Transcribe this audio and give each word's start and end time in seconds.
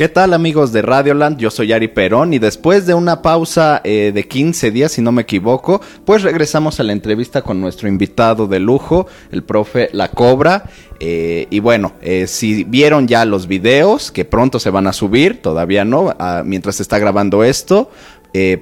¿Qué 0.00 0.08
tal 0.08 0.32
amigos 0.32 0.72
de 0.72 0.80
Radioland? 0.80 1.36
Yo 1.36 1.50
soy 1.50 1.74
Ari 1.74 1.88
Perón 1.88 2.32
y 2.32 2.38
después 2.38 2.86
de 2.86 2.94
una 2.94 3.20
pausa 3.20 3.82
eh, 3.84 4.12
de 4.14 4.26
15 4.26 4.70
días, 4.70 4.92
si 4.92 5.02
no 5.02 5.12
me 5.12 5.20
equivoco, 5.20 5.82
pues 6.06 6.22
regresamos 6.22 6.80
a 6.80 6.84
la 6.84 6.94
entrevista 6.94 7.42
con 7.42 7.60
nuestro 7.60 7.86
invitado 7.86 8.46
de 8.46 8.60
lujo, 8.60 9.06
el 9.30 9.42
profe 9.42 9.90
La 9.92 10.08
Cobra. 10.08 10.64
Eh, 11.00 11.48
y 11.50 11.58
bueno, 11.58 11.92
eh, 12.00 12.26
si 12.28 12.64
vieron 12.64 13.08
ya 13.08 13.26
los 13.26 13.46
videos, 13.46 14.10
que 14.10 14.24
pronto 14.24 14.58
se 14.58 14.70
van 14.70 14.86
a 14.86 14.94
subir, 14.94 15.42
todavía 15.42 15.84
no, 15.84 16.16
ah, 16.18 16.44
mientras 16.46 16.76
se 16.76 16.82
está 16.82 16.98
grabando 16.98 17.44
esto, 17.44 17.90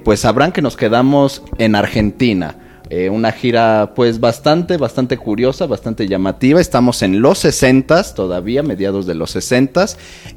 pues 0.03 0.19
sabrán 0.19 0.51
que 0.51 0.61
nos 0.61 0.75
quedamos 0.75 1.41
en 1.57 1.75
Argentina. 1.75 2.68
Eh, 2.91 3.07
una 3.11 3.31
gira 3.31 3.93
pues 3.95 4.19
bastante, 4.19 4.77
bastante 4.77 5.15
curiosa, 5.17 5.67
bastante 5.67 6.07
llamativa. 6.07 6.59
Estamos 6.59 7.03
en 7.03 7.21
los 7.21 7.37
60 7.37 8.15
todavía, 8.15 8.63
mediados 8.63 9.05
de 9.05 9.13
los 9.13 9.29
60 9.31 9.85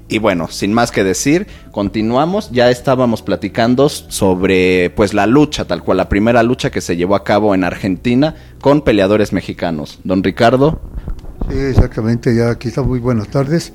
Y 0.08 0.18
bueno, 0.18 0.48
sin 0.48 0.74
más 0.74 0.90
que 0.90 1.02
decir, 1.02 1.46
continuamos. 1.70 2.50
Ya 2.50 2.70
estábamos 2.70 3.22
platicando 3.22 3.88
sobre 3.88 4.90
pues 4.90 5.14
la 5.14 5.26
lucha, 5.26 5.64
tal 5.64 5.82
cual, 5.82 5.96
la 5.96 6.10
primera 6.10 6.42
lucha 6.42 6.70
que 6.70 6.82
se 6.82 6.94
llevó 6.96 7.14
a 7.14 7.24
cabo 7.24 7.54
en 7.54 7.64
Argentina 7.64 8.34
con 8.60 8.82
peleadores 8.82 9.32
mexicanos. 9.32 10.00
Don 10.04 10.22
Ricardo. 10.22 10.78
Sí, 11.50 11.58
exactamente, 11.58 12.36
ya 12.36 12.50
aquí 12.50 12.68
está 12.68 12.82
muy 12.82 12.98
buenas 12.98 13.28
tardes. 13.28 13.72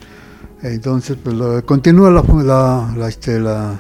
Entonces, 0.62 1.18
pues 1.24 1.36
continúa 1.64 2.12
la, 2.12 2.94
la, 2.96 3.10
este, 3.10 3.40
la, 3.40 3.80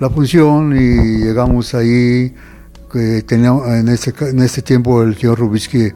la 0.00 0.10
función 0.10 0.74
y 0.74 1.24
llegamos 1.24 1.74
ahí 1.74 2.34
que 2.90 3.22
tenía 3.22 3.50
en 3.78 3.88
ese, 3.88 4.14
en 4.20 4.40
ese 4.40 4.62
tiempo 4.62 5.02
el 5.02 5.16
señor 5.16 5.38
Rubisky 5.38 5.92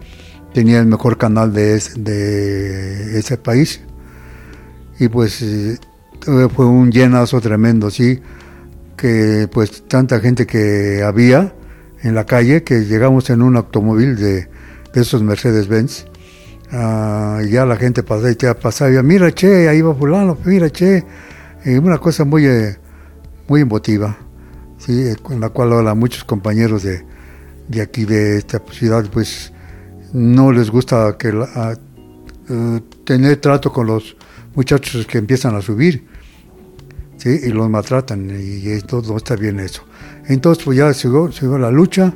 tenía 0.52 0.80
el 0.80 0.86
mejor 0.86 1.16
canal 1.18 1.52
de, 1.52 1.80
de 1.96 3.18
ese 3.18 3.36
país 3.36 3.80
y 4.98 5.08
pues 5.08 5.42
eh, 5.42 5.78
fue 6.54 6.66
un 6.66 6.90
llenazo 6.92 7.40
tremendo, 7.40 7.90
sí, 7.90 8.20
que 8.96 9.48
pues 9.50 9.86
tanta 9.88 10.20
gente 10.20 10.46
que 10.46 11.02
había 11.02 11.54
en 12.02 12.14
la 12.14 12.26
calle 12.26 12.62
que 12.62 12.84
llegamos 12.84 13.30
en 13.30 13.42
un 13.42 13.56
automóvil 13.56 14.16
de, 14.16 14.48
de 14.92 15.00
esos 15.00 15.22
Mercedes-Benz. 15.22 16.06
Uh, 16.72 17.40
ya 17.46 17.66
la 17.66 17.76
gente 17.76 18.04
pasaba 18.04 18.30
y 18.30 18.36
te 18.36 18.54
pasaba, 18.54 19.02
mira 19.02 19.32
che, 19.32 19.68
ahí 19.68 19.82
va 19.82 19.92
fulano, 19.92 20.38
mira 20.44 20.70
che, 20.70 21.04
y 21.64 21.76
una 21.76 21.98
cosa 21.98 22.24
muy, 22.24 22.46
eh, 22.46 22.76
muy 23.48 23.62
emotiva 23.62 24.16
sí, 24.80 25.14
con 25.22 25.40
la 25.40 25.50
cual 25.50 25.72
ahora 25.72 25.94
muchos 25.94 26.24
compañeros 26.24 26.82
de, 26.82 27.04
de 27.68 27.80
aquí 27.82 28.04
de 28.04 28.38
esta 28.38 28.60
ciudad 28.72 29.04
pues 29.12 29.52
no 30.12 30.50
les 30.50 30.70
gusta 30.70 31.16
que 31.16 31.28
eh, 31.28 32.80
tener 33.04 33.36
trato 33.36 33.72
con 33.72 33.86
los 33.86 34.16
muchachos 34.54 35.06
que 35.06 35.18
empiezan 35.18 35.54
a 35.54 35.62
subir 35.62 36.04
¿sí? 37.16 37.28
y 37.44 37.50
los 37.50 37.70
maltratan 37.70 38.28
y 38.30 38.68
esto 38.70 39.02
no 39.06 39.16
está 39.16 39.36
bien 39.36 39.60
eso. 39.60 39.84
Entonces 40.26 40.64
pues 40.64 40.78
ya 40.78 40.92
siguió, 40.92 41.30
la 41.58 41.70
lucha, 41.70 42.12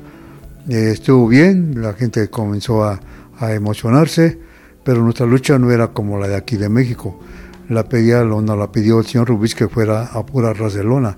eh, 0.68 0.90
estuvo 0.92 1.28
bien, 1.28 1.80
la 1.80 1.92
gente 1.92 2.28
comenzó 2.28 2.82
a, 2.84 3.00
a, 3.38 3.52
emocionarse, 3.52 4.38
pero 4.82 5.02
nuestra 5.02 5.26
lucha 5.26 5.58
no 5.58 5.70
era 5.70 5.88
como 5.88 6.18
la 6.18 6.26
de 6.26 6.36
aquí 6.36 6.56
de 6.56 6.68
México. 6.68 7.20
La 7.68 7.88
pedía, 7.88 8.24
no 8.24 8.56
la 8.56 8.72
pidió 8.72 8.98
el 8.98 9.06
señor 9.06 9.28
Rubís 9.28 9.54
que 9.54 9.68
fuera 9.68 10.06
a 10.06 10.26
pura 10.26 10.52
ras 10.52 10.74
de 10.74 10.84
lona 10.84 11.16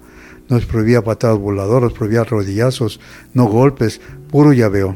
nos 0.48 0.66
prohibía 0.66 1.02
patadas 1.02 1.38
voladoras, 1.38 1.92
prohibía 1.92 2.24
rodillazos, 2.24 3.00
no 3.34 3.44
golpes, 3.44 4.00
puro 4.30 4.52
llaveo, 4.52 4.94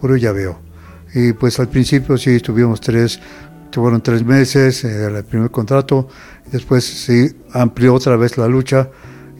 puro 0.00 0.16
llaveo. 0.16 0.58
Y 1.14 1.32
pues 1.32 1.58
al 1.58 1.68
principio 1.68 2.16
sí 2.18 2.30
estuvimos 2.30 2.80
tres, 2.80 3.20
fueron 3.80 4.00
tres 4.00 4.24
meses, 4.24 4.84
eh, 4.84 5.06
el 5.06 5.24
primer 5.24 5.50
contrato, 5.50 6.08
después 6.50 6.84
sí 6.84 7.30
amplió 7.52 7.94
otra 7.94 8.16
vez 8.16 8.36
la 8.38 8.48
lucha 8.48 8.90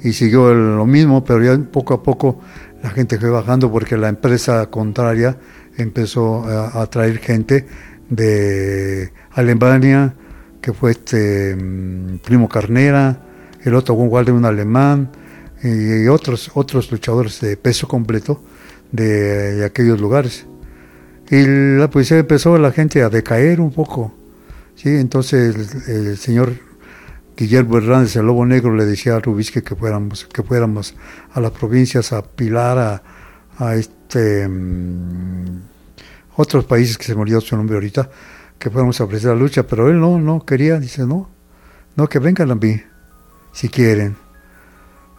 y 0.02 0.12
siguió 0.12 0.54
lo 0.54 0.86
mismo, 0.86 1.24
pero 1.24 1.42
ya 1.42 1.58
poco 1.70 1.94
a 1.94 2.02
poco 2.02 2.40
la 2.82 2.90
gente 2.90 3.18
fue 3.18 3.30
bajando 3.30 3.70
porque 3.70 3.96
la 3.96 4.08
empresa 4.08 4.66
contraria 4.66 5.36
empezó 5.76 6.44
a, 6.44 6.86
traer 6.86 7.18
gente 7.18 7.66
de 8.08 9.12
Alemania, 9.32 10.14
que 10.60 10.72
fue 10.72 10.92
este 10.92 11.54
mm, 11.56 12.18
Primo 12.18 12.48
Carnera, 12.48 13.20
el 13.64 13.74
otro 13.74 13.96
de 14.24 14.32
un 14.32 14.44
alemán, 14.44 15.10
y 15.62 16.06
otros, 16.06 16.50
otros 16.54 16.90
luchadores 16.90 17.40
de 17.40 17.56
peso 17.56 17.88
completo 17.88 18.40
de, 18.92 19.64
aquellos 19.64 20.00
lugares. 20.00 20.46
Y 21.30 21.44
la 21.78 21.90
policía 21.90 22.18
empezó 22.18 22.56
la 22.58 22.72
gente 22.72 23.02
a 23.02 23.10
decaer 23.10 23.60
un 23.60 23.72
poco. 23.72 24.14
¿sí? 24.74 24.88
Entonces 24.88 25.88
el, 25.88 26.16
señor 26.16 26.54
Guillermo 27.36 27.78
Hernández, 27.78 28.16
el 28.16 28.26
Lobo 28.26 28.46
Negro, 28.46 28.74
le 28.74 28.86
decía 28.86 29.16
a 29.16 29.20
Rubisque 29.20 29.62
que 29.62 29.74
fuéramos, 29.74 30.24
que 30.26 30.42
fuéramos 30.42 30.94
a 31.32 31.40
las 31.40 31.52
provincias, 31.52 32.12
a 32.12 32.22
Pilar, 32.22 33.02
a, 33.58 33.74
este, 33.74 34.48
mm, 34.48 35.60
otros 36.36 36.64
países 36.64 36.96
que 36.96 37.04
se 37.04 37.14
me 37.14 37.22
olvidó 37.22 37.40
su 37.40 37.56
nombre 37.56 37.76
ahorita, 37.76 38.10
que 38.58 38.70
fuéramos 38.70 39.00
a 39.00 39.04
ofrecer 39.04 39.30
la 39.30 39.36
lucha, 39.36 39.64
pero 39.64 39.88
él 39.88 40.00
no, 40.00 40.18
no 40.18 40.44
quería, 40.44 40.78
dice, 40.80 41.06
no, 41.06 41.28
no, 41.96 42.08
que 42.08 42.18
vengan 42.18 42.50
a 42.50 42.54
mí, 42.54 42.80
si 43.52 43.68
quieren. 43.68 44.27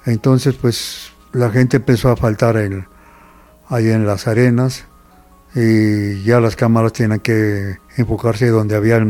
Entonces, 0.06 0.56
pues 0.56 1.12
la 1.34 1.50
gente 1.50 1.78
empezó 1.78 2.10
a 2.10 2.16
faltar 2.16 2.58
ahí 2.58 3.90
en 3.90 4.06
las 4.06 4.28
arenas 4.28 4.86
y 5.56 6.22
ya 6.24 6.40
las 6.40 6.56
cámaras 6.56 6.94
tenían 6.94 7.20
que 7.20 7.78
enfocarse 7.98 8.48
donde 8.48 8.76
había 8.76 9.06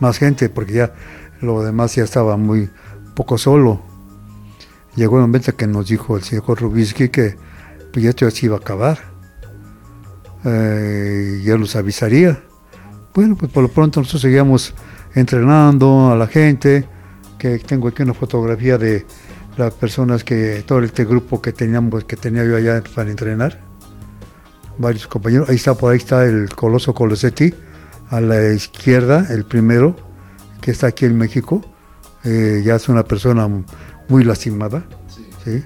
más 0.00 0.18
gente 0.18 0.48
porque 0.48 0.72
ya 0.74 0.94
lo 1.40 1.62
demás 1.62 1.94
ya 1.94 2.04
estaba 2.04 2.36
muy 2.36 2.70
poco 3.14 3.38
solo. 3.38 3.82
Llegó 4.96 5.16
el 5.16 5.22
momento 5.22 5.54
que 5.56 5.66
nos 5.66 5.88
dijo 5.88 6.16
el 6.16 6.22
señor 6.22 6.60
Rubisky 6.60 7.08
que 7.08 7.36
pues, 7.92 8.04
esto 8.04 8.26
ya 8.28 8.30
se 8.30 8.46
iba 8.46 8.56
a 8.56 8.60
acabar. 8.60 8.98
Eh, 10.44 11.42
ya 11.44 11.56
los 11.56 11.74
avisaría. 11.74 12.42
Bueno, 13.14 13.36
pues 13.36 13.50
por 13.50 13.62
lo 13.62 13.68
pronto 13.68 14.00
nosotros 14.00 14.22
seguíamos 14.22 14.74
entrenando 15.14 16.10
a 16.10 16.16
la 16.16 16.26
gente, 16.26 16.86
que 17.38 17.58
tengo 17.58 17.88
aquí 17.88 18.02
una 18.02 18.14
fotografía 18.14 18.76
de 18.76 19.06
las 19.56 19.72
personas 19.74 20.24
que, 20.24 20.64
todo 20.66 20.80
este 20.80 21.04
grupo 21.04 21.40
que 21.40 21.52
teníamos, 21.52 22.04
que 22.04 22.16
tenía 22.16 22.44
yo 22.44 22.56
allá 22.56 22.82
para 22.94 23.10
entrenar, 23.10 23.60
varios 24.78 25.06
compañeros, 25.06 25.48
ahí 25.48 25.56
está, 25.56 25.74
por 25.74 25.92
ahí 25.92 25.98
está 25.98 26.24
el 26.24 26.48
Coloso 26.54 26.94
Colosetti, 26.94 27.54
a 28.10 28.20
la 28.20 28.52
izquierda, 28.52 29.26
el 29.30 29.44
primero, 29.44 29.96
que 30.60 30.70
está 30.70 30.88
aquí 30.88 31.04
en 31.04 31.16
México, 31.16 31.64
eh, 32.24 32.62
ya 32.64 32.76
es 32.76 32.88
una 32.88 33.04
persona 33.04 33.48
muy 34.08 34.24
lastimada, 34.24 34.84
sí. 35.44 35.62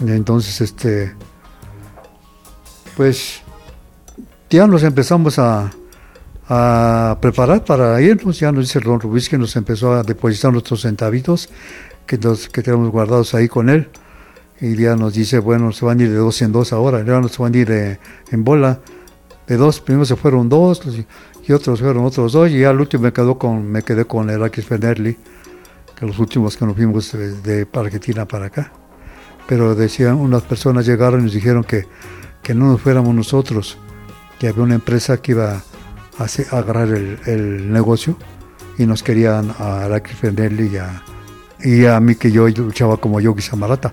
entonces 0.00 0.60
este, 0.60 1.14
pues 2.96 3.42
ya 4.50 4.66
nos 4.66 4.82
empezamos 4.82 5.38
a, 5.38 5.70
a 6.48 7.18
preparar 7.20 7.64
para 7.64 8.00
irnos, 8.00 8.40
ya 8.40 8.50
nos 8.50 8.64
dice 8.64 8.80
Ron 8.80 9.00
Rubis 9.00 9.28
que 9.28 9.38
nos 9.38 9.54
empezó 9.56 9.92
a 9.92 10.02
depositar 10.02 10.52
nuestros 10.52 10.82
centavitos 10.82 11.48
que, 12.08 12.18
que 12.18 12.62
tenemos 12.62 12.90
guardados 12.90 13.34
ahí 13.34 13.46
con 13.46 13.68
él. 13.68 13.88
Y 14.60 14.74
ya 14.74 14.96
nos 14.96 15.14
dice, 15.14 15.38
bueno, 15.38 15.70
se 15.70 15.84
van 15.84 16.00
a 16.00 16.02
ir 16.02 16.10
de 16.10 16.16
dos 16.16 16.42
en 16.42 16.50
dos 16.50 16.72
ahora, 16.72 17.04
ya 17.04 17.20
no 17.20 17.28
se 17.28 17.40
van 17.40 17.54
a 17.54 17.58
ir 17.58 17.98
en 18.32 18.44
bola. 18.44 18.80
De 19.46 19.56
dos, 19.56 19.80
primero 19.80 20.04
se 20.04 20.16
fueron 20.16 20.48
dos 20.48 20.82
y 21.46 21.52
otros 21.52 21.80
fueron 21.80 22.04
otros 22.04 22.32
dos. 22.32 22.50
Y 22.50 22.60
ya 22.60 22.70
al 22.70 22.80
último 22.80 23.04
me, 23.04 23.12
quedó 23.12 23.38
con, 23.38 23.70
me 23.70 23.82
quedé 23.82 24.04
con 24.04 24.28
Herakis 24.28 24.64
Fenerli, 24.64 25.16
que 25.96 26.06
los 26.06 26.18
últimos 26.18 26.56
que 26.56 26.66
nos 26.66 26.74
fuimos 26.74 27.12
de, 27.12 27.66
Argentina 27.72 28.26
para 28.26 28.46
acá. 28.46 28.72
Pero 29.46 29.74
decían, 29.74 30.16
unas 30.16 30.42
personas 30.42 30.86
llegaron 30.86 31.20
y 31.20 31.24
nos 31.24 31.32
dijeron 31.32 31.62
que, 31.62 31.86
que 32.42 32.52
no 32.52 32.66
nos 32.66 32.80
fuéramos 32.80 33.14
nosotros, 33.14 33.78
que 34.40 34.48
había 34.48 34.62
una 34.62 34.74
empresa 34.74 35.18
que 35.22 35.32
iba 35.32 35.62
a, 36.18 36.56
agarrar 36.56 36.88
el, 36.88 37.72
negocio 37.72 38.16
y 38.76 38.86
nos 38.86 39.02
querían 39.02 39.54
a 39.58 39.86
Herakis 39.86 40.16
Fenerli 40.16 40.66
y 40.66 40.76
a 40.78 41.02
y 41.60 41.86
a 41.86 41.98
mí 42.00 42.14
que 42.14 42.30
yo 42.30 42.48
luchaba 42.48 42.96
como 42.96 43.20
Yogi 43.20 43.42
Samarata. 43.42 43.92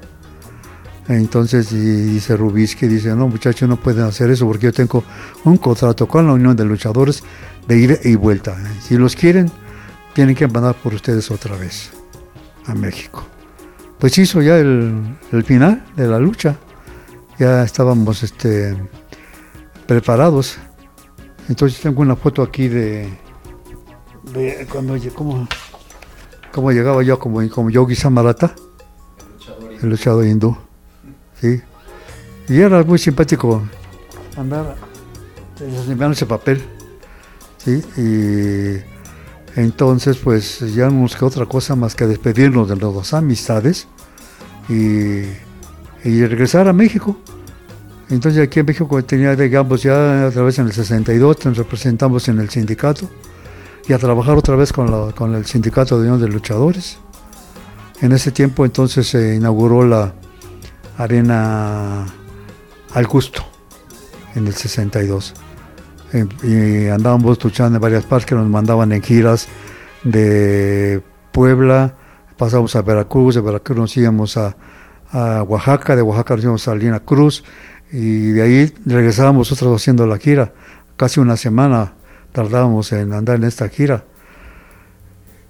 Entonces 1.07 1.69
dice 1.69 2.35
Rubisky, 2.35 2.87
dice, 2.87 3.09
no 3.15 3.27
muchachos, 3.27 3.69
no 3.69 3.77
pueden 3.77 4.05
hacer 4.05 4.31
eso 4.31 4.47
porque 4.47 4.65
yo 4.65 4.73
tengo 4.73 5.03
un 5.43 5.57
contrato 5.57 6.07
con 6.07 6.25
la 6.25 6.33
Unión 6.33 6.55
de 6.55 6.65
Luchadores 6.65 7.23
de 7.67 7.77
ida 7.77 7.95
y 8.03 8.15
vuelta. 8.15 8.55
Si 8.81 8.97
los 8.97 9.15
quieren, 9.15 9.51
tienen 10.13 10.35
que 10.35 10.47
mandar 10.47 10.75
por 10.75 10.93
ustedes 10.93 11.29
otra 11.29 11.55
vez 11.57 11.91
a 12.65 12.73
México. 12.73 13.23
Pues 13.99 14.17
hizo 14.17 14.41
ya 14.41 14.57
el, 14.57 15.17
final 15.45 15.85
de 15.95 16.07
la 16.07 16.19
lucha. 16.19 16.57
Ya 17.37 17.63
estábamos 17.63 18.23
este, 18.23 18.75
preparados. 19.85 20.57
Entonces 21.49 21.79
tengo 21.79 22.01
una 22.01 22.15
foto 22.15 22.41
aquí 22.41 22.67
de, 22.67 23.09
de 24.33 24.67
cuando, 24.71 24.97
¿cómo? 25.13 25.47
Cómo 26.55 26.71
llegaba 26.71 27.03
yo 27.03 27.19
como, 27.19 27.47
como 27.49 27.69
Yogi 27.69 27.95
Samarata, 27.95 28.55
el 29.83 29.89
luchador 29.89 30.25
hindú. 30.25 30.55
¿sí? 31.41 31.61
Y 32.47 32.61
era 32.61 32.81
muy 32.81 32.97
simpático 32.97 33.61
andar 34.37 34.77
desempeñando 35.59 36.13
ese 36.13 36.25
papel. 36.25 36.63
¿sí? 37.57 37.83
Y 37.97 39.59
entonces, 39.59 40.15
pues 40.15 40.61
ya 40.73 40.85
no 40.85 41.01
nos 41.01 41.15
quedó 41.17 41.27
otra 41.27 41.45
cosa 41.45 41.75
más 41.75 41.93
que 41.93 42.07
despedirnos 42.07 42.69
de 42.69 42.77
las 42.77 42.93
dos 42.93 43.13
amistades 43.13 43.89
y, 44.69 45.23
y 46.05 46.25
regresar 46.25 46.69
a 46.69 46.73
México. 46.73 47.17
Entonces 48.09 48.41
aquí 48.41 48.61
en 48.61 48.65
México 48.67 49.03
tenía, 49.03 49.35
digamos, 49.35 49.83
ya 49.83 50.27
otra 50.29 50.43
vez 50.43 50.57
en 50.59 50.67
el 50.67 50.71
62 50.71 51.45
nos 51.47 51.57
representamos 51.57 52.29
en 52.29 52.39
el 52.39 52.49
sindicato 52.49 53.09
y 53.87 53.93
a 53.93 53.99
trabajar 53.99 54.37
otra 54.37 54.55
vez 54.55 54.73
con, 54.73 54.89
la, 54.89 55.11
con 55.13 55.35
el 55.35 55.45
sindicato 55.45 55.99
de 55.99 56.07
Unión 56.09 56.21
de 56.21 56.27
Luchadores. 56.27 56.97
En 58.01 58.11
ese 58.11 58.31
tiempo 58.31 58.65
entonces 58.65 59.07
se 59.07 59.35
inauguró 59.35 59.85
la 59.85 60.13
arena 60.97 62.05
al 62.93 63.07
gusto 63.07 63.43
en 64.35 64.47
el 64.47 64.53
62. 64.53 65.33
Eh, 66.13 66.25
y 66.43 66.89
andábamos 66.89 67.43
luchando 67.43 67.77
en 67.77 67.81
varias 67.81 68.05
partes 68.05 68.25
que 68.25 68.35
nos 68.35 68.47
mandaban 68.47 68.91
en 68.91 69.01
giras 69.01 69.47
de 70.03 71.01
Puebla, 71.31 71.95
pasamos 72.37 72.75
a 72.75 72.81
Veracruz, 72.81 73.35
de 73.35 73.41
Veracruz 73.41 73.77
nos 73.77 73.97
íbamos 73.97 74.37
a, 74.37 74.55
a 75.11 75.43
Oaxaca, 75.43 75.95
de 75.95 76.01
Oaxaca 76.01 76.35
nos 76.35 76.43
íbamos 76.43 76.67
a 76.67 76.75
Lina 76.75 76.99
Cruz, 77.01 77.43
y 77.91 78.31
de 78.31 78.41
ahí 78.41 78.73
regresábamos 78.85 79.51
nosotros 79.51 79.81
haciendo 79.81 80.05
la 80.07 80.17
gira. 80.17 80.53
Casi 80.95 81.19
una 81.19 81.37
semana 81.37 81.93
tardábamos 82.35 82.91
en 82.91 83.13
andar 83.13 83.37
en 83.37 83.45
esta 83.45 83.69
gira. 83.69 84.03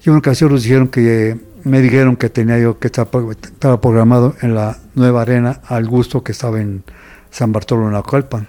Y 0.04 0.10
una 0.10 0.20
ocasión 0.20 0.52
nos 0.52 0.64
dijeron 0.64 0.88
que 0.88 1.38
me 1.64 1.82
dijeron 1.82 2.16
que 2.16 2.30
tenía 2.30 2.60
yo 2.60 2.80
que 2.80 2.88
estaba 2.88 3.82
programado 3.82 4.36
en 4.42 4.54
la 4.54 4.78
nueva 4.94 5.24
arena 5.24 5.62
al 5.66 5.88
gusto 5.88 6.24
que 6.24 6.32
estaba 6.32 6.62
en 6.62 6.84
San 7.32 7.52
Bartolo 7.52 7.90
en 7.90 7.96
Acalpan, 7.96 8.48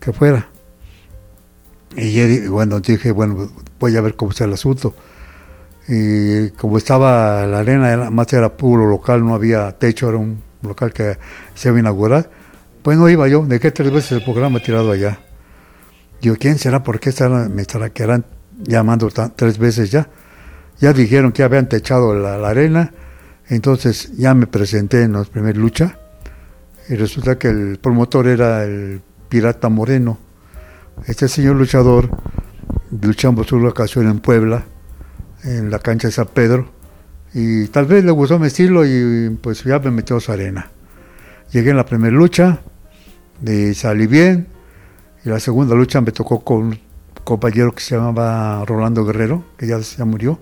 que 0.00 0.12
fuera. 0.12 0.48
Y 1.96 2.46
bueno, 2.46 2.80
dije, 2.80 3.10
bueno, 3.10 3.50
voy 3.78 3.96
a 3.96 4.00
ver 4.00 4.14
cómo 4.14 4.30
está 4.30 4.44
el 4.44 4.52
asunto. 4.52 4.94
Y 5.88 6.50
como 6.50 6.78
estaba 6.78 7.44
la 7.46 7.58
arena, 7.58 8.08
más 8.10 8.32
era 8.32 8.56
puro 8.56 8.86
local, 8.88 9.24
no 9.24 9.34
había 9.34 9.76
techo, 9.76 10.08
era 10.08 10.18
un 10.18 10.40
local 10.62 10.92
que 10.92 11.18
se 11.54 11.68
iba 11.68 11.76
a 11.78 11.80
inaugurar 11.80 12.30
pues 12.82 12.98
no 12.98 13.08
iba 13.08 13.28
yo, 13.28 13.44
dejé 13.46 13.70
tres 13.70 13.92
veces 13.92 14.12
el 14.12 14.24
programa 14.24 14.58
tirado 14.58 14.90
allá. 14.90 15.20
Digo, 16.22 16.36
¿quién 16.38 16.56
será? 16.56 16.84
¿Por 16.84 17.00
qué 17.00 17.12
me 17.52 17.62
estarán 17.62 18.24
llamando 18.56 19.10
tres 19.34 19.58
veces 19.58 19.90
ya? 19.90 20.08
Ya 20.78 20.92
dijeron 20.92 21.32
que 21.32 21.42
habían 21.42 21.68
techado 21.68 22.14
la, 22.14 22.48
arena, 22.48 22.92
entonces 23.48 24.12
ya 24.16 24.32
me 24.32 24.46
presenté 24.46 25.02
en 25.02 25.14
la 25.14 25.24
primera 25.24 25.58
lucha 25.58 25.98
y 26.88 26.94
resulta 26.94 27.38
que 27.38 27.48
el 27.48 27.78
promotor 27.82 28.28
era 28.28 28.62
el 28.62 29.02
Pirata 29.28 29.68
Moreno. 29.68 30.18
Este 31.06 31.26
señor 31.26 31.56
luchador, 31.56 32.08
luchamos 33.00 33.50
una 33.50 33.70
ocasión 33.70 34.08
en 34.08 34.20
Puebla, 34.20 34.64
en 35.42 35.72
la 35.72 35.80
cancha 35.80 36.06
de 36.06 36.12
San 36.12 36.28
Pedro, 36.28 36.70
y 37.34 37.66
tal 37.66 37.86
vez 37.86 38.04
le 38.04 38.12
gustó 38.12 38.38
mi 38.38 38.46
estilo 38.46 38.86
y 38.86 39.36
pues 39.42 39.64
ya 39.64 39.80
me 39.80 39.90
metió 39.90 40.18
a 40.18 40.20
su 40.20 40.30
arena. 40.30 40.70
Llegué 41.50 41.70
en 41.70 41.76
la 41.76 41.84
primera 41.84 42.14
lucha, 42.14 42.60
y 43.44 43.74
salí 43.74 44.06
bien. 44.06 44.51
Y 45.24 45.28
la 45.28 45.38
segunda 45.38 45.74
lucha 45.74 46.00
me 46.00 46.12
tocó 46.12 46.40
con 46.40 46.56
un 46.58 46.78
compañero 47.24 47.72
que 47.72 47.80
se 47.80 47.96
llamaba 47.96 48.64
Rolando 48.64 49.04
Guerrero, 49.04 49.44
que 49.56 49.66
ya, 49.66 49.78
ya 49.78 50.04
murió. 50.04 50.38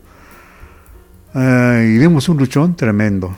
Eh, 1.35 1.93
y 1.95 1.99
vimos 1.99 2.29
un 2.29 2.39
luchón 2.39 2.75
tremendo. 2.77 3.35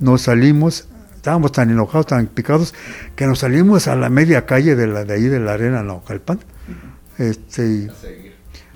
Nos 0.00 0.22
salimos, 0.22 0.88
estábamos 1.16 1.52
tan 1.52 1.70
enojados, 1.70 2.06
tan 2.06 2.26
picados, 2.26 2.74
que 3.16 3.26
nos 3.26 3.40
salimos 3.40 3.88
a 3.88 3.96
la 3.96 4.08
media 4.08 4.46
calle 4.46 4.76
de, 4.76 4.86
la, 4.86 5.04
de 5.04 5.14
ahí 5.14 5.24
de 5.24 5.40
la 5.40 5.52
arena 5.54 5.82
Naucalpan 5.82 6.38
este, 7.18 7.90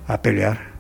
a, 0.07 0.21
pelear. 0.21 0.73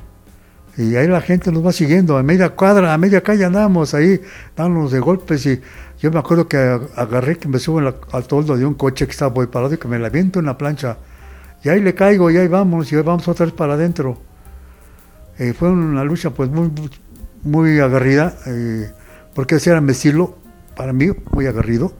Y 0.76 0.97
ahí 0.97 1.06
la 1.06 1.20
gente 1.20 1.53
nos 1.53 1.65
va 1.65 1.73
siguiendo, 1.73 2.17
a 2.17 2.23
media 2.23 2.50
cuadra, 2.50 2.93
a 2.93 2.99
media 2.99 3.23
calle 3.23 3.44
andamos 3.44 3.94
ahí, 3.94 4.20
dándonos 4.56 4.91
de 4.91 5.00
golpes 5.00 5.44
y 5.47 5.61
yo 6.02 6.10
me 6.10 6.19
acuerdo 6.19 6.49
que 6.49 6.56
agarré, 6.96 7.38
que 7.38 7.46
me 7.46 7.60
subo 7.60 7.78
al 7.78 8.26
toldo 8.26 8.56
de 8.56 8.66
un 8.66 8.75
coche 8.75 9.06
que 9.06 9.12
estaba 9.12 9.32
muy 9.32 9.46
parado 9.46 9.75
y 9.75 9.78
que 9.78 9.87
me 9.87 10.00
la 10.00 10.08
viento 10.08 10.40
en 10.40 10.46
la 10.46 10.58
plancha. 10.58 10.96
Y 11.62 11.69
ahí 11.69 11.81
le 11.81 11.94
caigo 11.94 12.28
y 12.28 12.38
ahí 12.38 12.49
vamos, 12.49 12.90
y 12.90 12.96
ahí 12.96 13.02
vamos 13.02 13.28
otra 13.28 13.46
vez 13.46 13.54
para 13.54 13.75
adentro. 13.75 14.20
Eh, 15.38 15.52
fue 15.52 15.70
una 15.70 16.02
lucha 16.02 16.31
pues 16.31 16.50
muy, 16.50 16.72
muy 17.44 17.78
agarrida, 17.78 18.37
eh, 18.46 18.90
porque 19.32 19.54
ese 19.54 19.70
era 19.70 19.81
mi 19.81 19.93
estilo, 19.93 20.37
para 20.75 20.93
mí, 20.93 21.06
muy 21.31 21.46
agarrido. 21.46 21.93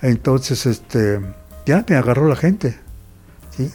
Entonces, 0.00 0.64
este, 0.66 1.20
ya 1.66 1.84
me 1.88 1.96
agarró 1.96 2.28
la 2.28 2.36
gente. 2.36 2.78
¿sí? 3.50 3.68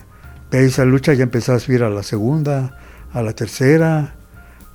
De 0.51 0.65
esa 0.65 0.85
lucha 0.85 1.13
ya 1.13 1.23
empecé 1.23 1.51
a 1.51 1.59
subir 1.59 1.83
a 1.83 1.89
la 1.89 2.01
segunda, 2.01 2.79
a 3.11 3.21
la 3.21 3.33
tercera. 3.33 4.15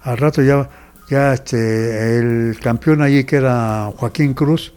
Al 0.03 0.19
rato 0.19 0.43
ya 0.43 0.69
ya 1.09 1.35
este, 1.35 2.19
el 2.19 2.59
campeón 2.61 3.03
allí 3.03 3.25
que 3.25 3.37
era 3.37 3.93
Joaquín 3.97 4.35
Cruz, 4.35 4.73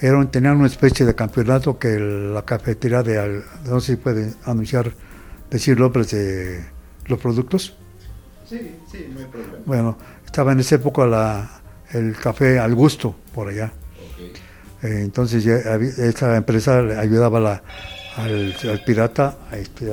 era, 0.00 0.24
tenían 0.26 0.56
una 0.56 0.66
especie 0.66 1.06
de 1.06 1.14
campeonato 1.14 1.78
que 1.78 1.98
la 1.98 2.42
cafetería 2.42 3.02
de, 3.02 3.42
no 3.64 3.80
sé 3.80 3.92
si 3.92 3.96
puede 3.96 4.34
anunciar, 4.44 4.92
decir 5.50 5.78
nombres 5.78 6.10
de 6.10 6.64
los 7.06 7.18
productos. 7.20 7.76
Sí, 8.48 8.76
sí, 8.90 9.08
no 9.12 9.20
hay 9.20 9.26
problema. 9.26 9.58
Bueno, 9.64 9.98
estaba 10.24 10.52
en 10.52 10.60
esa 10.60 10.74
época 10.74 11.06
la, 11.06 11.48
el 11.92 12.16
café 12.16 12.58
al 12.58 12.74
gusto 12.74 13.14
por 13.34 13.48
allá. 13.48 13.72
Eh, 14.82 15.02
entonces 15.02 15.44
ya, 15.44 15.54
esta 15.54 16.36
empresa 16.36 16.80
ayudaba 16.98 17.38
la, 17.38 17.62
al, 18.16 18.54
pirata 18.84 19.36
a, 19.50 19.56
este, 19.56 19.92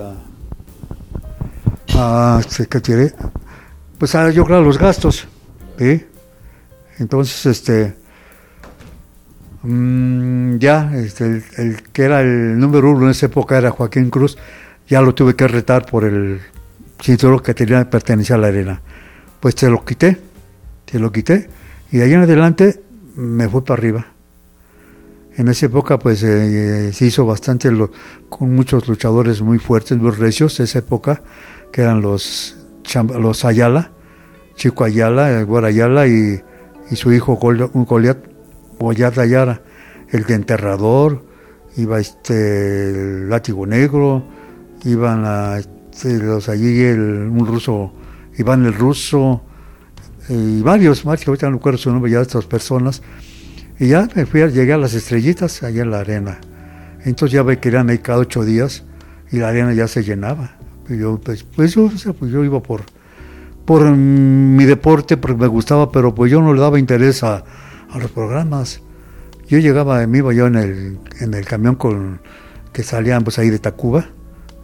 a, 1.96 2.42
¿qué 2.82 3.14
Pues 3.98 4.16
a 4.16 4.32
yo 4.32 4.44
creo 4.46 4.62
los 4.62 4.78
gastos. 4.80 5.28
Entonces, 6.98 7.46
este, 7.46 7.94
mm, 9.64 10.58
ya, 10.58 10.92
este, 10.96 11.44
el, 11.58 11.82
que 11.94 12.04
era 12.04 12.22
el 12.22 12.60
número 12.60 12.92
uno 12.92 13.06
en 13.06 13.12
esa 13.12 13.28
época 13.28 13.58
era 13.58 13.72
Joaquín 13.72 14.10
Cruz, 14.10 14.38
ya 14.88 15.02
lo 15.02 15.16
tuve 15.16 15.36
que 15.36 15.48
retar 15.48 15.86
por 15.86 16.04
el 16.04 16.42
cinturón 17.02 17.40
que 17.40 17.54
tenía 17.54 17.90
pertenecía 17.90 18.36
a 18.36 18.40
la 18.40 18.48
arena. 18.48 18.82
Pues 19.40 19.56
te 19.56 19.70
lo 19.70 19.86
quité, 19.86 20.20
te 20.86 21.00
lo 21.00 21.12
quité, 21.12 21.50
y 21.92 21.98
de 21.98 22.04
ahí 22.04 22.14
en 22.14 22.22
adelante 22.22 22.82
me 23.16 23.48
fui 23.48 23.62
para 23.62 23.80
arriba. 23.80 24.08
En 25.38 25.48
esa 25.48 25.68
época, 25.68 25.98
pues 26.00 26.22
eh, 26.24 26.92
se 26.92 27.06
hizo 27.06 27.26
bastante 27.26 27.72
con 28.28 28.54
muchos 28.54 28.90
luchadores 28.90 29.42
muy 29.42 29.58
fuertes, 29.58 29.98
muy 29.98 30.12
recios, 30.12 30.60
esa 30.60 30.80
época, 30.80 31.22
que 31.72 31.82
eran 31.82 32.02
los, 32.02 32.58
los 33.18 33.46
Ayala 33.46 33.92
Chico 34.60 34.84
Ayala, 34.84 35.40
el 35.40 35.66
Ayala 35.66 36.06
y, 36.06 36.42
su 36.92 37.14
hijo 37.14 37.38
Goliat, 37.38 37.72
Goliat 38.78 39.18
Ayala, 39.18 39.62
el 40.10 40.30
enterrador, 40.30 41.24
iba 41.78 41.98
este 42.02 42.90
el 42.90 43.30
látigo 43.30 43.66
negro, 43.66 44.22
iban 44.84 45.24
a, 45.26 45.60
este, 45.60 46.18
los 46.20 46.50
allí 46.50 46.84
un 46.92 47.48
ruso, 47.48 47.94
Iván 48.38 48.66
el 48.66 48.74
ruso, 48.74 49.42
y 50.28 50.62
varios 50.62 51.06
más, 51.06 51.24
que 51.24 51.30
ahorita 51.30 51.50
no 51.50 51.56
recuerdo 51.56 51.78
su 51.78 51.92
nombre 51.92 52.12
ya 52.12 52.18
de 52.18 52.24
estas 52.24 52.46
personas, 52.46 53.02
y 53.80 53.88
ya 53.88 54.10
me 54.14 54.26
fui, 54.26 54.42
llegué 54.50 54.74
a 54.74 54.78
las 54.78 54.94
estrellitas 54.94 55.64
allá 55.64 55.84
en 55.84 55.92
la 55.92 56.02
arena. 56.02 56.38
Entonces 57.06 57.32
ya 57.32 57.44
ve 57.44 57.60
que 57.60 57.70
eran 57.70 57.90
ahí 57.90 58.00
cada 58.00 58.20
ocho 58.20 58.44
días 58.44 58.84
y 59.32 59.38
la 59.38 59.48
arena 59.50 59.74
ya 59.74 59.88
se 59.88 60.04
llenaba. 60.04 60.58
Y 60.90 60.98
yo, 60.98 61.18
pues, 61.24 61.44
pues 61.44 61.76
yo, 61.76 61.90
pues 62.20 62.30
yo 62.30 62.44
iba 62.44 62.62
por, 62.62 62.82
por 63.70 63.88
mi 63.92 64.66
deporte, 64.66 65.16
porque 65.16 65.42
me 65.42 65.46
gustaba, 65.46 65.92
pero 65.92 66.16
pues 66.16 66.32
yo 66.32 66.42
no 66.42 66.56
le 66.56 66.60
daba 66.60 66.80
interés 66.80 67.22
a, 67.22 67.44
los 68.02 68.10
programas. 68.10 68.82
Yo 69.48 69.60
llegaba, 69.60 70.08
me 70.08 70.18
iba 70.18 70.34
yo 70.34 70.48
en 70.48 70.56
el, 70.56 71.00
en 71.20 71.36
el 71.36 71.46
camión 71.46 71.76
con 71.76 72.20
que 72.74 72.82
salían 72.82 73.24
pues 73.24 73.38
ahí 73.38 73.52
de 73.52 73.60
Tacuba, 73.60 74.10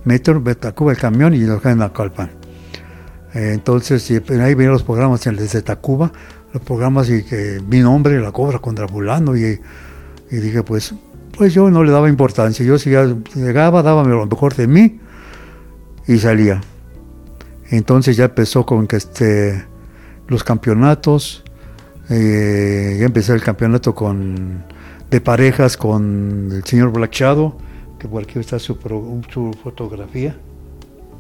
metro, 0.06 0.40
de 0.40 0.56
Tacuba 0.56 0.92
el 0.92 0.98
camión 0.98 1.36
y 1.36 1.42
nos 1.42 1.64
en 1.66 1.84
Acalpan. 1.84 2.32
Eh, 3.36 3.52
entonces, 3.54 4.10
ahí 4.10 4.56
venían 4.56 4.72
los 4.72 4.82
programas 4.82 5.24
desde 5.24 5.62
Tacuba, 5.62 6.12
los 6.52 6.64
programas 6.64 7.08
y 7.08 7.22
que 7.22 7.62
mi 7.70 7.82
nombre, 7.82 8.20
la 8.20 8.32
cobra 8.32 8.58
contra 8.58 8.88
Fulano, 8.88 9.38
y, 9.38 9.62
y 10.32 10.36
dije, 10.36 10.64
pues, 10.64 10.96
pues 11.38 11.54
yo 11.54 11.70
no 11.70 11.84
le 11.84 11.92
daba 11.92 12.10
importancia. 12.10 12.66
Yo 12.66 12.80
si 12.80 12.90
llegaba, 12.90 13.84
daba 13.84 14.04
lo 14.04 14.26
mejor 14.26 14.56
de 14.56 14.66
mí 14.66 15.00
y 16.08 16.18
salía. 16.18 16.60
Entonces 17.78 18.16
ya 18.16 18.26
empezó 18.26 18.66
con 18.66 18.88
que 18.88 18.96
este, 18.96 19.66
los 20.28 20.44
campeonatos, 20.44 21.44
eh, 22.10 22.98
ya 23.00 23.06
empecé 23.06 23.34
el 23.34 23.42
campeonato 23.42 23.94
con, 23.94 24.64
de 25.10 25.22
parejas 25.22 25.76
con 25.76 26.50
el 26.52 26.64
señor 26.64 26.92
Blachado, 26.92 27.58
que 28.00 28.08
por 28.08 28.24
aquí 28.24 28.40
está 28.40 28.60
su, 28.60 28.76
fotografía, 29.64 30.36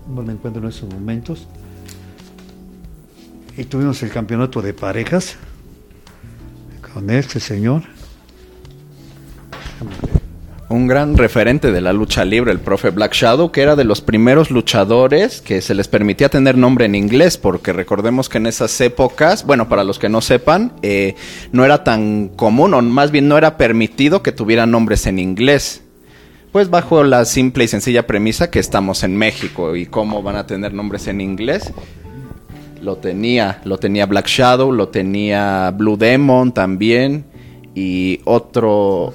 no 0.07 0.21
me 0.21 0.33
encuentro 0.33 0.61
en 0.61 0.69
estos 0.69 0.89
momentos. 0.93 1.47
y 3.57 3.63
tuvimos 3.65 4.01
el 4.03 4.09
campeonato 4.09 4.61
de 4.61 4.73
parejas 4.73 5.37
con 6.93 7.09
este 7.09 7.39
señor. 7.39 7.83
Un 10.67 10.87
gran 10.87 11.15
referente 11.15 11.71
de 11.71 11.79
la 11.79 11.93
lucha 11.93 12.25
libre, 12.25 12.51
el 12.51 12.59
profe 12.59 12.89
Black 12.89 13.13
Shadow, 13.13 13.51
que 13.51 13.61
era 13.61 13.75
de 13.75 13.83
los 13.83 14.01
primeros 14.01 14.49
luchadores 14.49 15.39
que 15.41 15.61
se 15.61 15.75
les 15.75 15.87
permitía 15.87 16.29
tener 16.29 16.57
nombre 16.57 16.85
en 16.85 16.95
inglés, 16.95 17.37
porque 17.37 17.71
recordemos 17.71 18.29
que 18.29 18.39
en 18.39 18.47
esas 18.47 18.81
épocas, 18.81 19.45
bueno, 19.45 19.69
para 19.69 19.83
los 19.83 19.99
que 19.99 20.09
no 20.09 20.21
sepan, 20.21 20.73
eh, 20.81 21.13
no 21.51 21.65
era 21.65 21.83
tan 21.83 22.29
común, 22.29 22.73
o 22.73 22.81
más 22.81 23.11
bien 23.11 23.27
no 23.27 23.37
era 23.37 23.57
permitido 23.57 24.23
que 24.23 24.31
tuvieran 24.31 24.71
nombres 24.71 25.05
en 25.05 25.19
inglés. 25.19 25.83
Pues 26.51 26.71
bajo 26.71 27.03
la 27.03 27.25
simple 27.25 27.65
y 27.65 27.67
sencilla 27.67 28.07
premisa 28.07 28.49
que 28.49 28.59
estamos 28.59 29.03
en 29.03 29.15
México 29.15 29.75
y 29.75 29.85
cómo 29.85 30.23
van 30.23 30.35
a 30.35 30.47
tener 30.47 30.73
nombres 30.73 31.05
en 31.05 31.21
inglés. 31.21 31.71
Lo 32.81 32.97
tenía, 32.97 33.61
lo 33.65 33.77
tenía 33.77 34.07
Black 34.07 34.27
Shadow, 34.27 34.71
lo 34.71 34.87
tenía 34.87 35.71
Blue 35.77 35.97
Demon 35.97 36.53
también 36.53 37.25
y 37.75 38.21
otro 38.23 39.13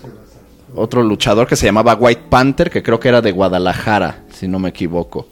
otro 0.74 1.02
luchador 1.02 1.46
que 1.46 1.56
se 1.56 1.66
llamaba 1.66 1.94
White 1.94 2.24
Panther, 2.28 2.70
que 2.70 2.82
creo 2.82 3.00
que 3.00 3.08
era 3.08 3.20
de 3.20 3.32
Guadalajara, 3.32 4.24
si 4.30 4.48
no 4.48 4.58
me 4.58 4.70
equivoco. 4.70 5.26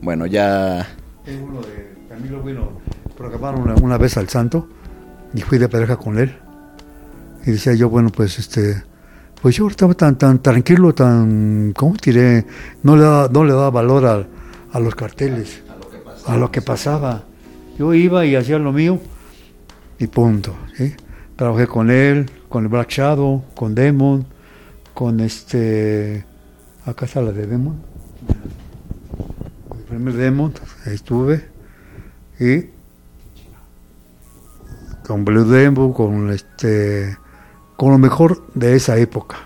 Bueno, 0.00 0.26
ya. 0.26 0.86
Tengo 1.24 1.46
uno 1.46 1.60
de 1.62 1.94
Camilo 2.08 2.42
Bueno, 2.42 2.80
programaron 3.16 3.62
una, 3.62 3.74
una 3.76 3.96
vez 3.96 4.18
al 4.18 4.28
santo 4.28 4.68
y 5.32 5.40
fui 5.40 5.58
de 5.58 5.68
pareja 5.68 5.96
con 5.96 6.18
él. 6.18 6.36
Y 7.46 7.52
decía 7.52 7.74
yo, 7.74 7.88
bueno, 7.88 8.10
pues 8.10 8.38
este. 8.38 8.82
Pues 9.40 9.56
yo 9.56 9.68
estaba 9.68 9.94
tan, 9.94 10.16
tan 10.16 10.40
tranquilo, 10.40 10.94
tan. 10.94 11.72
¿Cómo 11.74 11.94
diré? 12.02 12.46
No 12.82 12.96
le 12.96 13.02
daba, 13.02 13.28
no 13.32 13.44
le 13.44 13.52
daba 13.52 13.70
valor 13.70 14.06
a, 14.06 14.26
a 14.72 14.80
los 14.80 14.94
carteles, 14.94 15.62
a 16.26 16.36
lo 16.36 16.50
que 16.50 16.60
pasaba. 16.62 17.24
Yo 17.78 17.92
iba 17.94 18.24
y 18.24 18.36
hacía 18.36 18.58
lo 18.58 18.72
mío 18.72 19.00
y 19.98 20.06
punto. 20.06 20.54
¿sí? 20.76 20.94
Trabajé 21.36 21.66
con 21.66 21.90
él, 21.90 22.30
con 22.48 22.64
el 22.64 22.68
Black 22.68 22.90
Shadow, 22.90 23.42
con 23.56 23.74
Demon, 23.74 24.24
con 24.94 25.18
este. 25.18 26.24
Acá 26.86 27.06
está 27.06 27.22
la 27.22 27.32
de 27.32 27.46
Demon. 27.46 27.76
El 29.76 29.84
primer 29.84 30.14
Demon, 30.14 30.54
ahí 30.86 30.94
estuve. 30.94 31.48
Y 32.38 32.66
con 35.04 35.24
Blue 35.24 35.44
Demon, 35.44 35.92
con 35.92 36.30
este. 36.30 37.18
Con 37.76 37.90
lo 37.90 37.98
mejor 37.98 38.46
de 38.54 38.76
esa 38.76 38.96
época. 38.96 39.36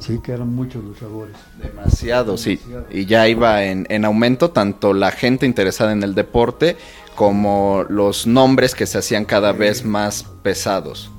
Sí, 0.00 0.18
que 0.24 0.32
eran 0.32 0.52
muchos 0.52 0.82
luchadores. 0.82 1.36
Demasiado, 1.62 2.36
sí. 2.38 2.58
Y 2.90 3.04
ya 3.04 3.28
iba 3.28 3.62
en, 3.64 3.86
en 3.90 4.04
aumento 4.04 4.50
tanto 4.50 4.94
la 4.94 5.12
gente 5.12 5.46
interesada 5.46 5.92
en 5.92 6.02
el 6.02 6.14
deporte 6.14 6.76
como 7.14 7.84
los 7.88 8.26
nombres 8.26 8.74
que 8.74 8.86
se 8.86 8.98
hacían 8.98 9.26
cada 9.26 9.52
vez 9.52 9.84
más 9.84 10.24
pesados. 10.42 11.10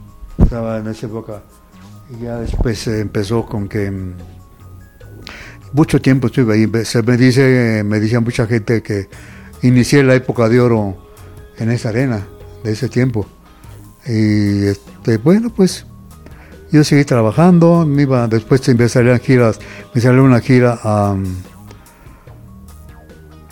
Estaba 0.43 0.77
en 0.79 0.87
esa 0.87 1.05
época. 1.07 1.41
Y 2.09 2.23
ya 2.23 2.37
después 2.37 2.85
empezó 2.87 3.45
con 3.45 3.67
que. 3.67 3.89
mm, 3.91 4.13
Mucho 5.73 6.01
tiempo 6.01 6.27
estuve 6.27 6.53
ahí. 6.55 6.85
Se 6.85 7.01
me 7.01 7.15
dice, 7.17 7.83
me 7.85 7.99
decía 7.99 8.19
mucha 8.19 8.45
gente 8.47 8.81
que 8.83 9.07
inicié 9.61 10.03
la 10.03 10.15
época 10.15 10.49
de 10.49 10.59
oro 10.59 10.97
en 11.57 11.71
esa 11.71 11.89
arena, 11.89 12.25
de 12.63 12.71
ese 12.73 12.89
tiempo. 12.89 13.25
Y 14.05 14.65
este, 14.65 15.17
bueno, 15.17 15.49
pues 15.55 15.85
yo 16.71 16.83
seguí 16.83 17.05
trabajando, 17.05 17.85
me 17.85 18.01
iba, 18.01 18.27
después 18.27 18.67
me 18.75 18.89
salían 18.89 19.19
giras, 19.19 19.59
me 19.93 20.01
salió 20.01 20.23
una 20.23 20.39
gira 20.41 20.77
a, 20.83 21.15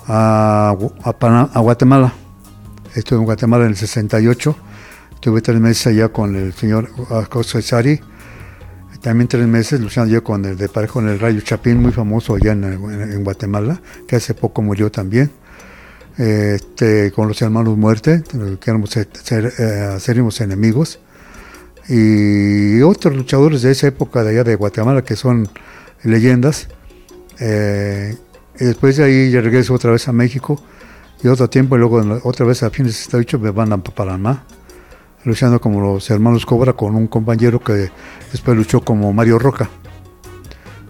a, 0.07 0.75
Gu- 0.77 0.93
a 1.03 1.13
Pana- 1.13 1.49
a 1.53 1.59
Guatemala. 1.59 2.13
Estuve 2.95 3.19
en 3.19 3.25
Guatemala 3.25 3.65
en 3.65 3.71
el 3.71 3.77
68, 3.77 4.55
estuve 5.19 5.41
tres 5.41 5.59
meses 5.59 5.87
allá 5.87 6.07
con 6.07 6.33
el 6.37 6.53
señor 6.53 6.89
Acosta 7.09 7.61
Sari, 7.61 7.99
también 9.01 9.27
tres 9.27 9.45
meses 9.47 9.81
luchando 9.81 10.13
yo 10.13 10.23
con 10.23 10.45
el 10.45 10.55
de 10.57 10.69
pareja 10.69 10.93
con 10.93 11.09
el 11.09 11.19
Rayo 11.19 11.41
Chapín, 11.41 11.81
muy 11.81 11.91
famoso 11.91 12.35
allá 12.35 12.53
en, 12.53 13.21
Guatemala, 13.25 13.81
que 14.07 14.15
hace 14.15 14.33
poco 14.33 14.61
murió 14.61 14.89
también. 14.89 15.29
Este, 16.17 17.11
con 17.11 17.27
los 17.27 17.41
hermanos 17.41 17.77
Muerte, 17.77 18.23
que 18.59 18.69
éramos 18.69 18.89
ser, 18.91 19.09
ser- 19.21 19.53
eh, 19.57 20.43
enemigos 20.43 20.99
y 21.89 22.81
otros 22.81 23.15
luchadores 23.15 23.61
de 23.61 23.71
esa 23.71 23.87
época 23.87 24.23
de 24.23 24.31
allá 24.31 24.43
de 24.45 24.55
Guatemala 24.55 25.01
que 25.01 25.15
son 25.17 25.49
leyendas. 26.03 26.67
Eh, 27.39 28.15
y 28.59 28.65
después 28.65 28.97
de 28.97 29.03
ahí 29.03 29.31
yo 29.31 29.41
regreso 29.41 29.73
otra 29.73 29.91
vez 29.91 30.07
a 30.07 30.13
México 30.13 30.61
y 31.23 31.27
otro 31.27 31.49
tiempo 31.49 31.75
y 31.75 31.79
luego 31.79 32.21
otra 32.23 32.45
vez 32.45 32.63
a 32.63 32.69
fines 32.69 32.93
de 32.93 32.97
68 32.99 33.39
me 33.39 33.51
van 33.51 33.71
a 33.73 33.77
Panamá 33.83 34.45
luchando 35.23 35.59
como 35.59 35.81
los 35.81 36.09
hermanos 36.09 36.45
Cobra 36.45 36.73
con 36.73 36.95
un 36.95 37.07
compañero 37.07 37.59
que 37.59 37.91
después 38.31 38.57
luchó 38.57 38.81
como 38.81 39.11
Mario 39.13 39.37
Roca. 39.39 39.69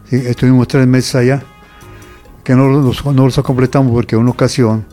Sí, 0.09 0.15
estuvimos 0.17 0.67
tres 0.67 0.87
meses 0.87 1.15
allá 1.15 1.43
que 2.43 2.55
no 2.55 2.67
los, 2.67 3.05
no 3.05 3.25
los 3.25 3.39
completamos 3.41 3.91
porque 3.91 4.15
en 4.15 4.21
una 4.23 4.31
ocasión 4.31 4.85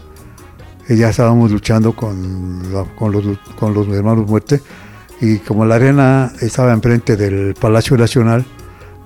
eh, 0.88 0.96
ya 0.96 1.08
estábamos 1.10 1.50
luchando 1.50 1.94
con, 1.94 2.72
la- 2.72 2.84
con, 2.96 3.12
los, 3.12 3.38
con 3.58 3.72
los 3.72 3.88
hermanos 3.88 4.26
Muerte 4.28 4.60
y 5.20 5.38
como 5.38 5.64
la 5.64 5.76
arena 5.76 6.32
estaba 6.40 6.72
enfrente 6.72 7.16
del 7.16 7.54
Palacio 7.54 7.96
Nacional, 7.96 8.44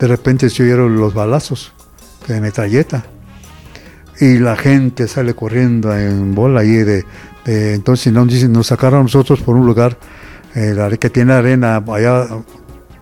de 0.00 0.06
repente 0.08 0.50
se 0.50 0.64
oyeron 0.64 0.96
los 0.96 1.14
balazos 1.14 1.72
de 2.26 2.40
metralleta 2.40 3.04
y 4.20 4.38
la 4.38 4.56
gente 4.56 5.06
sale 5.06 5.34
corriendo 5.34 5.96
en 5.96 6.34
bola 6.34 6.60
ahí 6.60 6.70
de, 6.70 7.04
de- 7.44 7.74
entonces 7.74 8.12
nos 8.12 8.26
nos 8.48 8.66
sacaron 8.66 9.00
a 9.00 9.02
nosotros 9.04 9.40
por 9.40 9.54
un 9.54 9.64
lugar 9.66 9.96
eh, 10.54 10.98
que 10.98 11.10
tiene 11.10 11.32
arena 11.32 11.76
allá 11.76 12.26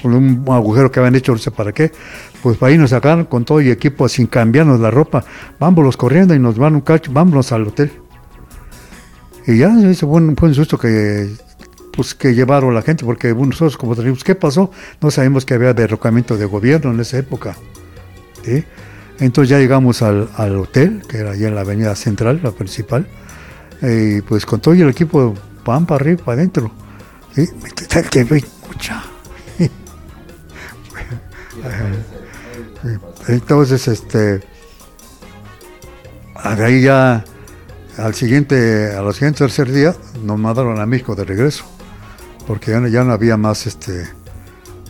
por 0.01 0.13
un 0.13 0.45
agujero 0.49 0.91
que 0.91 1.01
habían 1.01 1.17
hecho 1.17 1.33
no 1.33 1.39
sé 1.39 1.51
para 1.51 1.73
qué 1.73 1.93
pues 2.43 2.63
ahí 2.63 2.79
nos 2.79 2.91
sacaron 2.91 3.25
con 3.25 3.45
todo 3.45 3.61
y 3.61 3.71
equipo 3.71 4.09
sin 4.09 4.27
cambiarnos 4.27 4.81
la 4.81 4.91
ropa 4.91 5.25
vámonos 5.59 5.97
corriendo 5.97 6.35
y 6.35 6.39
nos 6.39 6.57
van 6.57 6.75
un 6.75 6.83
cacho 6.83 7.11
vámonos 7.13 7.53
al 7.53 7.67
hotel 7.67 7.91
y 9.49 9.57
ya 9.57 9.75
ese 9.81 10.07
fue 10.07 10.21
un, 10.21 10.55
susto 10.55 10.77
que 10.77 11.27
pues 11.93 12.15
que 12.15 12.35
llevaron 12.35 12.75
la 12.75 12.83
gente, 12.83 13.05
porque 13.05 13.35
nosotros 13.35 13.79
como 13.79 13.95
dijimos, 13.95 14.23
¿qué 14.23 14.35
pasó? 14.35 14.71
No 15.01 15.11
sabemos 15.11 15.47
que 15.47 15.55
había 15.55 15.73
derrocamiento 15.73 16.37
de 16.37 16.45
gobierno 16.45 16.93
en 16.93 17.01
esa 17.01 17.17
época. 17.17 17.57
¿sí? 18.45 18.63
Entonces 19.19 19.49
ya 19.49 19.59
llegamos 19.59 20.03
al, 20.03 20.29
hotel, 20.57 21.03
que 21.09 21.17
era 21.17 21.31
allá 21.31 21.49
en 21.49 21.55
la 21.55 21.63
avenida 21.63 21.97
central, 21.97 22.41
la 22.43 22.53
principal, 22.53 23.09
y 23.81 24.21
pues 24.21 24.45
con 24.45 24.61
todo 24.61 24.75
el 24.75 24.89
equipo, 24.91 25.35
pan 25.65 25.87
para 25.87 26.03
arriba, 26.05 26.25
para 26.25 26.39
adentro. 26.39 26.71
Que 28.11 28.25
ve 28.25 28.45
mucha. 28.67 29.05
Entonces, 33.29 33.89
este, 33.89 34.19
de 36.57 36.65
ahí 36.65 36.83
ya, 36.83 37.25
al 37.97 38.15
siguiente, 38.15 38.95
a 38.95 39.03
los 39.03 39.17
siguiente 39.17 39.39
tercer 39.39 39.71
día, 39.71 39.95
nos 40.23 40.39
mandaron 40.39 40.81
a 40.81 40.87
México 40.87 41.15
de 41.15 41.25
regreso 41.25 41.65
porque 42.49 42.71
ya 42.71 42.81
no, 42.81 42.89
ya 42.89 43.05
no 43.05 43.13
había 43.13 43.37
más 43.37 43.67
este 43.67 44.09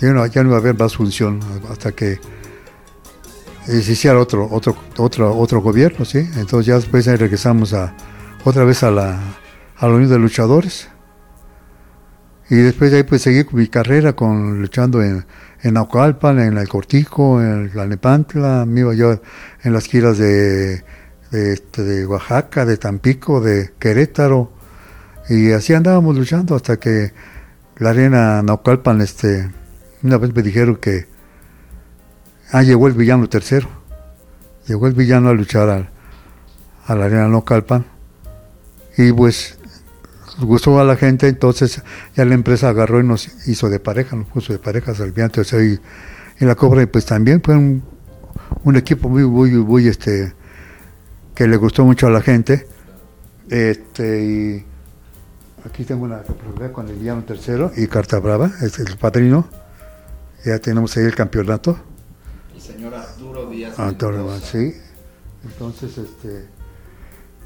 ya 0.00 0.12
no, 0.12 0.24
ya 0.26 0.44
no 0.44 0.50
iba 0.50 0.58
a 0.58 0.60
haber 0.60 0.78
más 0.78 0.94
función 0.94 1.40
hasta 1.68 1.90
que 1.90 2.20
se 3.66 3.78
hiciera 3.78 4.18
otro 4.20 4.48
otro 4.48 4.76
otro 4.96 5.36
otro 5.36 5.60
gobierno 5.60 6.04
sí 6.04 6.18
entonces 6.36 6.66
ya 6.66 6.76
después 6.76 7.04
regresamos 7.06 7.74
a 7.74 7.96
otra 8.44 8.64
vez 8.64 8.84
a 8.84 8.92
la 8.92 9.18
a 9.76 9.88
la 9.88 9.92
unión 9.92 10.08
de 10.08 10.18
luchadores 10.20 10.88
y 12.50 12.56
después 12.56 12.90
de 12.90 12.98
ahí 12.98 13.02
pues 13.02 13.22
seguí 13.22 13.44
con 13.44 13.58
mi 13.60 13.68
carrera 13.68 14.14
con 14.14 14.60
luchando 14.60 15.02
en 15.02 15.24
en 15.60 15.74
Naucalpan, 15.74 16.38
en 16.38 16.56
el 16.56 16.68
Cortico, 16.68 17.42
en 17.42 17.72
la 17.74 17.84
Nepantla, 17.84 18.64
me 18.64 18.80
iba 18.80 18.94
yo 18.94 19.20
en 19.64 19.72
las 19.72 19.86
giras 19.86 20.16
de, 20.16 20.84
de, 21.32 21.52
este, 21.52 21.82
de 21.82 22.06
Oaxaca, 22.06 22.64
de 22.64 22.76
Tampico, 22.76 23.40
de 23.40 23.72
Querétaro, 23.76 24.52
y 25.28 25.50
así 25.50 25.74
andábamos 25.74 26.16
luchando 26.16 26.54
hasta 26.54 26.76
que 26.78 27.12
la 27.78 27.90
arena 27.90 28.40
Naucalpan, 28.40 29.00
este, 29.00 29.50
una 30.04 30.16
vez 30.16 30.32
me 30.32 30.42
dijeron 30.42 30.76
que, 30.76 31.08
ah, 32.52 32.62
llegó 32.62 32.86
el 32.86 32.94
villano 32.94 33.28
tercero, 33.28 33.68
llegó 34.68 34.86
el 34.86 34.94
villano 34.94 35.28
a 35.30 35.34
luchar 35.34 35.68
al- 35.70 35.90
a 36.86 36.94
la 36.94 37.06
arena 37.06 37.26
Naucalpan, 37.26 37.84
y 38.96 39.10
pues 39.12 39.57
gustó 40.40 40.78
a 40.80 40.84
la 40.84 40.96
gente, 40.96 41.28
entonces 41.28 41.82
ya 42.14 42.24
la 42.24 42.34
empresa 42.34 42.68
agarró 42.68 43.00
y 43.00 43.04
nos 43.04 43.48
hizo 43.48 43.68
de 43.68 43.80
pareja, 43.80 44.16
nos 44.16 44.26
puso 44.28 44.52
de 44.52 44.58
pareja 44.58 44.94
Salviante, 44.94 45.40
o 45.40 45.44
sea, 45.44 45.62
y, 45.62 45.78
y 46.40 46.44
la 46.44 46.54
Cobra, 46.54 46.82
y 46.82 46.86
pues 46.86 47.06
también 47.06 47.42
fue 47.42 47.56
un, 47.56 47.82
un 48.64 48.76
equipo 48.76 49.08
muy, 49.08 49.24
muy, 49.24 49.50
muy, 49.50 49.88
este, 49.88 50.32
que 51.34 51.46
le 51.46 51.56
gustó 51.56 51.84
mucho 51.84 52.06
a 52.06 52.10
la 52.10 52.20
gente, 52.20 52.66
este, 53.50 54.24
y 54.24 54.66
aquí 55.64 55.84
tengo 55.84 56.04
una 56.04 56.18
fotografía 56.18 56.72
con 56.72 56.88
el 56.88 56.96
villano 56.96 57.24
tercero 57.24 57.72
y 57.76 57.86
Carta 57.86 58.18
Brava, 58.18 58.50
es 58.62 58.78
el 58.78 58.96
padrino, 58.96 59.48
ya 60.44 60.58
tenemos 60.58 60.96
ahí 60.96 61.04
el 61.04 61.14
campeonato, 61.14 61.78
Y 62.56 62.60
señora 62.60 63.04
Duro 63.18 63.48
Díaz. 63.50 63.74
Torreón, 63.98 64.40
sí. 64.40 64.74
Entonces, 65.44 65.96
este, 65.98 66.46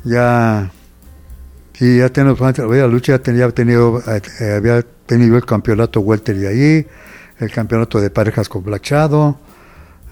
ya, 0.04 0.70
sí, 1.72 1.98
ya 1.98 2.08
tengo, 2.08 2.36
la 2.38 2.86
lucha 2.86 3.12
ya 3.12 3.18
tenía 3.18 3.50
tenido, 3.50 4.02
eh, 4.06 4.54
había 4.56 4.82
tenido 5.06 5.36
el 5.36 5.44
campeonato 5.44 6.00
welter 6.00 6.36
de 6.36 6.48
ahí, 6.48 6.86
el 7.38 7.50
campeonato 7.50 8.00
de 8.00 8.10
parejas 8.10 8.48
con 8.48 8.62
Blachado, 8.62 9.38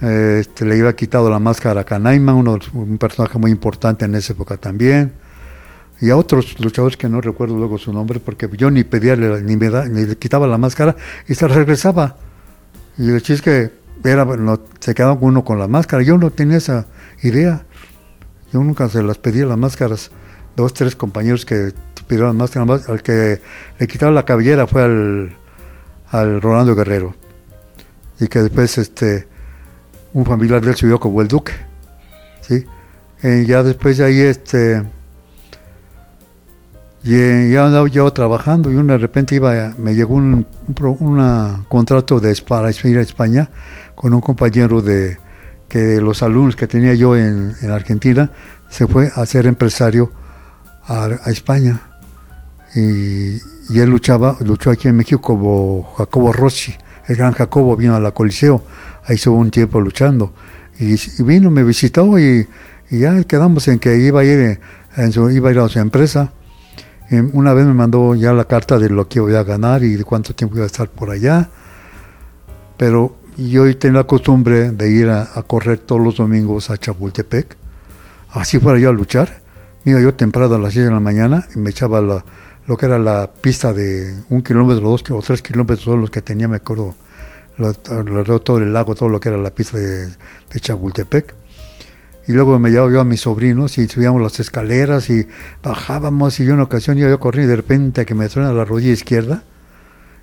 este, 0.01 0.65
le 0.65 0.79
iba 0.79 0.93
quitado 0.95 1.29
la 1.29 1.39
máscara 1.39 1.83
a 1.83 1.85
Canaima, 1.85 2.35
uno, 2.35 2.59
un 2.73 2.97
personaje 2.99 3.39
muy 3.39 3.51
importante 3.51 4.07
en 4.07 4.15
esa 4.15 4.33
época 4.33 4.57
también. 4.57 5.13
Y 6.01 6.09
a 6.09 6.17
otros 6.17 6.59
luchadores 6.61 6.97
que 6.97 7.09
no 7.11 7.21
recuerdo 7.21 7.59
luego 7.59 7.77
su 7.77 7.93
nombre, 7.93 8.21
porque 8.21 8.49
yo 8.57 8.71
ni 8.71 8.85
pedía, 8.85 9.17
ni 9.17 9.57
me 9.57 9.69
da, 9.69 9.85
ni 9.85 10.07
le 10.07 10.17
quitaba 10.17 10.47
la 10.47 10.57
máscara 10.57 10.97
y 11.29 11.35
se 11.35 11.47
regresaba. 11.47 12.17
Y 12.97 13.11
el 13.11 13.23
chiste 13.23 13.71
que 14.03 14.09
era, 14.09 14.27
se 14.79 14.95
quedaba 14.95 15.19
uno 15.21 15.45
con 15.45 15.59
la 15.59 15.69
máscara. 15.69 16.03
Yo 16.03 16.17
no 16.17 16.31
tenía 16.31 16.57
esa 16.57 16.87
idea. 17.23 17.67
Yo 18.51 18.65
nunca 18.65 18.89
se 18.89 19.03
las 19.03 19.19
pedía 19.19 19.45
las 19.45 19.59
máscaras. 19.59 20.11
Dos, 20.57 20.75
tres 20.75 20.97
compañeros 20.97 21.45
que 21.45 21.73
pidieron 22.07 22.37
las 22.39 22.55
máscaras. 22.55 22.89
Al 22.89 23.03
que 23.03 23.41
le 23.79 23.87
quitaron 23.87 24.15
la 24.15 24.25
cabellera 24.25 24.67
fue 24.67 24.83
al, 24.83 25.37
al 26.11 26.41
Rolando 26.41 26.75
Guerrero. 26.75 27.15
Y 28.19 28.29
que 28.29 28.41
después 28.41 28.77
este 28.79 29.29
un 30.13 30.25
familiar 30.25 30.61
de 30.61 30.71
él 30.71 30.77
subió 30.77 30.99
como 30.99 31.23
el 31.23 31.29
duque. 31.29 31.53
¿sí? 32.41 32.65
Y 33.23 33.47
ya 33.47 33.63
después 33.63 33.99
de 33.99 34.05
ahí, 34.05 34.21
este, 34.21 34.83
y 37.03 37.53
ya 37.53 37.67
andaba 37.67 37.89
yo 37.89 38.11
trabajando 38.13 38.71
y 38.71 38.75
de 38.75 38.99
repente 38.99 39.35
iba, 39.35 39.75
me 39.79 39.95
llegó 39.95 40.15
un, 40.15 40.47
un, 40.67 41.65
contrato 41.69 42.21
de, 42.21 42.35
para 42.47 42.71
ir 42.71 42.99
a 42.99 43.01
España 43.01 43.51
con 43.95 44.13
un 44.15 44.21
compañero 44.21 44.83
de 44.83 45.19
que 45.69 46.01
los 46.01 46.23
alumnos 46.23 46.57
que 46.57 46.67
tenía 46.67 46.95
yo 46.95 47.17
en, 47.17 47.55
en 47.63 47.71
Argentina 47.71 48.31
se 48.69 48.87
fue 48.87 49.11
a 49.15 49.25
ser 49.25 49.47
empresario 49.47 50.13
a, 50.87 51.05
a 51.05 51.31
España. 51.31 51.81
Y, 52.75 53.37
y, 53.69 53.81
él 53.81 53.91
luchaba, 53.91 54.37
luchó 54.41 54.71
aquí 54.71 54.89
en 54.89 54.97
México 54.97 55.21
como 55.21 55.93
Jacobo 55.97 56.33
Rossi, 56.33 56.75
el 57.09 57.17
gran 57.17 57.33
Jacobo 57.33 57.77
vino 57.77 57.97
a 57.97 58.01
la 58.01 58.13
Coliseo 58.13 58.63
ahí 59.05 59.17
estuvo 59.17 59.37
un 59.37 59.51
tiempo 59.51 59.81
luchando. 59.81 60.33
Y, 60.79 60.97
vino, 61.23 61.51
me 61.51 61.63
visitó 61.63 62.19
y, 62.19 62.49
ya 62.91 63.23
quedamos 63.25 63.69
en 63.69 63.79
que 63.79 63.97
iba 63.99 64.21
a 64.21 64.25
ir, 64.25 64.61
en 64.97 65.13
su, 65.13 65.31
iba 65.31 65.49
a, 65.51 65.53
ir 65.53 65.59
a 65.59 65.69
su 65.69 65.79
empresa. 65.79 66.33
una 67.33 67.53
vez 67.55 67.67
me 67.67 67.75
mandó 67.75 68.15
ya 68.15 68.33
la 68.33 68.45
carta 68.45 68.79
de 68.79 68.89
lo 68.89 69.09
que 69.09 69.21
iba 69.21 69.39
a 69.39 69.45
ganar 69.45 69.83
y 69.85 69.95
de 69.95 70.05
cuánto 70.05 70.35
tiempo 70.35 70.57
iba 70.57 70.65
a 70.65 70.67
estar 70.67 70.89
por 70.89 71.11
allá. 71.11 71.49
Pero 72.77 73.17
yo 73.37 73.77
tenía 73.77 73.99
la 73.99 74.07
costumbre 74.07 74.73
de 74.73 74.91
ir 74.91 75.09
a, 75.09 75.27
correr 75.47 75.79
todos 75.79 76.01
los 76.01 76.17
domingos 76.17 76.71
a 76.71 76.79
Chapultepec. 76.79 77.57
Así 78.31 78.59
fuera 78.59 78.79
yo 78.79 78.91
a 78.91 78.93
luchar. 78.93 79.41
Mira, 79.85 80.01
yo 80.01 80.13
temprano 80.15 80.55
a 80.55 80.59
las 80.59 80.75
6 80.75 80.87
de 80.87 80.93
la 80.93 81.01
mañana 81.01 81.49
y 81.55 81.59
me 81.59 81.71
echaba 81.71 82.01
lo 82.01 82.77
que 82.77 82.87
era 82.87 82.99
la 82.99 83.31
pista 83.33 83.73
de 83.73 84.15
un 84.29 84.43
kilómetro, 84.43 84.91
dos 84.91 85.03
o 85.11 85.23
tres 85.23 85.41
kilómetros, 85.41 85.81
son 85.81 86.03
los 86.03 86.11
que 86.11 86.21
tenía, 86.21 86.49
me 86.49 86.57
acuerdo, 86.57 86.95
todo 87.57 88.59
el 88.59 88.73
lago, 88.73 88.95
todo 88.95 89.09
lo 89.09 89.21
que 89.21 89.31
era 89.31 89.39
la 89.39 89.51
pista 89.51 89.79
de, 89.79 90.07
de 90.07 90.61
Chapultepec. 90.61 91.35
Y 92.29 92.33
luego 92.33 92.59
me 92.59 92.71
llevaba 92.71 92.93
yo 92.93 93.01
a 93.01 93.05
mis 93.05 93.23
sobrinos 93.23 93.79
y 93.79 93.89
subíamos 93.89 94.21
las 94.21 94.39
escaleras 94.39 95.09
y 95.09 95.27
bajábamos 95.63 96.39
y 96.39 96.49
una 96.49 96.65
ocasión 96.65 96.99
iba 96.99 97.09
yo 97.09 97.19
y 97.33 97.47
de 97.47 97.57
repente 97.57 98.05
que 98.05 98.15
me 98.15 98.29
suena 98.29 98.53
la 98.53 98.65
rodilla 98.65 98.93
izquierda 98.93 99.43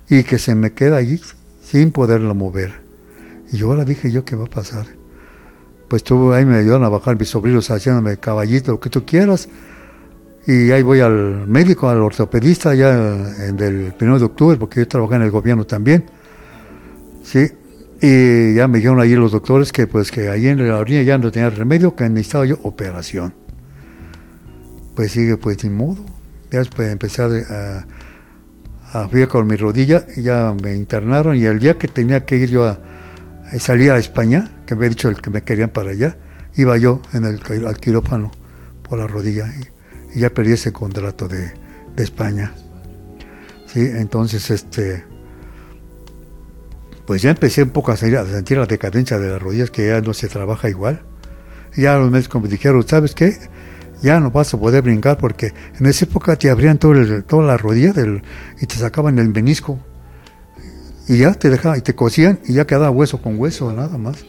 y 0.08 0.22
que 0.22 0.38
se 0.38 0.54
me 0.54 0.72
queda 0.72 0.98
ahí 0.98 1.20
sin 1.62 1.90
poderlo 1.90 2.34
mover. 2.34 2.80
Y 3.52 3.58
yo 3.58 3.70
ahora 3.70 3.84
dije 3.84 4.10
yo, 4.10 4.24
¿qué 4.24 4.36
va 4.36 4.44
a 4.44 4.48
pasar? 4.48 4.97
Pues 5.88 6.04
tú 6.04 6.32
ahí 6.32 6.44
me 6.44 6.56
ayudaron 6.56 6.84
a 6.84 6.90
bajar 6.90 7.18
mis 7.18 7.30
sobrinos 7.30 7.70
haciéndome 7.70 8.18
caballito, 8.18 8.72
lo 8.72 8.80
que 8.80 8.90
tú 8.90 9.04
quieras. 9.06 9.48
Y 10.46 10.70
ahí 10.70 10.82
voy 10.82 11.00
al 11.00 11.46
médico, 11.46 11.88
al 11.88 12.00
ortopedista, 12.00 12.74
ya 12.74 12.92
en 13.46 13.58
el 13.60 13.94
1 14.00 14.18
de 14.18 14.24
octubre, 14.24 14.56
porque 14.56 14.80
yo 14.80 14.88
trabajé 14.88 15.16
en 15.16 15.22
el 15.22 15.30
gobierno 15.30 15.64
también. 15.64 16.04
Sí, 17.22 17.46
y 18.00 18.54
ya 18.54 18.68
me 18.68 18.78
dijeron 18.78 19.00
allí 19.00 19.14
los 19.14 19.32
doctores 19.32 19.72
que 19.72 19.86
pues 19.86 20.10
que 20.10 20.28
ahí 20.28 20.46
en 20.46 20.66
la 20.66 20.78
orilla 20.78 21.02
ya 21.02 21.18
no 21.18 21.30
tenía 21.30 21.50
remedio, 21.50 21.96
que 21.96 22.08
necesitaba 22.08 22.46
yo 22.46 22.58
operación. 22.62 23.34
Pues 24.94 25.12
sigue, 25.12 25.36
pues 25.36 25.58
sin 25.60 25.76
modo. 25.76 26.04
Ya 26.50 26.60
después 26.60 26.90
empecé 26.90 27.22
a, 27.22 27.86
a, 28.92 29.08
con 29.28 29.46
mi 29.46 29.56
rodilla, 29.56 30.06
y 30.16 30.22
ya 30.22 30.54
me 30.62 30.74
internaron 30.74 31.36
y 31.36 31.44
el 31.44 31.58
día 31.58 31.74
que 31.74 31.88
tenía 31.88 32.24
que 32.24 32.36
ir 32.36 32.50
yo 32.50 32.64
a, 32.66 32.78
salir 33.58 33.90
a 33.90 33.98
España, 33.98 34.50
que 34.66 34.74
me 34.74 34.80
había 34.80 34.90
dicho 34.90 35.08
el 35.08 35.20
que 35.20 35.30
me 35.30 35.42
querían 35.42 35.70
para 35.70 35.90
allá, 35.90 36.16
iba 36.56 36.76
yo 36.76 37.02
en 37.12 37.24
el 37.24 37.66
al 37.66 37.78
quirófano 37.78 38.30
por 38.82 38.98
la 38.98 39.06
rodilla 39.06 39.46
y, 40.14 40.18
ya 40.18 40.30
perdí 40.30 40.52
ese 40.52 40.72
contrato 40.72 41.28
de, 41.28 41.52
de 41.94 42.02
España. 42.02 42.52
Sí, 43.66 43.80
entonces 43.80 44.50
este 44.50 45.04
pues 47.08 47.22
ya 47.22 47.30
empecé 47.30 47.62
un 47.62 47.70
poco 47.70 47.90
a, 47.90 47.96
sentir 47.96 48.58
la 48.58 48.66
decadencia 48.66 49.18
de 49.18 49.30
las 49.30 49.40
rodillas, 49.40 49.70
que 49.70 49.86
ya 49.86 50.02
no 50.02 50.12
se 50.12 50.28
trabaja 50.28 50.68
igual. 50.68 51.00
Y 51.74 51.82
ya 51.84 51.96
los 51.96 52.10
médicos 52.10 52.42
me 52.42 52.48
dijeron, 52.50 52.86
¿sabes 52.86 53.14
qué? 53.14 53.38
Ya 54.02 54.20
no 54.20 54.30
vas 54.30 54.52
a 54.52 54.60
poder 54.60 54.82
brincar 54.82 55.16
porque 55.16 55.54
en 55.80 55.86
esa 55.86 56.04
época 56.04 56.36
te 56.36 56.50
abrían 56.50 56.76
todo 56.76 57.22
toda 57.22 57.46
la 57.46 57.56
rodilla 57.56 57.94
del, 57.94 58.22
y 58.60 58.66
te 58.66 58.74
sacaban 58.74 59.18
el 59.18 59.30
menisco. 59.30 59.78
Y 61.08 61.18
ya 61.18 61.32
te 61.34 61.50
dejaban, 61.50 61.78
y 61.78 61.82
te 61.82 61.94
cosían 61.94 62.38
y 62.44 62.54
ya 62.54 62.66
quedaba 62.66 62.90
hueso 62.90 63.20
con 63.22 63.38
hueso, 63.38 63.72
nada 63.72 63.96
más. 63.98 64.24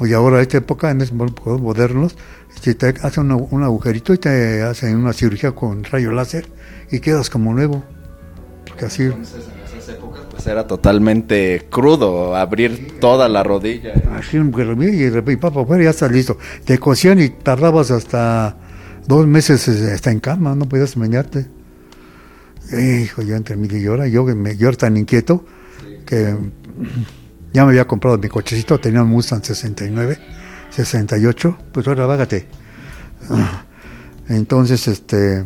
Y 0.00 0.12
ahora 0.12 0.36
en 0.36 0.42
esta 0.42 0.58
época, 0.58 0.90
en 0.90 1.00
estos 1.00 1.60
modernos, 1.60 2.16
te 2.62 2.94
hacen 3.02 3.32
un 3.32 3.62
agujerito 3.62 4.12
y 4.12 4.18
te 4.18 4.62
hacen 4.62 4.96
una 4.96 5.12
cirugía 5.12 5.52
con 5.52 5.84
rayo 5.84 6.10
láser 6.12 6.46
y 6.90 7.00
quedas 7.00 7.30
como 7.30 7.54
nuevo. 7.54 7.82
Porque 8.66 8.86
así 8.86 9.10
era 10.46 10.66
totalmente 10.66 11.66
crudo, 11.70 12.36
abrir 12.36 12.98
toda 13.00 13.28
la 13.28 13.42
rodilla. 13.42 13.94
Así, 14.16 14.36
y, 14.36 15.36
papá, 15.36 15.82
ya 15.82 15.90
está 15.90 16.08
listo. 16.08 16.38
Te 16.64 16.78
cosían 16.78 17.20
y 17.20 17.28
tardabas 17.30 17.90
hasta 17.90 18.56
dos 19.06 19.26
meses 19.26 19.68
hasta 19.68 20.10
en 20.10 20.20
cama, 20.20 20.54
no 20.54 20.68
podías 20.68 20.96
meñarte. 20.96 21.46
Hijo, 22.72 23.22
yo 23.22 23.36
entre 23.36 23.56
mí 23.56 23.68
y 23.70 23.82
llora, 23.82 24.08
yo, 24.08 24.24
me, 24.24 24.56
yo 24.56 24.68
era 24.68 24.76
tan 24.76 24.96
inquieto 24.96 25.44
que 26.04 26.36
ya 27.52 27.64
me 27.64 27.70
había 27.70 27.86
comprado 27.86 28.18
mi 28.18 28.28
cochecito, 28.28 28.78
tenía 28.80 29.02
un 29.02 29.10
Mustang 29.10 29.44
69, 29.44 30.18
68, 30.70 31.58
pues 31.72 31.86
ahora 31.86 32.06
vágate. 32.06 32.46
Entonces, 34.28 34.88
este, 34.88 35.44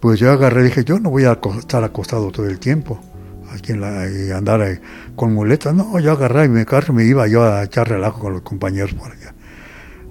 pues 0.00 0.20
yo 0.20 0.30
agarré 0.30 0.62
dije, 0.62 0.84
yo 0.84 0.98
no 0.98 1.10
voy 1.10 1.24
a 1.24 1.38
estar 1.58 1.82
acostado 1.82 2.30
todo 2.30 2.46
el 2.46 2.58
tiempo 2.58 3.00
aquí 3.52 3.72
en 3.72 3.80
la, 3.80 4.08
y 4.08 4.30
andar 4.30 4.80
con 5.16 5.32
muletas. 5.32 5.74
No, 5.74 5.98
yo 5.98 6.12
agarraba 6.12 6.46
mi 6.48 6.64
carro 6.64 6.92
y 6.92 6.96
me 6.96 7.04
iba 7.04 7.26
yo 7.26 7.42
a 7.42 7.64
echar 7.64 7.88
relajo 7.88 8.20
con 8.20 8.32
los 8.32 8.42
compañeros 8.42 8.94
por 8.94 9.10
allá. 9.10 9.34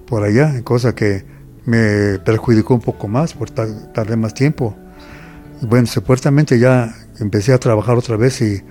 Por 0.08 0.24
allá, 0.24 0.62
cosa 0.64 0.96
que 0.96 1.26
me 1.66 2.20
perjudicó 2.20 2.74
un 2.74 2.82
poco 2.82 3.08
más, 3.08 3.34
por 3.34 3.50
tardé 3.50 4.16
más 4.16 4.34
tiempo. 4.34 4.76
Bueno, 5.62 5.88
supuestamente 5.88 6.60
ya 6.60 6.94
empecé 7.20 7.54
a 7.54 7.58
trabajar 7.58 7.96
otra 7.96 8.18
vez 8.18 8.42
y 8.42 8.62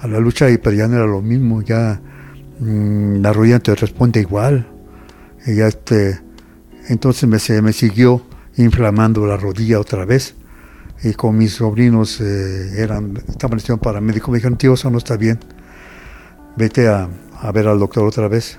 a 0.00 0.08
la 0.08 0.18
lucha, 0.18 0.50
y 0.50 0.58
pero 0.58 0.76
ya 0.76 0.88
no 0.88 0.96
era 0.96 1.06
lo 1.06 1.22
mismo, 1.22 1.62
ya 1.62 2.00
mm, 2.60 3.20
la 3.20 3.32
rodilla 3.32 3.58
te 3.60 3.74
responde 3.74 4.20
igual. 4.20 4.66
Y 5.46 5.56
ya 5.56 5.68
este, 5.68 6.20
entonces 6.88 7.28
me, 7.28 7.38
se 7.38 7.60
me 7.62 7.72
siguió 7.72 8.22
inflamando 8.56 9.26
la 9.26 9.36
rodilla 9.36 9.78
otra 9.80 10.04
vez 10.04 10.34
y 11.02 11.14
con 11.14 11.36
mis 11.36 11.54
sobrinos 11.54 12.20
eh, 12.20 12.82
eran, 12.82 13.16
estaban 13.28 13.58
estudiando 13.58 13.82
paramédico, 13.82 14.30
me 14.30 14.38
dijeron, 14.38 14.58
tío, 14.58 14.74
eso 14.74 14.90
no 14.90 14.98
está 14.98 15.16
bien, 15.16 15.38
vete 16.56 16.88
a, 16.88 17.08
a, 17.40 17.52
ver 17.52 17.68
al 17.68 17.78
doctor 17.78 18.04
otra 18.04 18.28
vez. 18.28 18.58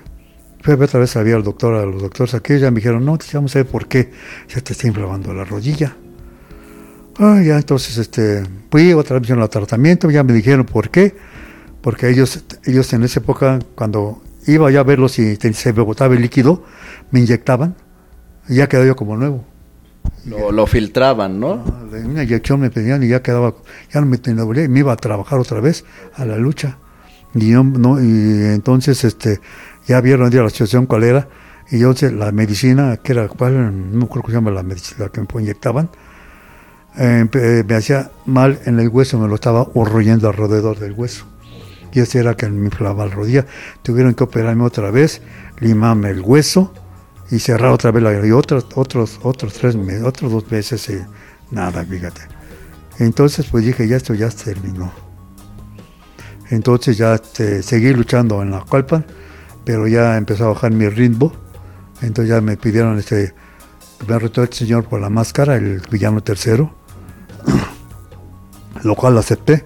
Fui 0.60 0.72
a 0.72 0.76
ver 0.76 0.88
otra 0.88 1.00
vez 1.00 1.16
a 1.16 1.22
ver 1.22 1.34
al 1.34 1.42
doctor, 1.42 1.74
a 1.74 1.86
los 1.86 2.02
doctores 2.02 2.34
aquí, 2.34 2.58
ya 2.58 2.70
me 2.70 2.76
dijeron, 2.76 3.04
no, 3.04 3.18
vamos 3.32 3.56
a 3.56 3.58
ver 3.60 3.66
por 3.66 3.86
qué 3.86 4.10
ya 4.48 4.60
te 4.60 4.72
está 4.72 4.86
inflamando 4.86 5.32
la 5.34 5.44
rodilla. 5.44 5.96
Ah, 7.18 7.40
ya 7.44 7.56
entonces 7.56 7.98
este, 7.98 8.42
fui 8.70 8.92
otra 8.92 9.18
vez 9.18 9.30
al 9.30 9.48
tratamiento, 9.50 10.10
ya 10.10 10.24
me 10.24 10.32
dijeron 10.32 10.64
por 10.64 10.90
qué, 10.90 11.14
porque 11.82 12.08
ellos, 12.08 12.44
ellos 12.64 12.92
en 12.92 13.02
esa 13.02 13.20
época, 13.20 13.58
cuando 13.74 14.22
iba 14.46 14.70
ya 14.70 14.80
a 14.80 14.84
verlos 14.84 15.18
y 15.18 15.36
se 15.36 15.72
me 15.72 15.82
botaba 15.82 16.14
el 16.14 16.22
líquido, 16.22 16.64
me 17.10 17.20
inyectaban 17.20 17.74
y 18.48 18.56
ya 18.56 18.68
quedaba 18.68 18.86
yo 18.86 18.96
como 18.96 19.16
nuevo. 19.16 19.44
Lo, 20.24 20.66
filtraban, 20.66 21.40
¿no? 21.40 21.64
Ah, 21.66 21.82
una 22.04 22.22
inyección 22.22 22.60
me 22.60 22.70
pedían 22.70 23.02
y 23.02 23.08
ya 23.08 23.22
quedaba, 23.22 23.54
ya 23.92 24.00
no 24.00 24.06
me 24.06 24.18
tenía 24.18 24.44
y 24.64 24.68
me 24.68 24.80
iba 24.80 24.92
a 24.92 24.96
trabajar 24.96 25.38
otra 25.38 25.60
vez 25.60 25.84
a 26.14 26.24
la 26.24 26.36
lucha. 26.36 26.78
Y, 27.34 27.50
no, 27.50 28.00
y 28.00 28.44
entonces 28.54 29.04
este, 29.04 29.40
ya 29.86 30.00
vieron 30.00 30.30
la 30.30 30.50
situación 30.50 30.86
cuál 30.86 31.04
era. 31.04 31.28
Y 31.70 31.78
yo 31.78 31.94
la 32.12 32.30
medicina, 32.32 32.98
que 32.98 33.12
era 33.12 33.28
cuál, 33.28 33.54
no 33.92 33.98
me 33.98 34.04
acuerdo 34.04 34.22
cómo 34.22 34.28
se 34.28 34.34
llama 34.34 34.50
la 34.50 34.62
medicina 34.62 35.08
que 35.08 35.20
me 35.20 35.26
inyectaban, 35.40 35.88
eh, 36.98 37.26
eh, 37.32 37.64
me 37.66 37.74
hacía 37.74 38.10
mal 38.26 38.60
en 38.66 38.78
el 38.78 38.88
hueso, 38.88 39.18
me 39.18 39.26
lo 39.26 39.36
estaba 39.36 39.66
horroyendo 39.74 40.28
alrededor 40.28 40.78
del 40.78 40.92
hueso. 40.92 41.31
Y 41.92 42.00
ese 42.00 42.18
era 42.20 42.34
que 42.34 42.48
me 42.48 42.66
inflaba 42.66 43.06
la 43.06 43.14
rodilla. 43.14 43.46
Tuvieron 43.82 44.14
que 44.14 44.24
operarme 44.24 44.64
otra 44.64 44.90
vez, 44.90 45.20
limarme 45.60 46.10
el 46.10 46.20
hueso 46.20 46.72
y 47.32 47.38
cerrar 47.38 47.72
otra 47.72 47.90
vez 47.90 48.02
la 48.02 48.26
y 48.26 48.30
otros 48.30 48.66
otros 48.74 49.18
otros 49.22 49.54
tres 49.54 49.74
meses 49.74 50.02
otros 50.04 50.30
dos 50.30 50.50
meses 50.50 50.86
y 50.90 51.00
nada 51.50 51.82
fíjate. 51.82 52.20
Entonces 52.98 53.46
pues 53.50 53.64
dije 53.64 53.88
ya 53.88 53.96
esto 53.96 54.12
ya 54.12 54.28
terminó 54.28 54.92
entonces 56.50 56.98
ya 56.98 57.14
este, 57.14 57.62
seguí 57.62 57.94
luchando 57.94 58.42
en 58.42 58.50
la 58.50 58.60
Cualpa 58.60 59.02
pero 59.64 59.88
ya 59.88 60.18
empezó 60.18 60.44
a 60.44 60.48
bajar 60.48 60.72
mi 60.72 60.88
ritmo. 60.88 61.32
Entonces 62.02 62.34
ya 62.34 62.40
me 62.42 62.56
pidieron 62.58 62.98
este 62.98 63.34
me 64.06 64.18
retó 64.18 64.42
el 64.42 64.52
señor 64.52 64.84
por 64.84 65.00
la 65.00 65.08
máscara 65.08 65.56
el 65.56 65.80
villano 65.90 66.22
tercero 66.22 66.74
lo 68.82 68.94
cual 68.94 69.16
acepté 69.16 69.64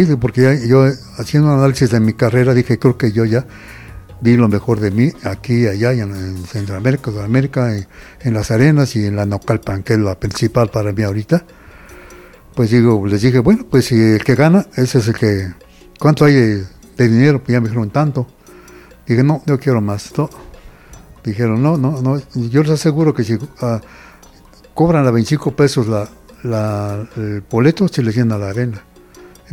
sí 0.00 0.16
porque 0.16 0.66
yo 0.66 0.86
haciendo 1.18 1.52
un 1.52 1.58
análisis 1.58 1.90
de 1.90 2.00
mi 2.00 2.14
carrera 2.14 2.54
dije 2.54 2.78
creo 2.78 2.96
que 2.96 3.12
yo 3.12 3.24
ya 3.24 3.44
di 4.22 4.36
lo 4.36 4.48
mejor 4.48 4.78
de 4.78 4.92
mí 4.92 5.10
aquí, 5.24 5.66
allá, 5.66 5.92
en, 5.92 6.14
en 6.14 6.44
Centroamérica, 6.44 7.10
Sudamérica, 7.10 7.74
en, 7.74 8.34
las 8.34 8.52
arenas 8.52 8.94
y 8.94 9.04
en 9.04 9.16
la 9.16 9.26
Nocalpan, 9.26 9.82
que 9.82 9.94
es 9.94 9.98
la 9.98 10.18
principal 10.18 10.70
para 10.70 10.92
mí 10.92 11.02
ahorita. 11.02 11.44
Pues 12.54 12.70
digo, 12.70 13.04
les 13.06 13.22
dije, 13.22 13.40
bueno, 13.40 13.66
pues 13.68 13.86
si 13.86 13.96
el 13.96 14.22
que 14.22 14.36
gana, 14.36 14.66
ese 14.76 14.98
es 14.98 15.08
el 15.08 15.14
que. 15.14 15.52
¿Cuánto 15.98 16.24
hay 16.24 16.34
de, 16.34 17.08
dinero? 17.08 17.42
Pues 17.42 17.52
ya 17.52 17.60
me 17.60 17.68
dijeron 17.68 17.90
tanto. 17.90 18.28
Dije, 19.06 19.24
no, 19.24 19.42
yo 19.44 19.58
quiero 19.58 19.80
más. 19.80 20.12
Dijeron, 21.24 21.60
no, 21.60 21.76
no, 21.76 22.00
no. 22.00 22.20
Yo 22.34 22.62
les 22.62 22.72
aseguro 22.72 23.12
que 23.12 23.24
si 23.24 23.34
uh, 23.34 23.40
cobran 24.74 25.06
a 25.06 25.10
25 25.10 25.56
pesos 25.56 25.88
la, 25.88 27.08
el 27.16 27.42
boleto, 27.50 27.88
se 27.88 28.02
les 28.02 28.14
llena 28.14 28.38
la 28.38 28.50
arena. 28.50 28.84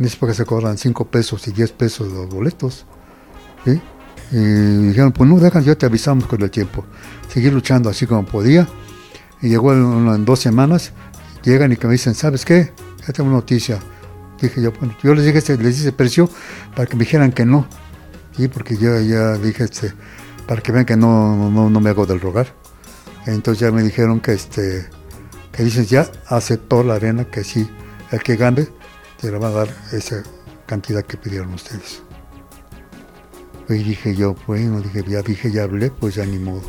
En 0.00 0.06
esa 0.06 0.16
época 0.16 0.32
se 0.32 0.46
cobran 0.46 0.78
5 0.78 1.08
pesos 1.08 1.46
y 1.46 1.52
10 1.52 1.72
pesos 1.72 2.10
los 2.10 2.26
boletos. 2.26 2.86
¿sí? 3.66 3.82
Y 4.32 4.86
dijeron, 4.88 5.12
pues 5.12 5.28
no, 5.28 5.38
dejan, 5.38 5.62
ya 5.62 5.74
te 5.74 5.84
avisamos 5.84 6.26
con 6.26 6.40
el 6.40 6.50
tiempo. 6.50 6.86
Seguí 7.28 7.50
luchando 7.50 7.90
así 7.90 8.06
como 8.06 8.24
podía. 8.24 8.66
Y 9.42 9.50
llegó 9.50 9.74
en, 9.74 10.24
dos 10.24 10.40
semanas, 10.40 10.92
llegan 11.42 11.70
y 11.70 11.78
me 11.82 11.92
dicen, 11.92 12.14
¿sabes 12.14 12.46
qué? 12.46 12.72
Ya 13.06 13.12
tengo 13.12 13.28
una 13.28 13.40
noticia. 13.40 13.78
Dije 14.40 14.62
yo, 14.62 14.72
bueno, 14.72 14.96
yo 15.02 15.14
les 15.14 15.26
dije, 15.26 15.36
este, 15.36 15.58
les 15.58 15.78
hice 15.78 15.92
precio 15.92 16.30
para 16.74 16.86
que 16.86 16.96
me 16.96 17.04
dijeran 17.04 17.30
que 17.30 17.44
no. 17.44 17.66
¿sí? 18.34 18.48
Porque 18.48 18.78
yo 18.78 18.98
ya 19.02 19.34
dije, 19.34 19.64
este, 19.64 19.92
para 20.46 20.62
que 20.62 20.72
vean 20.72 20.86
que 20.86 20.96
no, 20.96 21.50
no, 21.50 21.68
no 21.68 21.80
me 21.80 21.90
hago 21.90 22.06
del 22.06 22.22
rogar. 22.22 22.54
Entonces 23.26 23.60
ya 23.60 23.70
me 23.70 23.82
dijeron 23.82 24.20
que, 24.20 24.32
este, 24.32 24.88
que 25.52 25.62
dicen, 25.62 25.84
ya 25.84 26.10
aceptó 26.26 26.82
la 26.82 26.94
arena, 26.94 27.26
que 27.26 27.44
sí, 27.44 27.68
el 28.12 28.22
que 28.22 28.36
gane, 28.36 28.68
te 29.20 29.30
le 29.30 29.38
va 29.38 29.48
a 29.48 29.50
dar 29.50 29.68
esa 29.92 30.22
cantidad 30.66 31.04
que 31.04 31.16
pidieron 31.16 31.52
ustedes. 31.54 32.02
Y 33.68 33.74
dije 33.74 34.16
yo, 34.16 34.34
bueno, 34.46 34.80
dije, 34.80 35.04
ya 35.06 35.22
dije, 35.22 35.52
ya 35.52 35.64
hablé, 35.64 35.90
pues 35.90 36.16
ya 36.16 36.26
ni 36.26 36.38
modo. 36.38 36.62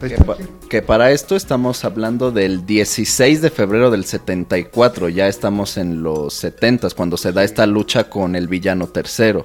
Que, 0.00 0.16
pa 0.16 0.36
que, 0.68 0.82
para 0.82 1.12
esto 1.12 1.34
estamos 1.34 1.84
hablando 1.84 2.30
del 2.30 2.66
16 2.66 3.40
de 3.40 3.50
febrero 3.50 3.90
del 3.90 4.04
74, 4.04 5.08
ya 5.08 5.28
estamos 5.28 5.76
en 5.78 6.02
los 6.02 6.34
70 6.34 6.90
cuando 6.90 7.16
se 7.16 7.32
da 7.32 7.42
esta 7.42 7.66
lucha 7.66 8.10
con 8.10 8.36
el 8.36 8.48
villano 8.48 8.88
tercero. 8.88 9.44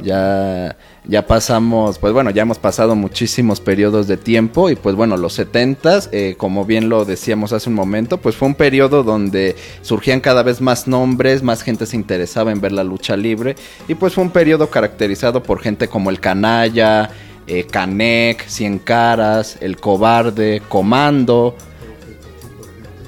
Ya, 0.00 0.76
ya 1.06 1.26
pasamos, 1.26 1.98
pues 1.98 2.12
bueno, 2.12 2.30
ya 2.30 2.42
hemos 2.42 2.58
pasado 2.58 2.94
muchísimos 2.94 3.60
periodos 3.60 4.06
de 4.06 4.16
tiempo 4.16 4.70
y 4.70 4.76
pues 4.76 4.94
bueno, 4.94 5.16
los 5.16 5.32
70 5.32 5.78
eh, 6.12 6.34
como 6.38 6.64
bien 6.64 6.88
lo 6.88 7.04
decíamos 7.04 7.52
hace 7.52 7.68
un 7.68 7.74
momento, 7.74 8.18
pues 8.18 8.36
fue 8.36 8.46
un 8.46 8.54
periodo 8.54 9.02
donde 9.02 9.56
surgían 9.82 10.20
cada 10.20 10.42
vez 10.42 10.60
más 10.60 10.86
nombres, 10.86 11.42
más 11.42 11.62
gente 11.62 11.86
se 11.86 11.96
interesaba 11.96 12.52
en 12.52 12.60
ver 12.60 12.72
la 12.72 12.84
lucha 12.84 13.16
libre 13.16 13.56
y 13.88 13.94
pues 13.94 14.14
fue 14.14 14.22
un 14.22 14.30
periodo 14.30 14.70
caracterizado 14.70 15.42
por 15.42 15.60
gente 15.60 15.88
como 15.88 16.10
el 16.10 16.20
canalla, 16.20 17.10
eh, 17.46 17.66
Canek, 17.66 18.46
Cien 18.46 18.78
Caras, 18.78 19.56
El 19.60 19.78
Cobarde, 19.78 20.62
Comando, 20.68 21.56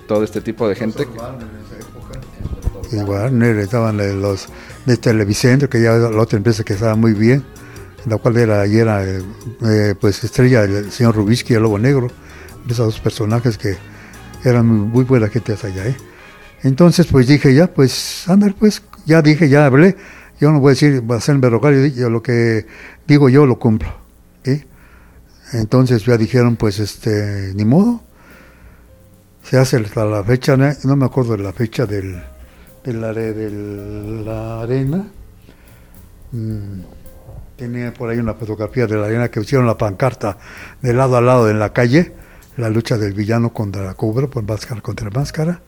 todo 0.09 0.25
este 0.25 0.41
tipo 0.41 0.67
de 0.67 0.75
gente. 0.75 1.07
Y 2.91 2.97
Warner 2.97 3.59
estaban 3.59 3.99
los 4.21 4.49
de 4.87 4.97
Televicentro, 4.97 5.69
que 5.69 5.83
ya 5.83 5.93
la 5.93 6.21
otra 6.21 6.37
empresa 6.37 6.65
que 6.65 6.75
estaba 6.75 6.95
muy 6.97 7.13
bien, 7.13 7.45
la 8.07 8.17
cual 8.17 8.37
era, 8.39 8.67
y 8.67 8.79
era 8.79 9.05
eh, 9.05 9.95
pues 10.01 10.25
estrella 10.25 10.65
el 10.65 10.91
señor 10.91 11.17
Rubisky 11.17 11.53
y 11.53 11.57
el 11.57 11.63
Lobo 11.63 11.79
Negro, 11.79 12.09
esos 12.67 12.79
dos 12.79 13.01
personajes 13.01 13.59
que 13.59 13.77
eran 14.45 14.67
muy, 14.67 15.05
buena 15.05 15.29
gente 15.29 15.53
hasta 15.53 15.67
allá. 15.67 15.87
¿eh? 15.87 15.97
Entonces 16.63 17.07
pues 17.07 17.27
dije 17.27 17.55
ya, 17.55 17.67
pues, 17.73 18.25
Ander, 18.29 18.55
pues, 18.55 18.83
ya 19.07 19.23
dije, 19.23 19.49
ya 19.49 19.67
hablé, 19.67 19.97
yo 20.41 20.51
no 20.51 20.61
voy 20.61 20.71
a 20.71 20.75
decir, 20.75 21.09
va 21.09 21.17
a 21.17 21.21
ser 21.21 21.41
yo, 21.41 21.87
yo 21.87 22.11
lo 22.11 22.23
que 22.23 22.67
digo 23.07 23.29
yo 23.29 23.47
lo 23.47 23.59
cumplo. 23.59 23.95
¿sí? 24.45 24.65
Entonces 25.53 26.05
ya 26.05 26.17
dijeron, 26.17 26.57
pues, 26.57 26.79
este, 26.79 27.53
ni 27.55 27.65
modo, 27.65 28.03
se 29.43 29.59
hace 29.59 29.79
hasta 29.79 30.05
la 30.05 30.23
fecha, 30.23 30.57
no 30.57 30.97
me 30.97 31.05
acuerdo 31.05 31.37
de 31.37 31.43
la 31.43 31.53
fecha 31.53 31.87
del 31.87 32.23
de 32.85 32.93
la, 32.93 33.13
de 33.13 33.51
la 34.25 34.63
arena. 34.63 35.07
Mm, 36.33 36.81
tenía 37.57 37.93
por 37.93 38.09
ahí 38.09 38.19
una 38.19 38.35
fotografía 38.35 38.87
de 38.87 38.97
la 38.97 39.07
arena 39.07 39.31
que 39.31 39.41
hicieron 39.41 39.67
la 39.67 39.77
pancarta 39.77 40.39
de 40.81 40.95
lado 40.95 41.17
a 41.17 41.21
lado 41.21 41.51
en 41.51 41.59
la 41.59 41.73
calle, 41.73 42.15
la 42.57 42.71
lucha 42.71 42.97
del 42.97 43.13
villano 43.13 43.53
contra 43.53 43.83
la 43.83 43.95
cobra, 43.95 44.29
por 44.29 44.43
máscara 44.45 44.81
contra 44.81 45.11
máscara. 45.11 45.61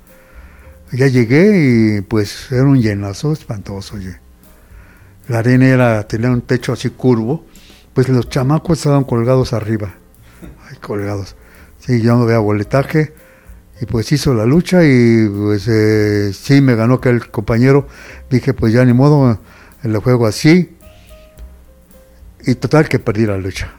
Ya 0.92 1.06
llegué 1.06 1.98
y 1.98 2.00
pues 2.02 2.52
era 2.52 2.64
un 2.64 2.80
llenazo 2.80 3.32
espantoso. 3.32 3.96
Oye. 3.96 4.20
La 5.28 5.38
arena 5.38 5.66
era, 5.66 6.06
tenía 6.06 6.30
un 6.30 6.42
techo 6.42 6.72
así 6.72 6.90
curvo, 6.90 7.44
pues 7.94 8.08
los 8.08 8.28
chamacos 8.28 8.78
estaban 8.78 9.04
colgados 9.04 9.52
arriba, 9.52 9.94
ahí 10.68 10.76
colgados. 10.78 11.36
Sí, 11.78 12.02
yo 12.02 12.16
no 12.16 12.26
veía 12.26 12.38
boletaje, 12.38 13.14
y 13.82 13.86
pues 13.86 14.12
hizo 14.12 14.32
la 14.32 14.46
lucha 14.46 14.84
y 14.84 15.28
pues 15.28 15.66
eh, 15.66 16.32
sí 16.32 16.60
me 16.60 16.76
ganó 16.76 17.00
que 17.00 17.08
el 17.08 17.28
compañero. 17.32 17.88
Dije 18.30 18.54
pues 18.54 18.72
ya 18.72 18.84
ni 18.84 18.92
modo 18.92 19.40
el 19.82 19.96
juego 19.96 20.28
así. 20.28 20.76
Y 22.46 22.54
total 22.54 22.88
que 22.88 23.00
perdí 23.00 23.26
la 23.26 23.36
lucha. 23.38 23.72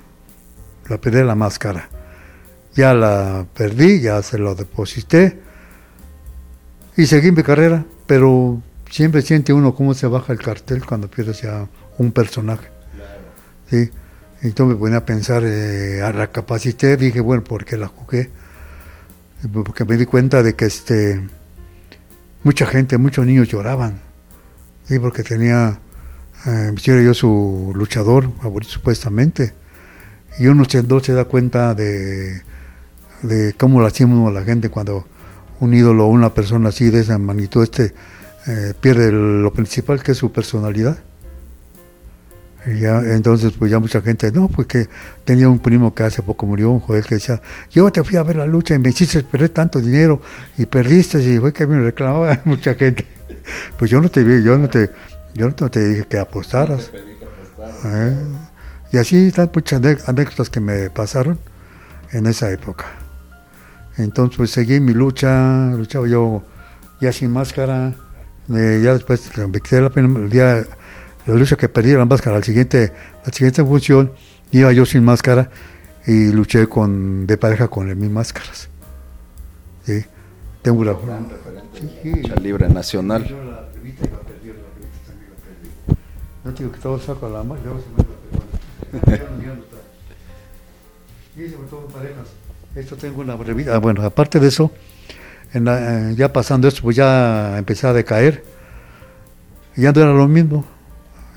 La 0.90 0.98
perdí 0.98 1.24
la 1.24 1.36
máscara. 1.36 1.88
Ya 2.76 2.94
la 2.94 3.46
perdí 3.54 4.02
ya 4.02 4.22
se 4.24 4.38
lo 4.38 4.56
deposité. 4.56 5.40
Y 6.98 7.06
seguí 7.06 7.32
mi 7.32 7.42
carrera 7.42 7.86
pero 8.06 8.62
siempre 8.92 9.22
siente 9.22 9.54
uno 9.54 9.74
cómo 9.74 9.94
se 9.94 10.08
baja 10.08 10.34
el 10.34 10.40
cartel 10.40 10.86
cuando 10.86 11.10
pierdes 11.10 11.44
ya 11.44 11.66
un 11.98 12.12
personaje. 12.12 12.68
Sí. 13.70 13.90
Entonces 14.42 14.76
me 14.76 14.80
ponía 14.82 14.98
a 14.98 15.06
pensar 15.06 15.44
eh, 15.46 16.02
recapacité 16.12 16.98
dije 16.98 17.22
bueno 17.22 17.42
¿por 17.46 17.64
qué 17.64 17.78
la 17.78 17.88
jugué? 17.88 18.43
Porque 19.52 19.86
me 19.86 19.98
di 19.98 20.06
cuenta 20.06 20.44
de 20.44 20.56
que 20.56 20.66
este 20.66 21.22
mucha 22.44 22.66
gente, 22.66 22.98
muchos 22.98 23.26
niños 23.26 23.48
lloraban, 23.48 24.02
¿sí? 24.86 25.00
porque 25.00 25.24
tenía, 25.24 25.80
eh, 26.46 26.74
yo 26.76 27.14
su 27.14 27.72
luchador 27.76 28.32
favorito 28.42 28.72
supuestamente, 28.72 29.54
y 30.40 30.48
uno 30.48 30.66
se, 30.66 30.84
se 31.02 31.14
da 31.14 31.26
cuenta 31.26 31.74
de, 31.74 32.42
de 33.22 33.54
cómo 33.58 33.82
lastima 33.82 34.28
a 34.28 34.32
la 34.32 34.44
gente 34.44 34.70
cuando 34.70 35.08
un 35.60 35.74
ídolo 35.74 36.06
o 36.06 36.10
una 36.10 36.34
persona 36.34 36.70
así 36.70 36.90
de 36.90 37.02
esa 37.02 37.18
magnitud 37.18 37.64
este, 37.64 37.94
eh, 38.48 38.74
pierde 38.80 39.12
lo 39.12 39.54
principal 39.54 40.04
que 40.04 40.12
es 40.12 40.18
su 40.18 40.32
personalidad. 40.32 41.00
Ya, 42.66 43.00
entonces, 43.14 43.52
pues 43.58 43.70
ya 43.72 43.80
mucha 43.80 44.02
gente, 44.02 44.32
no, 44.32 44.48
pues 44.48 44.68
que 44.68 44.88
tenía 45.26 45.50
un 45.50 45.60
primo 45.60 45.94
que 45.94 46.04
hace 46.04 46.22
poco 46.22 46.46
murió, 46.46 46.72
un 46.72 46.80
joven 46.80 47.04
que 47.04 47.16
decía, 47.16 47.42
yo 47.72 47.92
te 47.92 48.04
fui 48.04 48.16
a 48.16 48.24
ver 48.24 48.38
la 48.38 48.46
lucha 48.46 48.74
y 48.76 48.80
me 48.80 48.90
hiciste 48.90 49.22
perder 49.24 49.50
tanto 49.50 49.82
dinero 49.82 50.22
y 50.58 50.66
perdiste, 50.66 51.22
y 51.22 51.40
fue 51.40 51.52
que 51.52 51.68
me 51.68 51.82
reclamaba 51.82 52.40
mucha 52.46 52.76
gente. 52.76 53.06
Pues 53.78 53.92
yo 53.92 54.00
no 54.00 54.10
te 54.10 54.24
vi, 54.24 54.42
yo 54.44 54.58
no 54.58 54.70
te, 54.70 54.90
yo 55.34 55.50
no 55.50 55.70
te 55.70 55.90
dije 55.90 56.06
que 56.08 56.18
apostaras. 56.18 56.92
¿Eh? 57.86 58.18
Y 58.94 58.98
así 58.98 59.28
están 59.28 59.52
muchas 59.54 59.82
anécdotas 60.08 60.50
que 60.50 60.62
me 60.62 60.90
pasaron 60.90 61.40
en 62.12 62.28
esa 62.28 62.50
época. 62.50 62.86
Entonces, 63.98 64.38
pues 64.38 64.52
seguí 64.52 64.80
mi 64.80 64.94
lucha, 64.94 65.72
luchaba 65.72 66.08
yo 66.08 66.44
ya 67.02 67.12
sin 67.12 67.32
máscara, 67.32 67.94
eh, 68.56 68.82
ya 68.84 68.94
después, 68.94 69.30
la 69.38 69.90
pena, 69.90 70.20
el 70.20 70.30
día 70.30 70.66
la 71.26 71.36
lucha 71.36 71.56
que 71.56 71.70
perdí 71.70 71.94
la 71.94 72.06
máscara, 72.06 72.38
la 72.38 72.44
siguiente, 72.44 72.92
la 73.26 73.32
siguiente 73.32 73.64
función 73.64 74.12
iba 74.52 74.72
yo 74.74 74.86
sin 74.86 75.04
máscara 75.04 75.50
y 76.06 76.32
luché 76.32 76.68
con, 76.68 77.26
de 77.26 77.38
pareja 77.38 77.68
con 77.68 77.98
mis 77.98 78.10
máscaras. 78.10 78.70
¿Sí? 79.86 80.04
Tengo 80.62 80.82
una 80.82 80.94
gran 80.94 81.28
sí, 82.02 82.12
lucha 82.12 82.36
libre 82.36 82.70
nacional. 82.70 83.26
Yo 83.26 83.38
la 83.44 83.68
revista 83.74 84.06
la 84.06 84.20
revista 84.20 85.08
también 85.08 85.30
la 85.30 85.36
perdí. 85.46 86.00
No 86.44 86.52
digo 86.52 86.72
que 86.72 86.80
todo 86.80 87.00
saco 87.00 87.26
a 87.26 87.30
la 87.30 87.44
mano, 87.44 87.62
luego 87.64 87.80
se 87.80 87.88
me 87.90 89.18
la 89.18 89.24
Y 91.36 91.50
sobre 91.52 91.68
todo 91.70 91.88
parejas. 91.88 92.28
Esto 92.76 92.96
tengo 92.98 93.22
una 93.22 93.36
revista. 93.38 93.76
Ah, 93.76 93.80
bueno, 93.80 94.04
aparte 94.04 94.40
de 94.40 94.48
eso, 94.48 94.72
en 95.54 95.66
la, 95.66 96.12
eh, 96.12 96.16
ya 96.16 96.34
pasando 96.34 96.68
esto, 96.68 96.82
pues 96.82 96.96
ya 96.96 97.58
empecé 97.58 97.88
a 97.88 97.94
decaer. 97.94 98.44
Ya 99.76 99.92
no 99.92 100.02
era 100.02 100.14
lo 100.14 100.28
mismo 100.28 100.66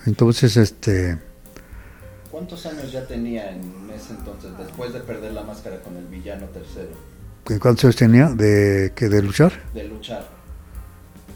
entonces, 0.07 0.57
este... 0.57 1.19
¿Cuántos 2.31 2.67
años 2.67 2.93
ya 2.93 3.07
tenía 3.07 3.51
en 3.53 3.91
ese 3.95 4.13
entonces, 4.13 4.51
después 4.59 4.93
de 4.93 5.01
perder 5.01 5.33
la 5.33 5.43
máscara 5.43 5.81
con 5.81 5.97
el 5.97 6.07
villano 6.07 6.47
tercero? 6.47 6.91
¿Cuántos 7.61 7.85
años 7.85 7.97
tenía 7.97 8.29
de, 8.29 8.93
que 8.95 9.09
de 9.09 9.23
luchar? 9.23 9.53
De 9.73 9.85
luchar. 9.85 10.29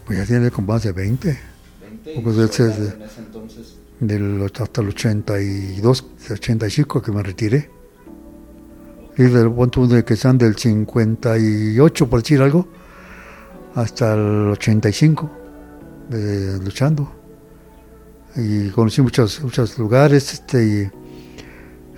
Pues 0.05 0.19
ya 0.19 0.27
tiene 0.27 0.51
como 0.51 0.73
más 0.73 0.83
de 0.83 0.93
20. 0.93 1.39
20 1.81 2.21
Pues 2.23 2.37
ese 2.37 2.65
de- 2.69 2.89
en 2.95 3.03
ese 3.03 3.21
entonces. 3.21 3.77
Del, 4.01 4.43
hasta 4.59 4.81
el 4.81 4.89
82, 4.89 6.07
85 6.31 7.03
que 7.03 7.13
me 7.13 7.23
retiré. 7.23 7.71
Y 9.17 9.25
del 9.25 9.51
punto 9.53 9.87
de 9.87 10.05
que 10.05 10.15
están 10.15 10.39
del 10.39 10.57
58, 10.57 12.09
por 12.11 12.23
decir 12.23 12.41
algo, 12.41 12.67
hasta 13.75 14.15
el 14.15 14.49
85, 14.53 15.31
de, 16.09 16.59
luchando. 16.59 17.20
Y 18.37 18.69
conocí 18.71 19.03
muchos, 19.03 19.43
muchos 19.43 19.79
lugares. 19.79 20.33
Este, 20.35 20.65
y, 20.65 20.91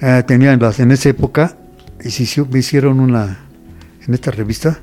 eh, 0.00 0.22
tenía 0.26 0.52
en, 0.52 0.60
las, 0.60 0.80
en 0.80 0.90
esa 0.92 1.10
época, 1.10 1.56
y 2.02 2.08
hizo- 2.08 2.46
me 2.46 2.58
hicieron 2.60 3.00
una, 3.00 3.38
en 4.06 4.14
esta 4.14 4.30
revista, 4.30 4.80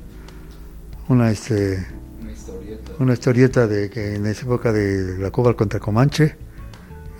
una, 1.08 1.30
este, 1.30 1.86
Una 2.20 2.32
historieta. 2.32 2.92
una 3.00 3.12
historieta 3.12 3.66
de 3.66 3.90
que 3.90 4.14
en 4.14 4.26
esa 4.26 4.42
época 4.46 4.72
de 4.72 5.18
la 5.18 5.30
Cobra 5.30 5.54
contra 5.54 5.80
Comanche, 5.80 6.36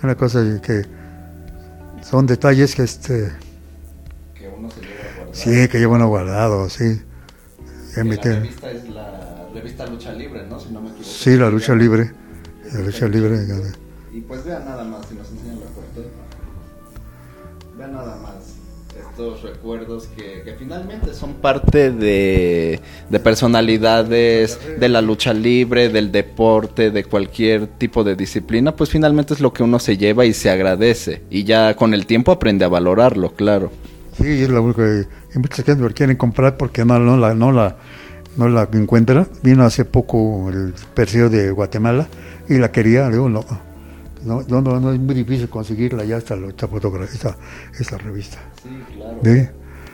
una 0.01 0.15
cosa 0.15 0.41
que 0.61 0.83
son 2.01 2.25
detalles 2.25 2.73
que 2.73 2.83
este 2.83 3.31
Que 4.33 4.47
uno 4.47 4.69
se 4.71 4.81
lleva 4.81 4.93
a 4.93 5.15
guardar. 5.17 5.35
sí 5.35 5.67
que 5.67 5.77
llevan 5.79 6.07
guardado, 6.07 6.69
sí. 6.69 7.01
Que 7.93 8.03
la 8.03 8.13
revista 8.23 8.71
es 8.71 8.89
la 8.89 9.47
revista 9.53 9.85
Lucha 9.85 10.13
Libre, 10.13 10.47
¿no? 10.47 10.59
Si 10.59 10.71
no 10.71 10.81
me 10.81 10.87
equivoco. 10.89 11.03
Sí, 11.07 11.35
la 11.37 11.49
lucha 11.51 11.75
libre, 11.75 12.11
la 12.73 12.79
lucha 12.79 13.07
libre. 13.07 13.37
Y 14.13 14.21
pues 14.21 14.43
vean 14.45 14.65
nada 14.65 14.83
más, 14.83 15.05
si 15.07 15.15
nos 15.15 15.29
enseñan 15.31 15.59
la 15.59 15.67
foto. 15.67 16.07
Vean 17.77 17.93
nada 17.93 18.17
más 18.17 18.61
estos 18.99 19.41
recuerdos 19.43 20.07
que, 20.15 20.41
que 20.43 20.53
finalmente 20.53 21.13
son 21.13 21.35
parte 21.35 21.91
de, 21.91 22.79
de 23.09 23.19
personalidades, 23.19 24.59
de 24.79 24.89
la 24.89 25.01
lucha 25.01 25.33
libre, 25.33 25.89
del 25.89 26.11
deporte, 26.11 26.91
de 26.91 27.03
cualquier 27.03 27.67
tipo 27.67 28.03
de 28.03 28.15
disciplina, 28.15 28.75
pues 28.75 28.89
finalmente 28.89 29.33
es 29.33 29.39
lo 29.39 29.53
que 29.53 29.63
uno 29.63 29.79
se 29.79 29.97
lleva 29.97 30.25
y 30.25 30.33
se 30.33 30.49
agradece. 30.49 31.21
Y 31.29 31.43
ya 31.43 31.75
con 31.75 31.93
el 31.93 32.05
tiempo 32.05 32.31
aprende 32.31 32.65
a 32.65 32.69
valorarlo, 32.69 33.33
claro. 33.33 33.71
Sí, 34.17 34.27
es 34.27 34.49
lo 34.49 34.61
único 34.61 34.81
que 34.81 35.39
muchas 35.39 35.65
gente 35.65 35.81
lo 35.81 35.93
quieren 35.93 36.17
comprar 36.17 36.57
porque 36.57 36.83
no, 36.83 36.99
no 36.99 37.17
la 37.17 37.33
no 37.33 37.51
la 37.51 37.77
no 38.35 38.49
la 38.49 38.67
encuentra. 38.73 39.27
Vino 39.41 39.63
hace 39.63 39.85
poco 39.85 40.49
el 40.49 40.73
perceo 40.93 41.29
de 41.29 41.51
Guatemala 41.51 42.07
y 42.49 42.57
la 42.57 42.71
quería, 42.71 43.09
digo, 43.09 43.29
no. 43.29 43.70
No, 44.25 44.41
no, 44.47 44.61
no, 44.61 44.93
es 44.93 44.99
muy 44.99 45.15
difícil 45.15 45.49
conseguirla 45.49 46.03
ya 46.03 46.17
esta, 46.17 46.35
esta 46.35 46.67
fotografía, 46.67 47.13
esta, 47.13 47.37
esta 47.79 47.97
revista. 47.97 48.37
Sí, 48.61 48.69
claro. 48.95 49.17
Sí. 49.23 49.47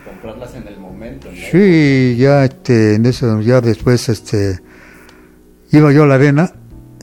Comprarlas 0.06 0.56
en 0.56 0.68
el 0.68 0.80
momento. 0.80 1.28
Sí, 1.52 2.16
ya 2.18 2.44
este, 2.46 2.96
en 2.96 3.06
eso, 3.06 3.40
ya 3.42 3.62
después 3.62 4.10
este, 4.10 4.60
iba 5.72 5.92
yo 5.94 6.04
a 6.04 6.08
la 6.08 6.16
arena, 6.16 6.52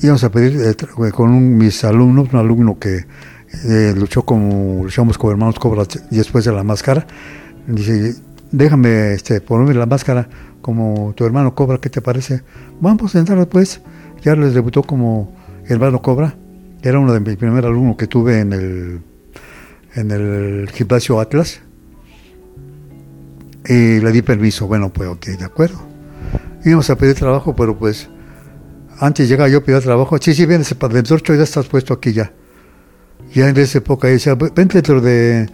íbamos 0.02 0.24
a 0.24 0.30
pedir 0.30 0.60
eh, 0.60 1.10
con 1.12 1.30
un- 1.30 1.56
mis 1.56 1.82
alumnos, 1.84 2.28
un 2.32 2.38
alumno 2.40 2.78
que 2.78 3.06
eh, 3.68 3.94
luchó 3.96 4.22
como, 4.24 4.82
luchamos 4.84 5.16
como 5.16 5.30
hermanos 5.30 5.58
Cobra 5.58 5.84
después 6.10 6.44
de 6.44 6.52
la 6.52 6.64
máscara, 6.64 7.06
dice, 7.66 8.16
déjame 8.50 9.12
este, 9.14 9.40
ponerme 9.40 9.74
la 9.74 9.86
máscara 9.86 10.28
como 10.60 11.12
tu 11.16 11.24
hermano 11.24 11.54
Cobra, 11.54 11.78
¿qué 11.78 11.88
te 11.90 12.00
parece? 12.02 12.42
Vamos 12.80 13.14
a 13.14 13.18
entrar 13.18 13.38
después, 13.38 13.80
ya 14.22 14.34
les 14.34 14.54
debutó 14.54 14.82
como 14.82 15.32
hermano 15.68 16.02
Cobra, 16.02 16.34
era 16.84 16.98
uno 16.98 17.14
de 17.14 17.20
mis 17.20 17.36
primeros 17.36 17.70
alumnos 17.70 17.96
que 17.96 18.06
tuve 18.06 18.40
en 18.40 18.52
el, 18.52 19.00
en 19.94 20.10
el 20.10 20.70
gimnasio 20.70 21.18
Atlas. 21.18 21.62
Y 23.66 24.00
le 24.00 24.12
di 24.12 24.20
permiso, 24.20 24.66
bueno, 24.66 24.92
pues 24.92 25.08
ok, 25.08 25.24
de 25.28 25.44
acuerdo. 25.46 25.80
Íbamos 26.62 26.90
a 26.90 26.96
pedir 26.96 27.14
trabajo, 27.14 27.56
pero 27.56 27.78
pues 27.78 28.10
antes 28.98 29.26
llegaba 29.30 29.48
yo 29.48 29.58
a 29.58 29.64
pedir 29.64 29.80
trabajo. 29.80 30.18
Sí, 30.20 30.34
sí, 30.34 30.44
vienes 30.44 30.74
para 30.74 30.92
dentro 30.92 31.16
de 31.16 31.22
ocho 31.22 31.32
días 31.32 31.48
estás 31.48 31.66
puesto 31.68 31.94
aquí 31.94 32.12
ya. 32.12 32.34
Ya 33.32 33.48
en 33.48 33.56
esa 33.56 33.78
época 33.78 34.08
decía, 34.08 34.34
vente 34.34 34.74
dentro 34.74 35.00
de 35.00 35.48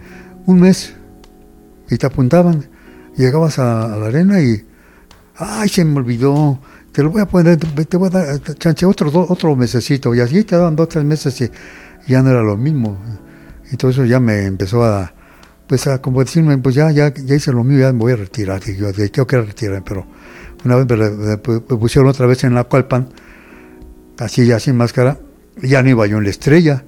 un 0.45 0.59
mes. 0.59 0.93
Y 1.89 1.97
te 1.97 2.07
apuntaban. 2.07 2.65
Llegabas 3.15 3.57
a 3.57 3.87
la 3.87 4.07
arena 4.07 4.41
y, 4.41 4.65
ay, 5.37 5.69
se 5.69 5.85
me 5.85 5.97
olvidó. 5.97 6.59
Te 6.91 7.03
lo 7.03 7.09
voy 7.09 7.21
a 7.21 7.25
poner, 7.25 7.57
te 7.57 7.97
voy 7.97 8.07
a 8.07 8.09
dar, 8.09 8.41
chanche, 8.55 8.85
otro, 8.85 9.09
do- 9.11 9.25
otro 9.29 9.55
mesecito. 9.55 10.13
Y 10.13 10.19
así 10.19 10.43
te 10.43 10.55
daban 10.57 10.75
dos, 10.75 10.89
tres 10.89 11.05
meses 11.05 11.39
y 11.41 11.49
ya 12.11 12.21
no 12.21 12.29
era 12.31 12.41
lo 12.43 12.57
mismo. 12.57 12.97
Entonces 13.71 14.09
ya 14.09 14.19
me 14.19 14.45
empezó 14.45 14.83
a, 14.83 15.13
pues 15.67 15.87
a 15.87 16.01
como 16.01 16.19
decirme, 16.21 16.57
pues 16.57 16.75
ya, 16.75 16.91
ya, 16.91 17.13
ya 17.13 17.35
hice 17.35 17.53
lo 17.53 17.63
mío, 17.63 17.79
ya 17.79 17.93
me 17.93 17.99
voy 17.99 18.11
a 18.13 18.17
retirar. 18.17 18.61
Y 18.67 18.75
yo, 18.75 18.91
tengo 18.93 19.25
que 19.25 19.41
retirarme, 19.41 19.81
pero 19.87 20.05
una 20.65 20.75
vez 20.75 20.85
me 20.85 21.37
pusieron 21.77 22.09
otra 22.09 22.25
vez 22.27 22.43
en 22.43 22.53
la 22.53 22.65
Cualpan, 22.65 23.07
así 24.19 24.45
ya 24.45 24.59
sin 24.59 24.75
máscara, 24.75 25.17
y 25.61 25.69
ya 25.69 25.81
no 25.83 25.89
iba 25.89 26.05
yo 26.07 26.17
en 26.17 26.25
la 26.25 26.29
estrella, 26.29 26.83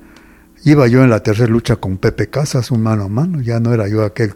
iba 0.65 0.87
yo 0.87 1.01
en 1.03 1.09
la 1.09 1.21
tercera 1.21 1.47
lucha 1.49 1.77
con 1.77 1.97
Pepe 1.97 2.27
Casas, 2.29 2.71
un 2.71 2.83
mano 2.83 3.03
a 3.05 3.07
mano, 3.09 3.39
ya 3.41 3.59
no 3.61 3.73
era 3.73 3.87
yo 3.87 4.03
aquel, 4.03 4.33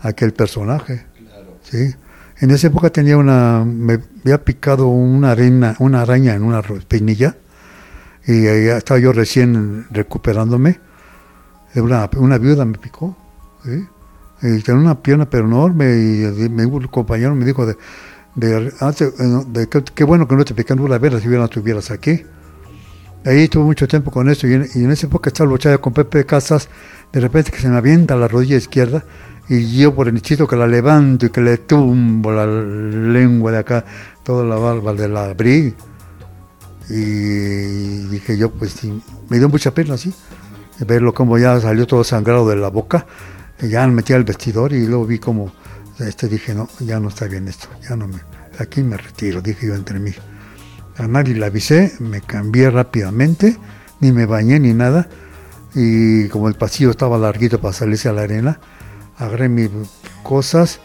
aquel 0.00 0.32
personaje. 0.32 1.06
Claro. 1.18 1.58
Sí. 1.62 1.94
En 2.38 2.50
esa 2.50 2.66
época 2.66 2.90
tenía 2.90 3.16
una, 3.16 3.64
me 3.64 3.98
había 4.22 4.44
picado 4.44 4.88
una 4.88 5.30
arena, 5.30 5.74
una 5.78 6.02
araña 6.02 6.34
en 6.34 6.42
una 6.42 6.60
espinilla 6.60 7.36
y 8.26 8.46
ahí 8.46 8.66
estaba 8.68 9.00
yo 9.00 9.12
recién 9.12 9.86
recuperándome. 9.90 10.80
Una, 11.76 12.08
una 12.16 12.38
viuda 12.38 12.64
me 12.64 12.78
picó, 12.78 13.16
¿sí? 13.64 13.86
y 14.42 14.60
tenía 14.62 14.80
una 14.80 15.02
pierna 15.02 15.28
pero 15.28 15.44
enorme 15.46 15.86
y, 15.96 16.24
un 16.24 16.86
compañero 16.88 17.34
me 17.34 17.44
dijo 17.44 17.64
de, 17.66 17.76
de, 18.34 18.72
antes, 18.80 19.12
eh, 19.18 19.44
de 19.48 19.68
que- 19.68 19.84
qué 19.84 20.04
bueno 20.04 20.26
que 20.28 20.36
no 20.36 20.44
te 20.44 20.54
pican 20.54 20.78
una 20.80 20.98
vera 20.98 21.20
si 21.20 21.28
no 21.28 21.44
estuvieras 21.44 21.90
aquí. 21.90 22.22
Ahí 23.24 23.42
estuve 23.44 23.64
mucho 23.64 23.88
tiempo 23.88 24.10
con 24.10 24.28
esto 24.28 24.46
y 24.46 24.54
en, 24.54 24.68
y 24.74 24.84
en 24.84 24.90
esa 24.90 25.06
época 25.06 25.30
estaba 25.30 25.50
luchando 25.50 25.80
con 25.80 25.92
Pepe 25.92 26.24
Casas, 26.24 26.68
de 27.12 27.20
repente 27.20 27.50
que 27.50 27.58
se 27.58 27.68
me 27.68 27.76
avienta 27.76 28.14
la 28.16 28.28
rodilla 28.28 28.56
izquierda 28.56 29.04
y 29.48 29.78
yo 29.78 29.94
por 29.94 30.08
el 30.08 30.14
nichito 30.14 30.46
que 30.46 30.56
la 30.56 30.66
levanto 30.66 31.26
y 31.26 31.30
que 31.30 31.40
le 31.40 31.58
tumbo 31.58 32.32
la 32.32 32.46
lengua 32.46 33.52
de 33.52 33.58
acá, 33.58 33.84
toda 34.24 34.44
la 34.44 34.56
barba 34.56 34.92
de 34.92 35.08
la 35.08 35.26
abrí. 35.26 35.74
Y 36.88 38.06
dije 38.08 38.36
yo, 38.36 38.50
pues 38.50 38.72
sí, 38.72 39.02
me 39.28 39.38
dio 39.38 39.48
mucha 39.48 39.72
pena 39.72 39.94
así, 39.94 40.12
verlo 40.86 41.14
como 41.14 41.38
ya 41.38 41.60
salió 41.60 41.86
todo 41.86 42.04
sangrado 42.04 42.48
de 42.48 42.56
la 42.56 42.68
boca. 42.68 43.06
Y 43.60 43.68
ya 43.68 43.86
me 43.86 43.94
metí 43.94 44.12
al 44.12 44.24
vestidor 44.24 44.72
y 44.72 44.86
luego 44.86 45.06
vi 45.06 45.18
como, 45.18 45.52
este 45.98 46.28
dije, 46.28 46.54
no, 46.54 46.68
ya 46.80 47.00
no 47.00 47.08
está 47.08 47.26
bien 47.26 47.48
esto, 47.48 47.68
ya 47.88 47.96
no 47.96 48.06
me, 48.06 48.18
aquí 48.58 48.82
me 48.82 48.96
retiro, 48.96 49.40
dije 49.40 49.68
yo 49.68 49.74
entre 49.74 49.98
mí. 49.98 50.12
A 50.98 51.06
nadie 51.06 51.34
le 51.34 51.46
avisé, 51.46 51.92
me 52.00 52.20
cambié 52.20 52.70
rápidamente, 52.70 53.56
ni 54.00 54.12
me 54.12 54.26
bañé 54.26 54.58
ni 54.58 54.74
nada. 54.74 55.08
Y 55.74 56.28
como 56.28 56.48
el 56.48 56.54
pasillo 56.54 56.90
estaba 56.90 57.18
larguito 57.18 57.60
para 57.60 57.74
salirse 57.74 58.08
a 58.08 58.12
la 58.12 58.22
arena, 58.22 58.58
agarré 59.18 59.48
mis 59.48 59.70
cosas 60.22 60.80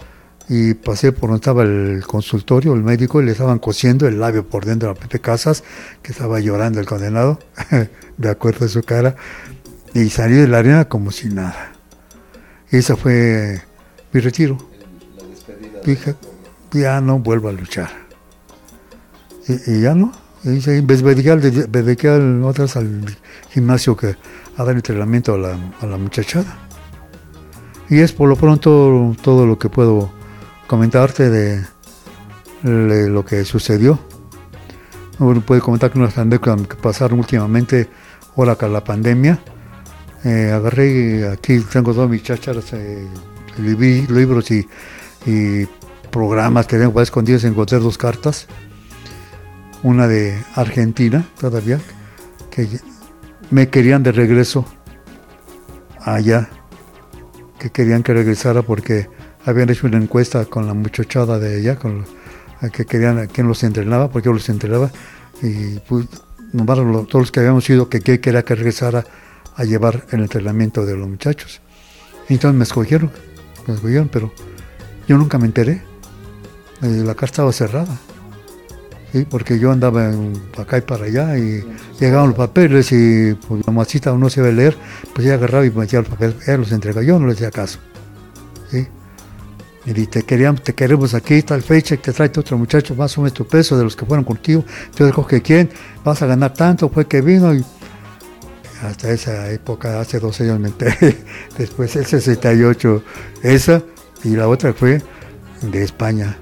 y 0.49 0.73
pasé 0.73 1.11
por 1.11 1.29
donde 1.29 1.37
estaba 1.41 1.63
el 1.63 2.03
consultorio, 2.05 2.73
el 2.73 2.83
médico, 2.83 3.21
y 3.21 3.25
le 3.25 3.31
estaban 3.31 3.59
cosiendo 3.59 4.07
el 4.07 4.19
labio 4.19 4.45
por 4.45 4.65
dentro 4.65 4.89
a 4.89 4.95
Pepe 4.95 5.19
Casas, 5.19 5.63
que 6.01 6.11
estaba 6.11 6.39
llorando 6.39 6.79
el 6.79 6.85
condenado, 6.85 7.39
de 8.17 8.29
acuerdo 8.29 8.65
a 8.65 8.67
su 8.69 8.83
cara, 8.83 9.15
y 9.93 10.09
salí 10.09 10.35
de 10.35 10.47
la 10.47 10.59
arena 10.59 10.85
como 10.85 11.11
si 11.11 11.29
nada. 11.29 11.71
Y 12.71 12.77
ese 12.77 12.95
fue 12.95 13.61
mi 14.11 14.19
retiro. 14.19 14.57
La 15.17 15.81
Dije, 15.85 16.15
ya 16.71 16.99
no 17.01 17.19
vuelvo 17.19 17.49
a 17.49 17.53
luchar. 17.53 17.89
Y, 19.47 19.81
ya 19.81 19.95
no. 19.95 20.11
Y 20.43 20.49
me 20.49 20.95
dediqué 20.95 22.09
al- 22.09 22.43
otras 22.43 22.75
al 22.75 23.17
gimnasio 23.51 23.95
que, 23.95 24.15
a 24.57 24.63
dar 24.63 24.75
entrenamiento 24.75 25.33
a 25.33 25.37
la, 25.37 25.57
a 25.81 25.85
la 25.85 25.97
muchachada. 25.97 26.69
Y 27.91 27.99
es 27.99 28.13
por 28.13 28.29
lo 28.29 28.37
pronto 28.37 29.13
todo 29.21 29.45
lo 29.45 29.59
que 29.59 29.67
puedo 29.67 30.09
comentarte 30.65 31.29
de, 31.29 31.65
lo 32.63 33.25
que 33.25 33.43
sucedió. 33.43 33.99
Uno 35.19 35.41
puede 35.41 35.59
comentar 35.59 35.91
que 35.91 35.99
unas 35.99 36.17
anécdotas 36.17 36.67
que 36.67 36.75
pasaron 36.77 37.19
últimamente, 37.19 37.89
ahora 38.37 38.55
con 38.55 38.71
la 38.71 38.81
pandemia. 38.81 39.39
Eh, 40.23 40.53
agarré, 40.55 41.27
aquí 41.27 41.59
tengo 41.69 41.93
todas 41.93 42.09
mis 42.09 42.23
chácharas, 42.23 42.71
eh, 42.71 43.05
libros 43.57 44.49
y, 44.51 44.65
y 45.25 45.65
programas 46.11 46.67
que 46.67 46.77
tengo 46.77 46.93
para 46.93 47.03
escondidos. 47.03 47.43
Encontré 47.43 47.77
dos 47.79 47.97
cartas. 47.97 48.47
Una 49.83 50.07
de 50.07 50.41
Argentina, 50.55 51.25
todavía, 51.37 51.81
que 52.51 52.69
me 53.49 53.67
querían 53.67 54.01
de 54.01 54.13
regreso 54.13 54.65
allá, 55.99 56.47
que 57.61 57.69
querían 57.69 58.01
que 58.01 58.11
regresara 58.13 58.63
porque 58.63 59.07
habían 59.45 59.69
hecho 59.69 59.85
una 59.85 59.97
encuesta 59.97 60.45
con 60.45 60.65
la 60.65 60.73
muchachada 60.73 61.37
de 61.37 61.57
allá, 61.57 61.75
con 61.77 62.05
a 62.59 62.69
que 62.69 62.85
querían 62.85 63.19
a 63.19 63.27
quién 63.27 63.47
los 63.47 63.63
entrenaba, 63.63 64.09
porque 64.09 64.25
yo 64.27 64.33
los 64.33 64.49
entrenaba, 64.49 64.89
y 65.43 65.77
pues, 65.87 66.07
nomás 66.53 66.79
lo- 66.79 67.03
todos 67.05 67.21
los 67.23 67.31
que 67.31 67.39
habíamos 67.39 67.69
ido 67.69 67.87
que 67.87 67.99
que 68.01 68.19
quería 68.19 68.43
que 68.43 68.55
regresara 68.55 69.03
a 69.55 69.63
llevar 69.63 70.05
el 70.11 70.21
entrenamiento 70.21 70.85
de 70.87 70.97
los 70.97 71.07
muchachos. 71.07 71.61
Entonces 72.29 72.57
me 72.57 72.63
escogieron, 72.63 73.11
me 73.67 73.75
escogieron, 73.75 74.09
pero 74.09 74.33
yo 75.07 75.17
nunca 75.17 75.37
me 75.37 75.45
enteré. 75.45 75.83
Eh, 76.81 77.03
la 77.05 77.13
casa 77.13 77.25
estaba 77.31 77.51
cerrada. 77.51 77.95
¿Sí? 79.11 79.25
Porque 79.29 79.59
yo 79.59 79.71
andaba 79.71 80.09
en, 80.09 80.33
acá 80.57 80.77
y 80.77 80.81
para 80.81 81.05
allá 81.05 81.37
y 81.37 81.63
llegaban 81.99 82.29
los 82.29 82.37
papeles 82.37 82.91
y 82.91 83.33
pues 83.47 83.65
la 83.65 83.73
masita 83.73 84.11
no 84.13 84.29
se 84.29 84.41
ve 84.41 84.51
leer, 84.51 84.75
pues 85.13 85.25
ella 85.25 85.35
agarraba 85.35 85.65
y 85.65 85.71
me 85.71 85.85
los 85.85 86.07
papeles, 86.07 86.35
ella 86.47 86.57
los 86.57 86.71
entregaba, 86.71 87.05
yo 87.05 87.19
no 87.19 87.27
le 87.27 87.33
hacía 87.33 87.51
caso. 87.51 87.79
Y 89.83 90.05
te, 90.05 90.21
queríamos, 90.21 90.61
te 90.61 90.75
queremos 90.75 91.15
aquí, 91.15 91.41
tal 91.41 91.63
fecha, 91.63 91.97
te 91.97 92.13
trae 92.13 92.31
otro 92.37 92.55
muchacho, 92.55 92.93
más 92.95 93.17
o 93.17 93.21
menos 93.21 93.33
tu 93.33 93.47
peso 93.47 93.75
de 93.77 93.83
los 93.83 93.95
que 93.95 94.05
fueron 94.05 94.23
contigo, 94.23 94.63
entonces 94.85 95.13
coge 95.13 95.41
quién, 95.41 95.69
vas 96.03 96.21
a 96.21 96.27
ganar 96.27 96.53
tanto, 96.53 96.87
fue 96.87 97.07
que 97.07 97.21
vino 97.21 97.51
y 97.53 97.65
hasta 98.83 99.09
esa 99.09 99.49
época, 99.51 99.99
hace 99.99 100.19
dos 100.19 100.39
años 100.41 100.59
me 100.59 100.67
enteré, 100.67 101.17
después 101.57 101.95
el 101.95 102.05
68, 102.05 103.03
esa, 103.41 103.81
y 104.23 104.35
la 104.35 104.47
otra 104.47 104.71
fue 104.73 105.01
de 105.61 105.83
España. 105.83 106.37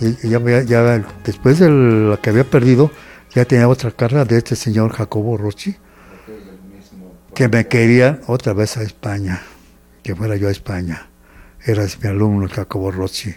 Ya, 0.00 1.04
después 1.24 1.58
de 1.58 1.70
la 1.70 2.16
que 2.16 2.30
había 2.30 2.44
perdido, 2.44 2.90
ya 3.34 3.44
tenía 3.44 3.68
otra 3.68 3.90
carga 3.90 4.24
de 4.24 4.38
este 4.38 4.56
señor 4.56 4.92
Jacobo 4.92 5.36
Rossi, 5.36 5.76
que 7.34 7.48
me 7.48 7.68
quería 7.68 8.20
otra 8.26 8.54
vez 8.54 8.76
a 8.78 8.82
España, 8.82 9.42
que 10.02 10.14
fuera 10.14 10.36
yo 10.36 10.48
a 10.48 10.50
España. 10.50 11.08
Era 11.64 11.84
mi 12.02 12.08
alumno 12.08 12.48
Jacobo 12.48 12.90
Rossi. 12.90 13.34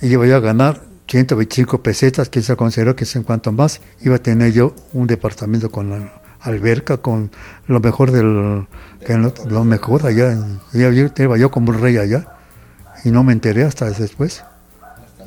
Y 0.00 0.06
iba 0.06 0.26
yo 0.26 0.36
a 0.36 0.40
ganar 0.40 0.80
125 1.06 1.82
pesetas, 1.82 2.30
que 2.30 2.40
se 2.40 2.56
consideró 2.56 2.96
que 2.96 3.04
es 3.04 3.16
en 3.16 3.22
cuanto 3.22 3.52
más, 3.52 3.80
iba 4.00 4.16
a 4.16 4.18
tener 4.18 4.52
yo 4.52 4.74
un 4.94 5.06
departamento 5.06 5.70
con 5.70 5.90
la 5.90 6.22
alberca, 6.40 6.98
con 6.98 7.30
lo 7.66 7.80
mejor 7.80 8.10
del 8.10 8.66
lo, 9.48 9.64
mejor 9.64 10.06
allá. 10.06 10.36
Iba 10.72 10.90
yo, 10.90 11.06
iba 11.16 11.36
yo 11.36 11.50
como 11.50 11.72
un 11.72 11.80
rey 11.80 11.98
allá. 11.98 12.26
Y 13.04 13.10
no 13.10 13.22
me 13.22 13.32
enteré 13.32 13.64
hasta 13.64 13.90
después. 13.90 14.44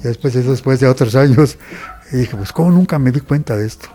Y 0.03 0.07
después, 0.07 0.33
después 0.33 0.79
de 0.79 0.87
otros 0.87 1.15
años, 1.15 1.57
dije, 2.11 2.35
pues 2.35 2.51
cómo 2.51 2.71
nunca 2.71 2.99
me 2.99 3.11
di 3.11 3.19
cuenta 3.19 3.55
de 3.55 3.67
esto. 3.67 3.87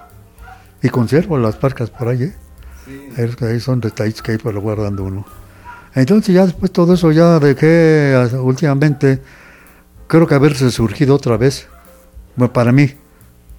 Y 0.82 0.88
conservo 0.88 1.38
las 1.38 1.56
parcas 1.56 1.90
por 1.90 2.08
ahí, 2.08 2.24
¿eh? 2.24 2.34
Ahí 3.40 3.60
son 3.60 3.80
detalles 3.80 4.22
que 4.22 4.32
hay 4.32 4.38
por 4.38 4.54
lo 4.54 4.60
guardando 4.60 5.04
uno. 5.04 5.26
Entonces 5.94 6.34
ya 6.34 6.44
después 6.44 6.70
todo 6.70 6.94
eso 6.94 7.10
ya 7.10 7.38
dejé 7.38 8.14
últimamente, 8.38 9.20
creo 10.06 10.26
que 10.26 10.34
haberse 10.34 10.70
surgido 10.70 11.14
otra 11.14 11.38
vez, 11.38 11.68
bueno, 12.36 12.52
para 12.52 12.70
mí, 12.70 12.92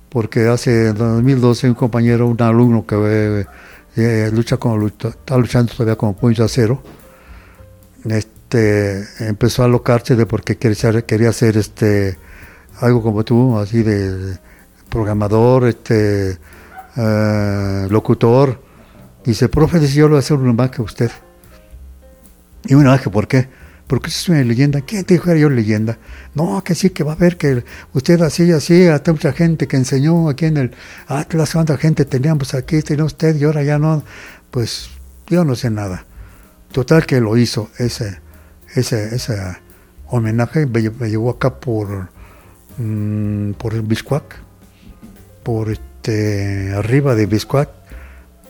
porque 0.10 0.48
hace 0.48 0.94
2012 0.94 1.70
un 1.70 1.74
compañero, 1.74 2.28
un 2.28 2.40
alumno 2.42 2.86
que 2.86 2.96
eh, 2.96 3.46
eh, 3.96 4.30
lucha 4.32 4.58
con, 4.58 4.86
está 4.86 5.38
luchando 5.38 5.74
todavía 5.74 5.96
como 5.96 6.16
puño 6.16 6.36
de 6.36 6.44
acero, 6.44 6.82
este, 8.06 9.04
empezó 9.20 9.64
a 9.64 9.66
alocarse 9.66 10.16
de 10.16 10.28
porque 10.28 10.58
quería, 10.58 11.02
quería 11.02 11.30
hacer 11.30 11.58
este 11.58 12.20
algo 12.80 13.02
como 13.02 13.24
tú, 13.24 13.58
así 13.58 13.84
de 13.84 14.38
programador, 14.90 15.68
este, 15.68 16.38
eh, 16.96 17.88
locutor. 17.90 18.62
Dice, 19.24 19.50
profe, 19.50 19.86
yo 19.88 20.04
lo 20.04 20.10
voy 20.10 20.18
a 20.18 20.20
hacer 20.20 20.38
un 20.38 20.56
más 20.56 20.72
que 20.72 20.82
usted. 20.82 21.12
Y 22.66 22.76
bueno, 22.76 22.92
dije, 22.94 23.10
¿por 23.10 23.28
qué? 23.28 23.48
Porque 23.88 24.10
eso 24.10 24.20
es 24.20 24.30
una 24.30 24.44
leyenda. 24.44 24.82
¿Quién 24.82 25.06
te 25.06 25.13
dijo 25.13 25.26
que 25.26 25.32
era 25.32 25.40
yo 25.40 25.50
leyenda? 25.50 25.98
No, 26.36 26.62
que 26.63 26.76
sí, 26.76 26.90
que 26.90 27.04
va 27.04 27.13
a 27.13 27.16
ver 27.16 27.38
que 27.38 27.63
usted 27.94 28.22
así, 28.22 28.52
así, 28.52 28.86
hasta 28.88 29.13
mucha 29.13 29.32
gente 29.32 29.68
que 29.68 29.78
enseñó 29.78 30.30
aquí 30.30 30.46
en 30.46 30.58
el 30.58 30.76
Atlas, 31.08 31.54
cuánta 31.54 31.78
gente 31.78 32.04
teníamos 32.04 32.54
aquí, 32.54 32.82
tenía 32.82 33.06
usted 33.06 33.36
y 33.38 33.46
ahora 33.46 33.63
ya 33.63 33.80
no. 33.80 34.04
Pues 34.52 34.90
yo 35.28 35.46
no 35.46 35.56
sé 35.56 35.70
nada. 35.70 36.06
Total 36.72 37.06
que 37.06 37.22
lo 37.22 37.38
hizo, 37.38 37.70
ese, 37.78 38.20
ese, 38.76 39.16
ese 39.16 39.38
homenaje 40.08 40.66
me, 40.66 40.82
llevó 40.82 41.32
acá 41.32 41.60
por 41.60 42.10
Mm, 42.78 43.54
por 43.54 43.74
el 43.74 43.82
Biscuac, 43.82 44.36
por 45.42 45.72
este, 45.72 46.74
arriba 46.76 47.16
de 47.16 47.26
Biscuac, 47.26 47.70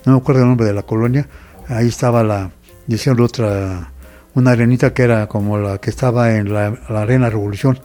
no 0.05 0.13
me 0.13 0.17
acuerdo 0.17 0.41
el 0.41 0.47
nombre 0.49 0.65
de 0.65 0.73
la 0.73 0.83
colonia, 0.83 1.27
ahí 1.69 1.87
estaba 1.87 2.23
la, 2.23 2.51
decían 2.87 3.19
otra, 3.21 3.91
una 4.33 4.51
arenita 4.51 4.93
que 4.93 5.03
era 5.03 5.27
como 5.27 5.57
la 5.57 5.77
que 5.77 5.89
estaba 5.89 6.35
en 6.35 6.53
la, 6.53 6.77
Arena 6.89 7.29
Revolución, 7.29 7.79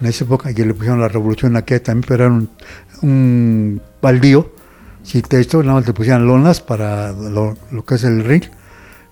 en 0.00 0.06
esa 0.06 0.24
época, 0.24 0.50
y 0.50 0.54
le 0.54 0.72
pusieron 0.72 1.00
la 1.00 1.08
Revolución 1.08 1.54
aquí 1.56 1.78
también, 1.80 2.06
pero 2.08 2.24
era 2.24 2.32
un, 2.32 2.48
un 3.02 3.82
baldío, 4.00 4.52
si 5.02 5.20
te 5.20 5.38
esto, 5.38 5.62
nada 5.62 5.74
más 5.74 5.86
le 5.86 5.92
pusieron 5.92 6.26
lonas 6.26 6.62
para 6.62 7.12
lo, 7.12 7.56
que 7.86 7.96
es 7.96 8.04
el 8.04 8.24
ring, 8.24 8.44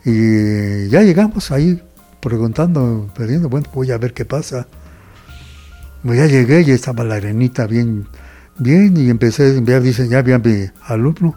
y 0.07 0.89
ya 0.89 1.03
llegamos 1.03 1.51
ahí 1.51 1.83
preguntando, 2.21 3.11
perdiendo, 3.15 3.51
bueno, 3.51 3.69
voy 3.75 3.91
a 3.91 3.99
ver 3.99 4.15
qué 4.15 4.25
pasa. 4.25 4.67
Pues 6.05 6.19
ya 6.19 6.27
llegué 6.27 6.62
y 6.62 6.71
estaba 6.73 7.05
la 7.05 7.15
arenita 7.17 7.67
bien, 7.67 8.09
bien, 8.59 8.97
y 8.97 9.09
empecé 9.09 9.45
a 9.45 9.49
enviar, 9.49 9.83
dice, 9.83 10.09
ya 10.09 10.19
había 10.19 10.38
mi 10.38 10.67
alumno, 10.87 11.37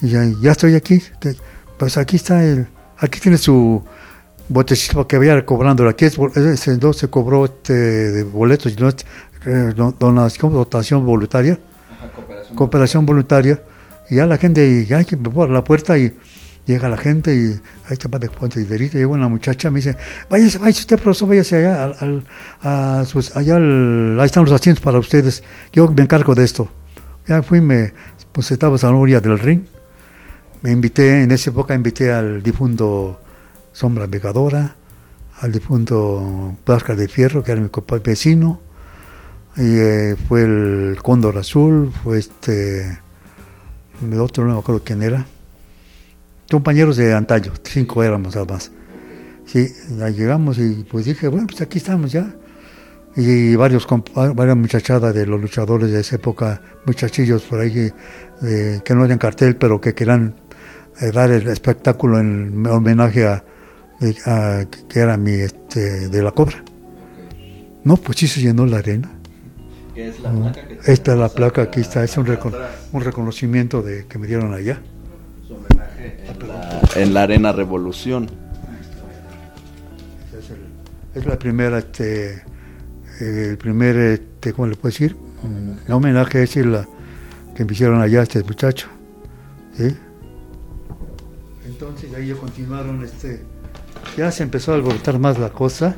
y 0.00 0.08
ya, 0.08 0.24
ya 0.40 0.52
estoy 0.52 0.74
aquí, 0.74 1.02
pues 1.78 1.98
aquí 1.98 2.16
está 2.16 2.42
el, 2.42 2.68
aquí 2.98 3.20
tiene 3.20 3.36
su 3.36 3.84
botecito 4.48 5.06
que 5.06 5.16
había 5.16 5.44
cobrando, 5.44 5.86
aquí 5.88 6.06
es, 6.06 6.18
ese 6.36 6.78
no 6.78 6.94
se 6.94 7.08
cobró 7.08 7.44
este, 7.44 7.74
de 7.74 8.24
boletos, 8.24 8.78
no, 8.80 8.88
eh, 8.88 9.74
donación, 9.98 10.52
dotación 10.54 11.04
voluntaria, 11.04 11.58
cooperación, 12.54 13.04
voluntaria, 13.04 13.62
y 14.08 14.16
ya 14.16 14.26
la 14.26 14.38
gente, 14.38 14.86
ya 14.86 15.04
que 15.04 15.16
me 15.18 15.48
la 15.48 15.62
puerta 15.64 15.98
y 15.98 16.16
llega 16.66 16.88
la 16.88 16.96
gente 16.96 17.34
y 17.34 17.60
ahí 17.86 17.92
está 17.92 18.08
de 18.18 18.28
Puente 18.28 18.60
y 18.60 18.64
Derita, 18.64 18.98
llega 18.98 19.08
una 19.08 19.28
muchacha, 19.28 19.70
me 19.70 19.78
dice, 19.78 19.96
váyase, 20.30 20.58
váyase 20.58 20.80
usted, 20.80 20.98
profesor, 20.98 21.28
váyase 21.28 21.56
allá, 21.56 21.84
al, 21.84 22.24
allá 23.34 23.56
ahí 23.56 24.26
están 24.26 24.44
los 24.44 24.52
asientos 24.52 24.82
para 24.82 24.98
ustedes, 24.98 25.42
yo 25.72 25.88
me 25.88 26.02
encargo 26.02 26.34
de 26.34 26.44
esto. 26.44 26.68
Ya 27.26 27.42
fui, 27.42 27.60
me, 27.60 27.92
pues 28.32 28.50
estaba 28.50 28.76
a 28.76 28.80
la 28.80 28.90
orilla 28.90 29.20
del 29.20 29.38
ring, 29.38 29.62
me 30.62 30.70
invité, 30.70 31.22
en 31.22 31.30
esa 31.30 31.50
época 31.50 31.74
invité 31.74 32.12
al 32.12 32.42
difunto 32.42 33.20
Sombra 33.72 34.06
Vegadora, 34.06 34.76
al 35.40 35.52
difunto 35.52 36.56
Plascar 36.64 36.96
de 36.96 37.08
Fierro, 37.08 37.42
que 37.42 37.52
era 37.52 37.60
mi 37.60 37.70
vecino, 38.04 38.60
y 39.56 39.76
eh, 39.76 40.16
fue 40.28 40.42
el 40.42 40.98
Cóndor 41.02 41.36
Azul, 41.38 41.92
fue 42.02 42.18
este, 42.18 42.98
el 44.02 44.20
otro 44.20 44.44
no 44.46 44.54
me 44.54 44.58
acuerdo 44.60 44.82
quién 44.84 45.02
era, 45.02 45.26
compañeros 46.52 46.96
de 46.96 47.14
antaño, 47.14 47.52
cinco 47.64 48.02
éramos 48.02 48.36
además. 48.36 48.70
Sí, 49.46 49.68
llegamos 50.16 50.58
y 50.58 50.84
pues 50.90 51.06
dije, 51.06 51.28
bueno, 51.28 51.46
pues 51.46 51.60
aquí 51.62 51.78
estamos 51.78 52.12
ya. 52.12 52.34
Y 53.16 53.56
varios, 53.56 53.86
varias 54.34 54.56
muchachadas 54.56 55.14
de 55.14 55.26
los 55.26 55.40
luchadores 55.40 55.90
de 55.90 56.00
esa 56.00 56.16
época, 56.16 56.62
muchachillos 56.86 57.42
por 57.42 57.60
ahí 57.60 57.90
que 58.40 58.94
no 58.94 59.04
eran 59.04 59.18
cartel, 59.18 59.56
pero 59.56 59.80
que 59.80 59.94
querían 59.94 60.34
eh, 61.00 61.10
dar 61.10 61.30
el 61.30 61.46
espectáculo 61.48 62.18
en 62.18 62.66
homenaje 62.66 63.26
a, 63.26 63.44
que 64.88 64.98
era 64.98 65.16
mi 65.16 65.32
este, 65.32 66.08
de 66.08 66.22
la 66.22 66.32
cobra. 66.32 66.62
No, 67.84 67.96
pues 67.96 68.18
sí 68.18 68.28
se 68.28 68.40
llenó 68.40 68.66
la 68.66 68.78
arena. 68.78 69.10
es 69.94 70.20
la 70.20 70.30
placa 70.30 70.60
Esta 70.86 71.12
es 71.12 71.18
la 71.18 71.28
placa, 71.28 71.62
aquí 71.62 71.80
está, 71.80 72.04
es 72.04 72.16
un, 72.16 72.26
un 72.92 73.00
reconocimiento 73.00 73.82
de 73.82 74.06
que 74.06 74.18
me 74.18 74.26
dieron 74.26 74.54
allá 74.54 74.80
en 76.96 77.14
la 77.14 77.22
Arena 77.22 77.52
Revolución. 77.52 78.28
Es, 81.14 81.26
la 81.26 81.38
primera, 81.38 81.78
este, 81.78 82.42
el 83.20 83.58
primer, 83.58 83.96
este, 83.96 84.52
¿cómo 84.52 84.68
le 84.68 84.76
puedo 84.76 84.90
decir? 84.90 85.16
El 85.86 85.92
homenaje 85.92 86.42
es 86.42 86.56
la 86.56 86.88
que 87.54 87.64
me 87.64 87.72
hicieron 87.72 88.00
allá 88.00 88.20
a 88.20 88.22
este 88.22 88.42
muchacho. 88.42 88.88
Entonces 91.66 92.14
ahí 92.14 92.28
ya 92.28 92.34
continuaron, 92.34 93.02
este, 93.04 93.42
ya 94.16 94.30
se 94.30 94.42
empezó 94.42 94.72
a 94.72 94.76
alborotar 94.76 95.18
más 95.18 95.38
la 95.38 95.50
cosa, 95.50 95.96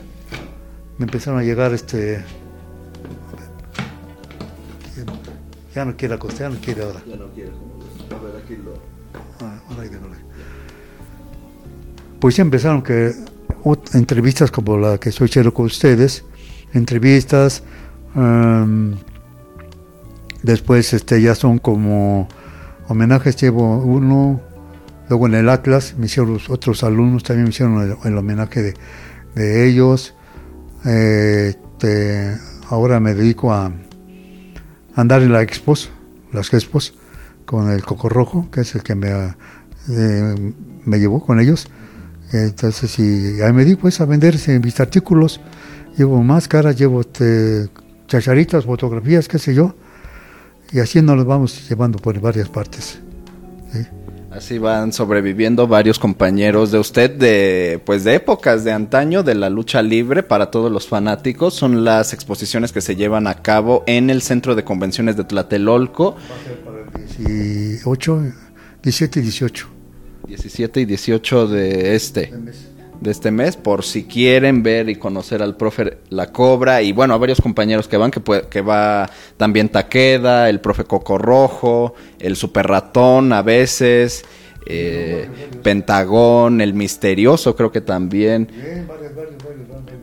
me 0.99 1.05
empezaron 1.05 1.41
a 1.41 1.43
llegar, 1.43 1.73
este, 1.73 2.25
ya 5.75 5.85
no 5.85 5.97
quiere 5.97 6.15
acostar, 6.15 6.51
ya 6.51 6.57
no 6.57 6.61
quiere 6.65 6.83
ahora. 6.83 7.03
Ya 7.07 7.17
no 7.17 7.29
quiere, 7.33 7.51
a 7.51 8.19
ver 8.23 8.43
aquí 8.43 8.57
lo... 8.57 8.75
Ah, 9.41 9.61
ahora 9.69 9.85
pues 12.21 12.37
ya 12.37 12.43
empezaron 12.43 12.83
que 12.83 13.13
entrevistas 13.95 14.51
como 14.51 14.77
la 14.77 14.99
que 14.99 15.09
estoy 15.09 15.29
haciendo 15.29 15.55
con 15.55 15.67
ustedes, 15.67 16.25
entrevistas, 16.73 17.63
después 20.43 20.93
este, 20.93 21.21
ya 21.23 21.35
son 21.35 21.59
como 21.59 22.29
homenajes, 22.89 23.37
llevo 23.37 23.79
uno, 23.79 24.41
luego 25.09 25.27
en 25.27 25.35
el 25.35 25.49
Atlas 25.49 25.95
me 25.99 26.07
hicieron 26.07 26.39
otros 26.49 26.85
alumnos, 26.85 27.23
también 27.23 27.45
me 27.45 27.51
hicieron 27.51 27.99
el, 28.05 28.19
homenaje 28.19 28.75
de, 29.35 29.69
ellos, 29.69 30.15
este, 30.85 32.37
ahora 32.69 33.01
me 33.01 33.15
dedico 33.15 33.53
a 33.53 33.73
andar 34.95 35.23
en 35.23 35.33
la 35.33 35.43
expos, 35.43 35.91
las 36.33 36.53
expos, 36.53 36.95
con 37.47 37.71
el 37.71 37.83
Coco 37.83 38.09
Rojo, 38.09 38.49
que 38.51 38.63
es 38.63 38.75
el 38.75 38.83
que 38.83 38.95
me, 38.95 39.09
eh, 39.91 40.53
me 40.85 40.99
llevó 40.99 41.25
con 41.25 41.41
ellos 41.41 41.69
Entonces, 42.43 42.99
y 42.99 43.41
ahí 43.43 43.53
me 43.53 43.65
di 43.65 43.77
pues 43.77 44.01
a 44.01 44.05
venderse 44.05 44.59
mis 44.59 44.79
artículos. 44.81 45.41
Llevo 45.97 46.23
máscaras, 46.23 46.77
llevo 46.77 47.03
este, 47.03 47.69
chacharitas, 48.09 48.65
fotografías, 48.65 49.29
qué 49.29 49.39
sé 49.39 49.55
yo. 49.55 49.75
Y 50.73 50.81
así 50.81 51.01
nos 51.01 51.17
los 51.17 51.27
vamos 51.27 51.69
llevando 51.69 51.99
por 51.99 52.19
varias 52.21 52.49
partes. 52.49 52.99
Así 54.33 54.59
van 54.59 54.93
sobreviviendo 54.93 55.69
varios 55.69 56.01
compañeros 56.01 56.73
de 56.73 56.81
usted 56.81 57.09
de 57.09 57.81
pues 57.85 58.03
de 58.03 58.17
épocas 58.17 58.65
de 58.65 58.73
antaño 58.73 59.23
de 59.23 59.37
la 59.37 59.49
lucha 59.49 59.81
libre 59.81 60.25
para 60.25 60.51
todos 60.51 60.73
los 60.73 60.89
fanáticos. 60.89 61.55
Son 61.55 61.85
las 61.85 62.13
exposiciones 62.13 62.73
que 62.73 62.81
se 62.81 62.97
llevan 62.97 63.29
a 63.29 63.43
cabo 63.43 63.85
en 63.87 64.11
el 64.11 64.23
Centro 64.23 64.57
de 64.57 64.65
Convenciones 64.65 65.17
de 65.17 65.23
Tlatelolco. 65.23 66.17
18, 67.17 68.23
17 68.83 69.21
y 69.21 69.23
18. 69.23 69.74
17 70.27 70.81
y 70.81 70.85
18 70.85 71.47
de 71.49 71.95
este 71.95 72.33
de 73.01 73.11
este 73.11 73.31
mes 73.31 73.57
por 73.57 73.85
si 73.85 74.05
quieren 74.05 74.63
ver 74.63 74.89
y 74.89 74.97
conocer 74.97 75.43
al 75.43 75.57
profe 75.57 75.99
La 76.09 76.33
Cobra 76.33 76.81
y 76.83 76.93
bueno, 76.93 77.15
a 77.15 77.19
varios 77.19 77.41
compañeros 77.41 77.87
que 77.87 77.97
van, 77.97 78.11
que, 78.11 78.23
que 78.49 78.61
va 78.63 79.11
también 79.37 79.69
Taqueda, 79.69 80.49
el 80.49 80.61
profe 80.61 80.85
Coco 80.85 81.19
Rojo, 81.19 81.95
el 82.19 82.37
Super 82.37 82.67
Ratón 82.67 83.33
a 83.33 83.43
veces, 83.43 84.25
eh, 84.67 85.29
Pentagón, 85.63 86.61
el 86.61 86.73
Misterioso 86.73 87.55
creo 87.55 87.71
que 87.71 87.81
también. 87.81 88.49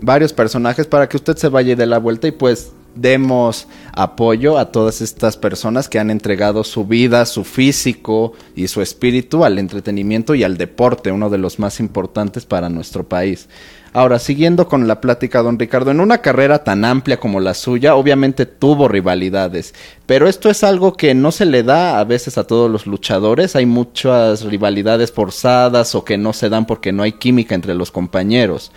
Varios 0.01 0.33
personajes 0.33 0.87
para 0.87 1.07
que 1.07 1.17
usted 1.17 1.35
se 1.37 1.47
vaya 1.47 1.75
de 1.75 1.85
la 1.85 1.97
vuelta 1.97 2.27
y 2.27 2.31
pues 2.31 2.71
demos 2.95 3.67
apoyo 3.93 4.57
a 4.57 4.71
todas 4.71 5.01
estas 5.01 5.37
personas 5.37 5.89
que 5.89 5.99
han 5.99 6.11
entregado 6.11 6.63
su 6.63 6.85
vida, 6.85 7.25
su 7.25 7.43
físico 7.43 8.33
y 8.55 8.67
su 8.67 8.81
espíritu 8.81 9.43
al 9.43 9.59
entretenimiento 9.59 10.35
y 10.35 10.43
al 10.43 10.57
deporte, 10.57 11.11
uno 11.11 11.29
de 11.29 11.37
los 11.37 11.59
más 11.59 11.79
importantes 11.79 12.45
para 12.45 12.69
nuestro 12.69 13.03
país. 13.03 13.47
Ahora, 13.93 14.19
siguiendo 14.19 14.69
con 14.69 14.87
la 14.87 15.01
plática, 15.01 15.41
don 15.41 15.59
Ricardo, 15.59 15.91
en 15.91 15.99
una 15.99 16.19
carrera 16.19 16.63
tan 16.63 16.85
amplia 16.85 17.19
como 17.19 17.41
la 17.41 17.53
suya, 17.53 17.95
obviamente 17.95 18.45
tuvo 18.45 18.87
rivalidades, 18.87 19.73
pero 20.05 20.29
esto 20.29 20.49
es 20.49 20.63
algo 20.63 20.93
que 20.93 21.13
no 21.13 21.33
se 21.33 21.45
le 21.45 21.63
da 21.63 21.99
a 21.99 22.05
veces 22.05 22.37
a 22.37 22.45
todos 22.45 22.71
los 22.71 22.87
luchadores, 22.87 23.57
hay 23.57 23.65
muchas 23.65 24.43
rivalidades 24.43 25.11
forzadas 25.11 25.93
o 25.93 26.05
que 26.05 26.17
no 26.17 26.31
se 26.31 26.47
dan 26.47 26.65
porque 26.65 26.93
no 26.93 27.03
hay 27.03 27.11
química 27.13 27.53
entre 27.53 27.75
los 27.75 27.91
compañeros. 27.91 28.71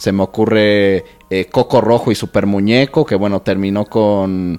Se 0.00 0.12
me 0.12 0.22
ocurre 0.22 1.04
eh, 1.28 1.48
Coco 1.50 1.82
Rojo 1.82 2.10
y 2.10 2.14
Super 2.14 2.46
Muñeco, 2.46 3.04
que 3.04 3.16
bueno, 3.16 3.42
terminó 3.42 3.84
con 3.84 4.58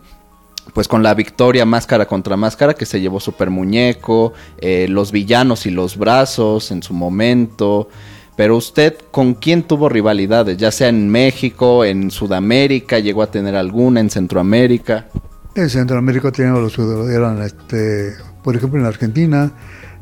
pues 0.76 0.88
con 0.88 1.02
la 1.02 1.16
victoria 1.16 1.66
máscara 1.66 2.06
contra 2.06 2.38
máscara 2.38 2.76
que 2.76 2.86
se 2.86 3.02
llevó 3.02 3.20
Super 3.20 3.50
Muñeco, 3.50 4.34
eh, 4.60 4.86
los 4.88 5.12
villanos 5.12 5.66
y 5.66 5.72
los 5.72 5.98
brazos 5.98 6.70
en 6.70 6.84
su 6.84 6.94
momento. 6.94 7.90
Pero 8.36 8.56
usted, 8.56 9.00
¿con 9.10 9.34
quién 9.34 9.64
tuvo 9.64 9.90
rivalidades? 9.90 10.58
Ya 10.58 10.72
sea 10.72 10.90
en 10.90 11.10
México, 11.10 11.86
en 11.86 12.12
Sudamérica, 12.12 13.00
llegó 13.00 13.24
a 13.24 13.32
tener 13.32 13.56
alguna, 13.56 14.00
en 14.00 14.12
Centroamérica. 14.12 15.08
En 15.56 15.72
Centroamérica 15.72 16.32
teníamos 16.32 16.78
los 16.78 17.10
eran 17.10 17.42
este, 17.42 18.14
por 18.44 18.56
ejemplo 18.56 18.80
en 18.80 18.86
Argentina 18.86 19.52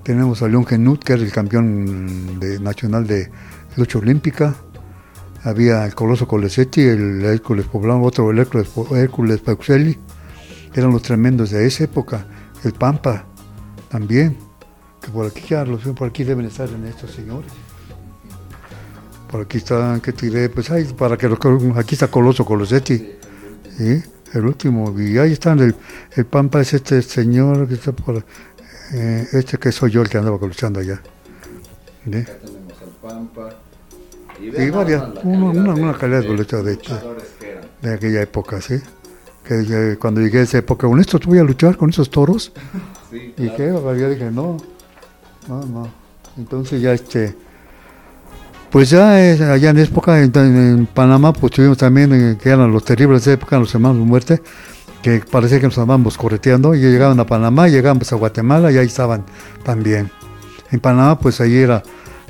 tenemos 0.03 0.41
a 0.41 0.49
León 0.49 0.65
Genut, 0.65 1.01
que 1.01 1.13
es 1.13 1.21
el 1.21 1.31
campeón 1.31 2.39
nacional 2.61 3.07
de 3.07 3.31
lucha 3.77 3.99
olímpica 3.99 4.53
había 5.43 5.85
el 5.85 5.95
Coloso 5.95 6.27
Colesetti, 6.27 6.81
el 6.81 7.23
Hércules 7.23 7.65
Poblano, 7.65 8.03
otro 8.03 8.29
el 8.31 8.39
Hércules, 8.39 8.69
Hércules 8.91 9.39
Pauxelli, 9.41 9.97
eran 10.73 10.91
los 10.91 11.01
tremendos 11.01 11.51
de 11.51 11.65
esa 11.65 11.85
época, 11.85 12.25
el 12.63 12.73
Pampa 12.73 13.25
también, 13.89 14.37
que 15.01 15.09
por 15.11 15.25
aquí 15.25 15.43
ya 15.49 15.65
los 15.65 15.81
por 15.83 16.09
aquí 16.09 16.23
deben 16.23 16.45
estar 16.45 16.69
estos 16.87 17.11
señores. 17.11 17.51
Por 19.31 19.41
aquí 19.41 19.57
están, 19.57 20.01
que 20.01 20.11
tiré, 20.11 20.49
pues 20.49 20.71
ahí, 20.71 20.85
para 20.85 21.15
que 21.15 21.29
los, 21.29 21.39
aquí 21.75 21.95
está 21.95 22.07
Coloso 22.07 22.43
Colosetti, 22.45 23.11
¿sí? 23.77 24.03
el 24.33 24.45
último, 24.45 24.99
y 24.99 25.17
ahí 25.17 25.33
están, 25.33 25.59
el, 25.59 25.75
el 26.15 26.25
Pampa 26.25 26.61
es 26.61 26.73
este 26.73 27.01
señor 27.01 27.67
que 27.67 27.75
está 27.75 27.91
por, 27.91 28.23
eh, 28.93 29.27
este 29.33 29.57
que 29.57 29.71
soy 29.71 29.91
yo 29.91 30.01
el 30.01 30.09
que 30.09 30.17
andaba 30.17 30.37
luchando 30.39 30.79
allá. 30.79 30.95
Acá 30.95 32.37
tenemos 32.41 32.81
al 32.81 32.89
Pampa. 33.01 33.68
Y 34.41 34.69
varias, 34.69 35.03
una, 35.23 35.73
una, 35.73 35.97
calidad 35.97 36.21
de 36.21 36.29
lucha 36.29 36.57
de, 36.57 36.79
de, 37.81 37.93
aquella 37.93 38.21
época, 38.21 38.61
¿sí? 38.61 38.75
Que, 39.43 39.97
cuando 39.99 40.21
llegué 40.21 40.39
a 40.39 40.43
esa 40.43 40.59
época, 40.59 40.87
con 40.87 40.99
esto 40.99 41.19
voy 41.25 41.39
a 41.39 41.43
luchar 41.43 41.77
con 41.77 41.89
esos 41.89 42.09
toros. 42.09 42.51
Sí, 43.09 43.33
y 43.37 43.49
que 43.49 43.73
ya 43.97 44.07
dije, 44.07 44.29
no, 44.29 44.57
no, 45.47 45.65
no. 45.65 45.91
Entonces 46.37 46.79
ya 46.79 46.93
este, 46.93 47.35
pues 48.69 48.91
ya 48.91 49.13
allá 49.13 49.71
en 49.71 49.79
época 49.79 50.21
en, 50.21 50.85
Panamá, 50.93 51.33
pues 51.33 51.53
tuvimos 51.53 51.77
también 51.77 52.13
eh, 52.13 52.37
que 52.39 52.49
eran 52.49 52.71
los 52.71 52.85
terribles 52.85 53.25
de 53.25 53.33
época, 53.33 53.57
los 53.57 53.73
hermanos 53.73 53.97
de 53.97 54.03
muerte, 54.03 54.41
que 55.01 55.21
parecía 55.21 55.59
que 55.59 55.65
nos 55.65 55.77
andábamos 55.79 56.17
correteando, 56.17 56.75
y 56.75 56.79
llegaban 56.79 57.19
a 57.19 57.25
Panamá, 57.25 57.67
llegábamos 57.67 58.13
a 58.13 58.15
Guatemala 58.15 58.71
y 58.71 58.77
ahí 58.77 58.85
estaban 58.85 59.25
también. 59.63 60.11
En 60.69 60.79
Panamá, 60.79 61.17
pues 61.17 61.41
ahí 61.41 61.57
era 61.57 61.81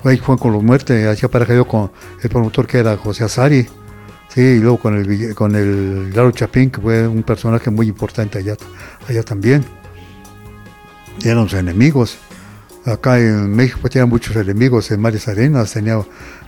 ahí 0.04 0.18
fue 0.18 0.38
con 0.38 0.54
los 0.54 0.64
muertes, 0.64 1.08
hacía 1.08 1.30
pareja 1.30 1.56
yo 1.56 1.68
con 1.68 1.92
el 2.22 2.30
promotor 2.30 2.68
que 2.68 2.80
era 2.80 2.98
José 2.98 3.24
Azari, 3.24 3.68
sí, 4.30 4.42
y 4.42 4.60
luego 4.60 4.78
con 4.78 4.96
el 4.96 5.36
con 5.36 5.56
el 5.56 6.14
Laro 6.14 6.32
Chapín, 6.32 6.70
que 6.70 6.82
fue 6.82 7.08
un 7.08 7.24
personaje 7.24 7.70
muy 7.70 7.88
importante 7.88 8.40
allá, 8.40 8.56
allá 9.08 9.24
también. 9.24 9.64
eran 11.24 11.44
los 11.44 11.54
enemigos. 11.54 12.18
Acá 12.86 13.20
en 13.20 13.54
México 13.56 13.80
pues, 13.82 13.94
tenía 13.94 14.06
muchos 14.06 14.36
enemigos, 14.36 14.90
en 14.92 15.02
Mares 15.02 15.28
Arenas 15.28 15.74
tenía 15.74 16.00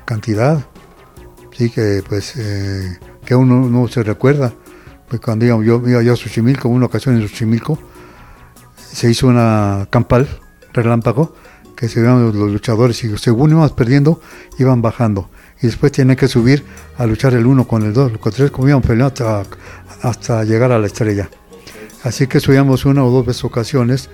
cantidad, 0.05 0.65
sí, 1.57 1.69
que 1.69 2.03
pues 2.07 2.35
eh, 2.37 2.97
que 3.25 3.35
uno 3.35 3.69
no 3.69 3.87
se 3.87 4.03
recuerda. 4.03 4.53
Pues 5.09 5.19
cuando 5.19 5.45
yo, 5.45 5.61
yo 5.61 5.81
iba 5.89 6.13
a 6.13 6.15
Xochimilco, 6.15 6.69
una 6.69 6.85
ocasión 6.85 7.15
en 7.15 7.27
Xochimilco, 7.27 7.77
se 8.77 9.09
hizo 9.09 9.27
una 9.27 9.87
campal, 9.89 10.27
relámpago, 10.73 11.35
que 11.81 11.89
se 11.89 11.99
vean 11.99 12.23
los 12.23 12.35
luchadores 12.35 13.03
y 13.03 13.17
según 13.17 13.49
íbamos 13.49 13.71
perdiendo, 13.71 14.21
iban 14.59 14.83
bajando. 14.83 15.31
Y 15.63 15.65
después 15.65 15.91
tienen 15.91 16.15
que 16.15 16.27
subir 16.27 16.63
a 16.95 17.07
luchar 17.07 17.33
el 17.33 17.47
uno 17.47 17.67
con 17.67 17.81
el 17.81 17.91
dos, 17.91 18.15
con 18.19 18.31
tres, 18.31 18.51
como 18.51 18.69
iban 18.69 18.83
peleando 18.83 19.07
hasta, 19.07 19.43
hasta 20.03 20.43
llegar 20.43 20.71
a 20.71 20.77
la 20.77 20.85
estrella. 20.85 21.27
Así 22.03 22.27
que 22.27 22.39
subíamos 22.39 22.85
una 22.85 23.03
o 23.03 23.09
dos 23.09 23.25
veces 23.25 23.43
ocasiones. 23.45 24.11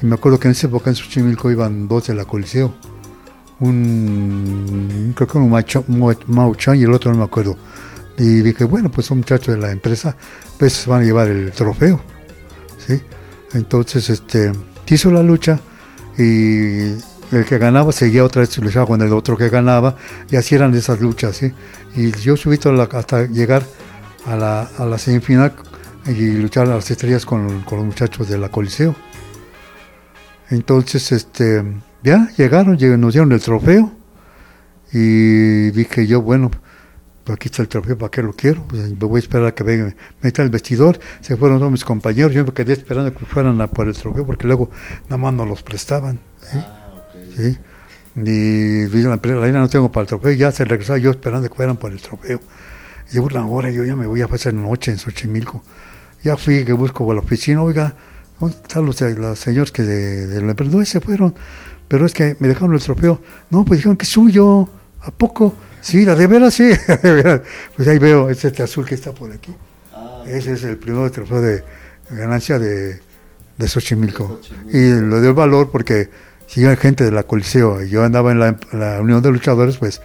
Y 0.00 0.06
me 0.06 0.14
acuerdo 0.14 0.38
que 0.38 0.46
en 0.46 0.52
esa 0.52 0.68
época 0.68 0.90
en 0.90 0.96
Xochimilco 0.96 1.50
iban 1.50 1.88
dos 1.88 2.06
de 2.06 2.14
la 2.14 2.24
Coliseo. 2.24 2.72
Un, 3.58 5.12
creo 5.16 5.26
que 5.26 5.38
un 5.38 6.14
Mauchan 6.28 6.76
y 6.76 6.84
el 6.84 6.92
otro 6.92 7.10
no 7.10 7.18
me 7.18 7.24
acuerdo. 7.24 7.56
Y 8.16 8.42
dije, 8.42 8.62
bueno, 8.62 8.92
pues 8.92 9.08
son 9.08 9.18
muchachos 9.18 9.56
de 9.56 9.60
la 9.60 9.72
empresa, 9.72 10.16
pues 10.56 10.86
van 10.86 11.00
a 11.00 11.04
llevar 11.04 11.26
el 11.26 11.50
trofeo. 11.50 12.00
¿sí? 12.86 13.02
Entonces, 13.54 14.08
este, 14.08 14.52
hizo 14.88 15.10
la 15.10 15.24
lucha 15.24 15.58
y 16.16 16.94
el 17.32 17.44
que 17.44 17.58
ganaba 17.58 17.92
seguía 17.92 18.24
otra 18.24 18.40
vez 18.40 18.56
luchaba 18.58 18.86
con 18.86 19.02
el 19.02 19.12
otro 19.12 19.36
que 19.36 19.48
ganaba 19.48 19.96
y 20.30 20.36
así 20.36 20.54
eran 20.54 20.74
esas 20.74 21.00
luchas 21.00 21.36
¿sí? 21.36 21.52
y 21.94 22.12
yo 22.12 22.36
subí 22.36 22.58
hasta 22.92 23.26
llegar 23.26 23.62
a 24.26 24.36
la, 24.36 24.98
semifinal 24.98 25.52
y 26.06 26.32
luchar 26.32 26.66
a 26.66 26.76
las 26.76 26.90
estrellas 26.90 27.26
con, 27.26 27.64
los 27.70 27.84
muchachos 27.84 28.28
de 28.28 28.38
la 28.38 28.48
Coliseo 28.48 28.94
entonces 30.50 31.12
este 31.12 31.64
ya 32.02 32.28
llegaron, 32.36 32.78
nos 33.00 33.12
dieron 33.12 33.32
el 33.32 33.40
trofeo 33.40 33.92
y 34.92 35.70
dije 35.70 36.06
yo 36.06 36.22
bueno 36.22 36.50
pues 37.28 37.36
aquí 37.36 37.48
está 37.48 37.60
el 37.60 37.68
trofeo, 37.68 37.98
¿para 37.98 38.10
qué 38.10 38.22
lo 38.22 38.32
quiero? 38.32 38.64
Pues 38.66 38.88
me 38.88 38.94
voy 38.94 39.18
a 39.18 39.18
esperar 39.18 39.48
a 39.48 39.54
que 39.54 39.62
venga, 39.62 39.94
meta 40.22 40.42
el 40.42 40.48
vestidor. 40.48 40.98
Se 41.20 41.36
fueron 41.36 41.58
todos 41.58 41.70
mis 41.70 41.84
compañeros, 41.84 42.32
yo 42.32 42.42
me 42.42 42.54
quedé 42.54 42.72
esperando 42.72 43.12
que 43.12 43.26
fueran 43.26 43.60
a 43.60 43.66
por 43.66 43.86
el 43.86 43.94
trofeo 43.94 44.24
porque 44.24 44.46
luego 44.46 44.70
nada 45.10 45.18
más 45.18 45.34
no 45.34 45.44
los 45.44 45.62
prestaban. 45.62 46.20
¿Sí? 47.38 47.56
Y 48.16 48.86
la, 49.02 49.16
la 49.22 49.52
no 49.52 49.68
tengo 49.68 49.92
para 49.92 50.02
el 50.02 50.08
trofeo, 50.08 50.32
ya 50.32 50.50
se 50.50 50.64
regresaba 50.64 50.98
yo 50.98 51.10
esperando 51.10 51.48
que 51.48 51.54
fueran 51.54 51.76
por 51.76 51.92
el 51.92 52.00
trofeo. 52.00 52.40
Llevo 53.12 53.26
una 53.26 53.46
hora, 53.46 53.70
yo 53.70 53.84
ya 53.84 53.94
me 53.94 54.06
voy 54.06 54.22
a 54.22 54.28
pasar 54.28 54.52
noche 54.54 54.90
en 54.90 54.98
Xochimilco. 54.98 55.62
Ya 56.24 56.36
fui 56.36 56.64
que 56.64 56.72
busco 56.72 57.10
a 57.10 57.14
la 57.14 57.20
oficina, 57.20 57.62
oiga, 57.62 57.94
¿dónde 58.40 58.56
están 58.56 58.84
los, 58.84 59.00
los 59.00 59.38
señores 59.38 59.70
que 59.70 59.82
de, 59.82 60.26
de 60.26 60.42
la 60.42 60.50
empresa? 60.50 60.84
se 60.84 61.00
fueron, 61.00 61.34
pero 61.86 62.06
es 62.06 62.12
que 62.12 62.36
me 62.40 62.48
dejaron 62.48 62.74
el 62.74 62.80
trofeo. 62.80 63.20
No, 63.50 63.64
pues 63.64 63.78
dijeron 63.78 63.96
que 63.96 64.04
es 64.04 64.10
suyo, 64.10 64.68
¿a 65.00 65.10
poco? 65.12 65.54
Sí, 65.80 66.04
la 66.04 66.16
de 66.16 66.26
veras 66.26 66.54
sí. 66.54 66.70
pues 67.76 67.88
ahí 67.88 67.98
veo 67.98 68.28
este 68.30 68.62
azul 68.62 68.84
que 68.84 68.96
está 68.96 69.12
por 69.12 69.30
aquí. 69.30 69.54
Ah, 69.94 70.24
Ese 70.26 70.54
es 70.54 70.64
el 70.64 70.76
primer 70.76 71.10
trofeo 71.10 71.40
de 71.40 71.62
ganancia 72.10 72.58
de, 72.58 73.00
de 73.56 73.68
Xochimilco. 73.68 74.40
Y 74.72 74.90
lo 74.90 75.20
dio 75.20 75.34
valor 75.34 75.70
porque 75.70 76.10
si 76.48 76.66
hay 76.66 76.76
gente 76.76 77.04
de 77.04 77.12
la 77.12 77.22
Coliseo 77.22 77.84
y 77.84 77.90
yo 77.90 78.02
andaba 78.02 78.32
en 78.32 78.40
la, 78.40 79.00
Unión 79.00 79.22
de 79.22 79.30
Luchadores, 79.30 79.76
pues 79.76 80.02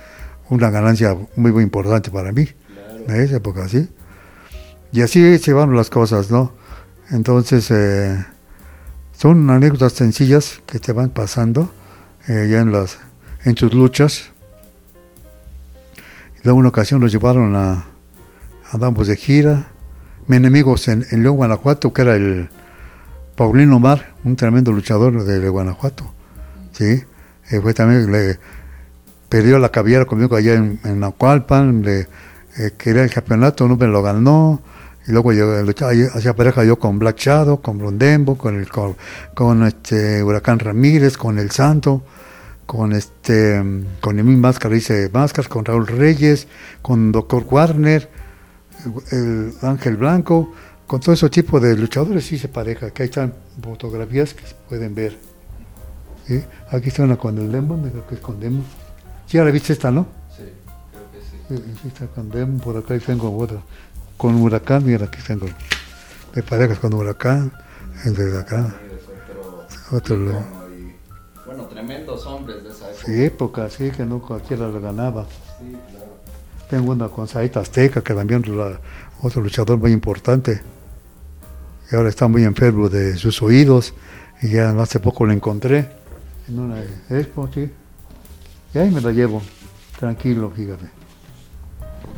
una 0.49 0.69
ganancia 0.69 1.17
muy, 1.35 1.51
muy 1.51 1.63
importante 1.63 2.11
para 2.11 2.31
mí. 2.31 2.47
En 3.07 3.15
esa 3.15 3.37
época, 3.37 3.67
sí. 3.67 3.89
Y 4.91 5.01
así 5.01 5.39
se 5.39 5.53
van 5.53 5.75
las 5.75 5.89
cosas, 5.89 6.29
¿no? 6.29 6.53
Entonces, 7.09 7.71
eh, 7.71 8.23
son 9.17 9.49
anécdotas 9.49 9.93
sencillas 9.93 10.61
que 10.67 10.77
te 10.77 10.91
van 10.91 11.09
pasando 11.09 11.73
eh, 12.27 12.47
ya 12.51 12.59
en, 12.61 12.71
las, 12.71 12.99
en 13.43 13.55
tus 13.55 13.73
luchas 13.73 14.33
Luego 16.43 16.59
una 16.59 16.69
ocasión 16.69 16.99
los 16.99 17.11
llevaron 17.11 17.55
a, 17.55 17.85
andamos 18.71 19.07
de 19.07 19.15
gira. 19.15 19.67
Mi 20.27 20.35
enemigo 20.35 20.75
en, 20.87 21.05
en 21.09 21.23
León, 21.23 21.37
Guanajuato, 21.37 21.93
que 21.93 22.01
era 22.01 22.15
el 22.15 22.49
Paulino 23.37 23.79
Mar, 23.79 24.13
un 24.25 24.35
tremendo 24.35 24.73
luchador 24.73 25.23
de, 25.23 25.49
Guanajuato. 25.49 26.13
¿Sí? 26.73 27.03
Eh, 27.49 27.61
fue 27.61 27.73
también, 27.73 28.11
le 28.11 28.39
perdió 29.29 29.57
la 29.57 29.69
cabellera 29.69 30.05
conmigo 30.05 30.35
allá 30.35 30.53
en, 30.53 30.79
en 30.83 31.81
le 31.81 32.07
eh, 32.57 32.71
quería 32.77 33.03
el 33.03 33.09
campeonato, 33.09 33.67
no 33.67 33.77
me 33.77 33.87
lo 33.87 34.01
ganó. 34.01 34.61
Y 35.07 35.11
luego 35.11 35.33
yo 35.33 35.51
hacía 36.13 36.33
pareja 36.35 36.63
yo 36.63 36.79
con 36.79 36.97
Black 36.97 37.17
Shadow, 37.17 37.61
con 37.61 37.77
Blondembo, 37.77 38.37
con 38.37 38.55
el 38.55 38.69
con, 38.69 39.63
este 39.63 40.23
Huracán 40.23 40.59
Ramírez, 40.59 41.17
con 41.17 41.39
El 41.39 41.51
Santo, 41.51 42.03
con 42.65 42.93
este 42.93 43.61
con 43.99 44.19
Emil 44.19 44.37
Máscara 44.37 44.77
hice 44.77 45.09
máscaras, 45.11 45.49
con 45.49 45.65
Raúl 45.65 45.87
Reyes, 45.87 46.47
con 46.81 47.11
Doctor 47.11 47.45
Warner, 47.49 48.09
el 49.11 49.53
Ángel 49.61 49.97
Blanco, 49.97 50.53
con 50.87 51.01
todo 51.01 51.13
ese 51.13 51.29
tipo 51.29 51.59
de 51.59 51.75
luchadores 51.75 52.31
hice 52.31 52.47
pareja, 52.47 52.91
que 52.91 53.03
ahí 53.03 53.09
están 53.09 53.33
fotografías 53.61 54.33
que 54.33 54.47
se 54.47 54.55
pueden 54.69 54.95
ver. 54.95 55.32
Aquí 56.69 56.89
está 56.89 57.03
una 57.03 57.17
con 57.17 57.37
el 57.37 57.51
Demon, 57.51 57.91
que 58.07 58.15
es 58.15 58.21
con 58.21 58.39
Demon. 58.39 58.63
¿Sí 59.27 59.37
ya 59.37 59.43
la 59.43 59.51
viste 59.51 59.73
esta, 59.73 59.91
no? 59.91 60.07
Sí, 60.35 60.43
creo 61.47 61.57
que 61.57 61.63
sí. 61.65 61.73
sí 61.81 61.87
está 61.89 62.07
con 62.07 62.29
Demon, 62.29 62.59
por 62.59 62.77
acá 62.77 62.95
y 62.95 62.99
tengo 62.99 63.35
otra 63.37 63.59
con 64.17 64.41
huracán, 64.41 64.85
mira 64.85 65.05
aquí 65.05 65.19
tengo 65.25 65.47
de 66.33 66.43
parejas 66.43 66.79
con 66.79 66.93
huracán, 66.93 67.51
entre 68.05 68.37
acá. 68.37 68.73
Otro, 69.91 70.15
bueno, 71.45 71.65
tremendos 71.65 72.25
hombres 72.25 72.63
de 72.63 72.69
esa 72.69 72.89
época. 72.89 73.05
Sí, 73.05 73.23
época, 73.23 73.69
sí, 73.69 73.91
que 73.91 74.05
no 74.05 74.21
cualquiera 74.21 74.67
lo 74.67 74.79
ganaba. 74.79 75.25
Sí, 75.59 75.71
claro. 75.91 76.19
Tengo 76.69 76.93
una 76.93 77.09
con 77.09 77.27
Saita 77.27 77.59
Azteca, 77.59 78.01
que 78.01 78.13
también 78.13 78.43
es 78.43 78.77
otro 79.21 79.41
luchador 79.41 79.77
muy 79.77 79.91
importante. 79.91 80.61
Y 81.91 81.95
ahora 81.95 82.09
está 82.09 82.27
muy 82.27 82.43
enfermo 82.43 82.89
de 82.89 83.17
sus 83.17 83.41
oídos. 83.41 83.93
Y 84.41 84.49
ya 84.51 84.69
hace 84.81 84.99
poco 84.99 85.25
lo 85.25 85.33
encontré 85.33 86.02
en 86.47 86.59
una 86.59 86.83
expo, 87.09 87.49
sí. 87.53 87.69
Y 88.73 88.77
ahí 88.77 88.89
me 88.89 89.01
la 89.01 89.11
llevo, 89.11 89.41
tranquilo, 89.99 90.51
fíjate. 90.55 91.03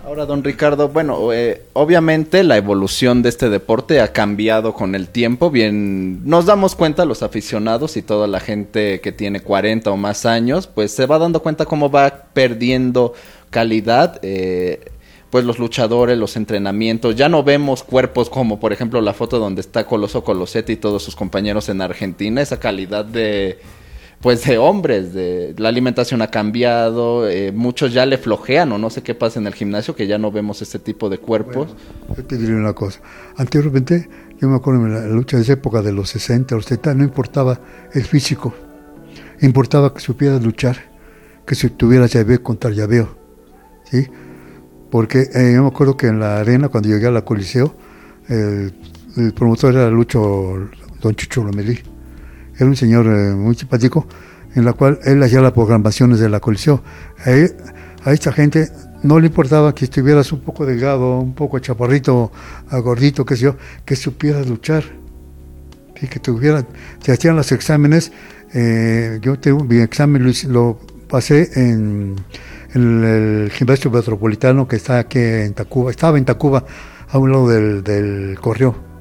Ahora, 0.06 0.28
don 0.28 0.44
Ricardo, 0.44 0.90
bueno, 0.90 1.34
eh, 1.34 1.64
obviamente 1.74 2.44
la 2.44 2.58
evolución 2.58 3.24
de 3.24 3.30
este 3.30 3.50
deporte 3.50 4.02
ha 4.02 4.14
cambiado 4.14 4.74
con 4.74 4.94
el 4.94 5.08
tiempo. 5.08 5.50
Bien, 5.50 6.24
nos 6.30 6.46
damos 6.46 6.76
cuenta 6.76 7.06
los 7.06 7.24
aficionados 7.24 7.98
y 7.98 8.04
toda 8.04 8.28
la 8.28 8.40
gente 8.40 9.02
que 9.02 9.12
tiene 9.12 9.40
40 9.40 9.90
o 9.90 9.98
más 9.98 10.28
años, 10.28 10.68
pues 10.68 10.92
se 10.92 11.08
va 11.08 11.18
dando 11.18 11.42
cuenta 11.42 11.66
cómo 11.66 11.90
va 11.90 12.28
perdiendo 12.34 13.14
calidad. 13.50 14.20
Eh, 14.22 14.92
pues 15.32 15.44
los 15.44 15.58
luchadores, 15.58 16.18
los 16.18 16.38
entrenamientos, 16.38 17.16
ya 17.16 17.28
no 17.28 17.44
vemos 17.44 17.84
cuerpos 17.84 18.30
como 18.30 18.60
por 18.60 18.72
ejemplo 18.72 19.02
la 19.02 19.14
foto 19.14 19.40
donde 19.40 19.62
está 19.62 19.86
Coloso 19.86 20.24
Colosetti 20.24 20.74
y 20.74 20.78
todos 20.78 21.04
sus 21.04 21.16
compañeros 21.16 21.68
en 21.68 21.82
Argentina, 21.82 22.42
esa 22.42 22.60
calidad 22.60 23.04
de, 23.04 23.60
pues 24.22 24.44
de 24.46 24.58
hombres, 24.58 25.14
de 25.14 25.54
la 25.58 25.70
alimentación 25.70 26.22
ha 26.22 26.28
cambiado, 26.28 27.28
eh, 27.30 27.52
muchos 27.52 27.94
ya 27.94 28.06
le 28.06 28.18
flojean 28.18 28.72
o 28.72 28.78
no 28.78 28.90
sé 28.90 29.04
qué 29.04 29.14
pasa 29.14 29.40
en 29.40 29.48
el 29.48 29.54
gimnasio 29.54 29.96
que 29.96 30.08
ya 30.08 30.18
no 30.18 30.32
vemos 30.32 30.62
este 30.62 30.80
tipo 30.80 31.10
de 31.10 31.18
cuerpos. 31.18 31.76
yo 32.16 32.24
te 32.24 32.38
diré 32.38 32.56
una 32.56 32.74
cosa, 32.74 33.02
anteriormente 33.38 34.10
yo 34.40 34.50
me 34.50 34.56
acuerdo 34.56 34.86
en 34.86 34.94
la 34.94 35.08
lucha 35.08 35.38
de 35.38 35.44
esa 35.44 35.54
época 35.54 35.82
de 35.82 35.92
los 35.92 36.10
60, 36.10 36.56
los 36.56 36.66
70, 36.66 36.96
no 36.96 37.04
importaba 37.04 37.60
el 37.94 38.04
físico, 38.04 38.54
importaba 39.42 39.94
que 39.94 40.00
supieras 40.00 40.44
luchar, 40.44 40.78
que 41.46 41.56
si 41.56 41.70
tuvieras 41.70 42.12
llaveo 42.14 42.42
contra 42.42 42.72
llaveo, 42.72 43.18
¿sí? 43.84 44.08
Porque 44.90 45.28
eh, 45.34 45.52
yo 45.54 45.62
me 45.62 45.68
acuerdo 45.68 45.98
que 45.98 46.08
en 46.08 46.20
la 46.20 46.40
arena, 46.40 46.70
cuando 46.70 46.90
llegué 46.90 47.08
a 47.08 47.12
la 47.12 47.24
Coliseo, 47.24 47.76
el, 48.28 48.74
promotor 49.36 49.76
era 49.76 49.90
Lucho, 49.90 50.70
don 51.02 51.16
Chucho 51.16 51.44
Lomelí 51.44 51.95
era 52.58 52.66
un 52.66 52.76
señor 52.76 53.08
eh, 53.08 53.34
muy 53.34 53.56
simpático, 53.56 54.08
en 54.54 54.66
la 54.66 54.74
cual 54.74 55.00
él 55.04 55.22
hacía 55.22 55.42
las 55.42 55.52
programaciones 55.52 56.20
de 56.20 56.30
la 56.30 56.40
coliseo. 56.40 56.82
A, 57.26 58.12
esta 58.12 58.32
gente 58.32 58.70
no 59.04 59.20
le 59.20 59.28
importaba 59.28 59.74
que 59.74 59.86
estuvieras 59.86 60.32
un 60.32 60.40
poco 60.40 60.66
delgado, 60.66 61.20
un 61.20 61.34
poco 61.34 61.60
chaparrito, 61.60 62.32
gordito, 62.72 63.26
qué 63.26 63.36
sé 63.36 63.44
yo, 63.44 63.56
que 63.84 63.96
supieras 63.96 64.48
luchar. 64.48 64.84
Y 66.02 66.08
que 66.08 66.20
tuviera, 66.20 66.66
te 67.02 67.14
hacían 67.14 67.38
los 67.38 67.52
exámenes. 67.52 68.12
Eh, 68.54 69.20
yo 69.22 69.40
tengo 69.40 69.64
mi 69.64 69.78
examen 69.78 70.32
lo, 70.50 70.80
pasé 71.08 71.50
en, 71.56 72.16
el 72.74 73.50
gimnasio 73.54 73.90
metropolitano 73.90 74.68
que 74.68 74.76
está 74.76 75.00
aquí 75.00 75.20
en 75.20 75.54
Tacuba, 75.54 75.92
estaba 75.92 76.18
en 76.18 76.26
Tacuba, 76.26 76.66
a 77.08 77.18
un 77.18 77.32
lado 77.32 77.48
del, 77.48 77.84
del 77.84 78.38
correo 78.40 78.95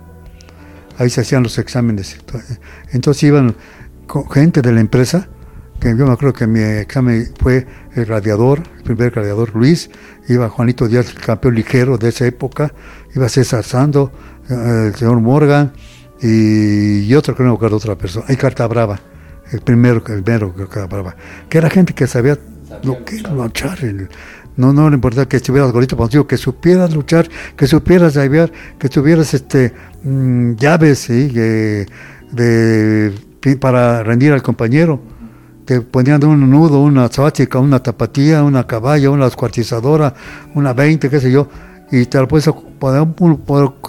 ahí 0.98 1.10
se 1.10 1.20
hacían 1.20 1.42
los 1.42 1.58
exámenes. 1.58 2.16
Entonces 2.92 3.22
iban 3.22 3.54
gente 4.32 4.62
de 4.62 4.72
la 4.72 4.80
empresa, 4.80 5.28
que 5.80 5.88
yo 5.96 6.06
me 6.06 6.12
acuerdo 6.12 6.32
que 6.32 6.46
mi 6.46 6.60
examen 6.60 7.32
fue 7.40 7.66
el 7.94 8.06
radiador, 8.06 8.62
el 8.78 8.82
primer 8.84 9.14
radiador 9.14 9.54
Luis, 9.54 9.90
iba 10.28 10.48
Juanito 10.48 10.88
Díaz, 10.88 11.10
el 11.10 11.20
campeón 11.20 11.54
ligero 11.54 11.98
de 11.98 12.08
esa 12.08 12.26
época, 12.26 12.72
iba 13.14 13.28
César 13.28 13.64
Sando, 13.64 14.12
eh, 14.48 14.88
el 14.88 14.94
señor 14.94 15.20
Morgan 15.20 15.72
y, 16.20 17.12
otro 17.14 17.34
que 17.34 17.42
no 17.42 17.50
me 17.50 17.56
acuerdo 17.56 17.76
otra 17.76 17.96
persona, 17.96 18.26
y 18.28 18.36
Carta 18.36 18.66
Brava, 18.66 19.00
el 19.52 19.60
primero, 19.60 20.02
el 20.06 20.22
primero 20.22 20.54
Carta 20.54 20.86
Brava, 20.86 21.16
que 21.48 21.58
era 21.58 21.68
gente 21.68 21.92
que 21.92 22.06
sabía, 22.06 22.38
lo 22.82 23.04
que 23.04 23.18
era 23.18 23.32
luchar, 23.32 23.78
no, 24.56 24.72
no 24.72 24.88
le 24.88 24.94
importaba 24.94 25.28
que 25.28 25.36
estuvieras 25.36 25.72
gordito, 25.72 25.96
pero 25.96 26.26
que 26.26 26.36
supieras 26.36 26.94
luchar, 26.94 27.28
que 27.56 27.66
supieras 27.66 28.16
ayudar, 28.16 28.52
que 28.78 28.88
tuvieras 28.88 29.34
este 29.34 29.72
mm, 30.02 30.54
llaves 30.54 31.00
¿sí? 31.00 31.28
de, 31.28 31.86
para 33.60 34.02
rendir 34.02 34.32
al 34.32 34.42
compañero. 34.42 35.00
Te 35.64 35.80
ponían 35.80 36.22
un 36.24 36.50
nudo, 36.50 36.82
una 36.82 37.08
sática, 37.10 37.58
una 37.58 37.82
tapatía, 37.82 38.42
una 38.42 38.66
caballa, 38.66 39.10
una 39.10 39.24
descuartizadora, 39.24 40.14
una 40.54 40.74
20, 40.74 41.08
qué 41.08 41.20
sé 41.20 41.30
yo, 41.30 41.48
y 41.90 42.06
te 42.06 42.18
la, 42.18 42.26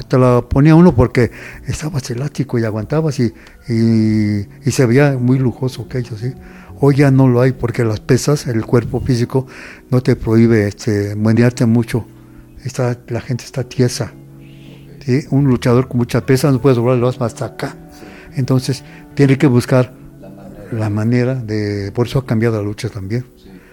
te 0.07 0.17
la 0.17 0.41
ponía 0.41 0.75
uno 0.75 0.95
porque 0.95 1.31
estabas 1.65 2.09
elástico 2.11 2.57
y 2.59 2.63
aguantabas 2.63 3.19
y, 3.19 3.33
y, 3.67 4.71
se 4.71 4.85
veía 4.85 5.17
muy 5.19 5.37
lujoso 5.37 5.83
aquello, 5.83 6.17
¿sí? 6.17 6.33
Hoy 6.79 6.95
ya 6.97 7.11
no 7.11 7.27
lo 7.27 7.41
hay 7.41 7.53
porque 7.53 7.85
las 7.85 7.99
pesas, 8.01 8.47
el 8.47 8.65
cuerpo 8.65 8.99
físico, 8.99 9.47
no 9.89 10.01
te 10.01 10.15
prohíbe 10.15 10.67
este, 10.67 11.15
mucho. 11.15 12.05
Está, 12.63 12.97
la 13.07 13.21
gente 13.21 13.45
está 13.45 13.63
tiesa. 13.63 14.13
Un 15.29 15.45
luchador 15.45 15.87
con 15.87 15.97
muchas 15.97 16.23
pesas 16.23 16.51
no 16.51 16.61
puede 16.61 16.75
doblar 16.75 16.97
más 16.97 17.21
hasta 17.21 17.45
acá. 17.45 17.77
Entonces, 18.35 18.83
tiene 19.13 19.37
que 19.37 19.47
buscar 19.47 19.93
la 20.71 20.89
manera 20.89 21.35
de. 21.35 21.91
Por 21.93 22.07
eso 22.07 22.19
ha 22.19 22.25
cambiado 22.25 22.57
la 22.57 22.63
lucha 22.63 22.89
también. 22.89 23.25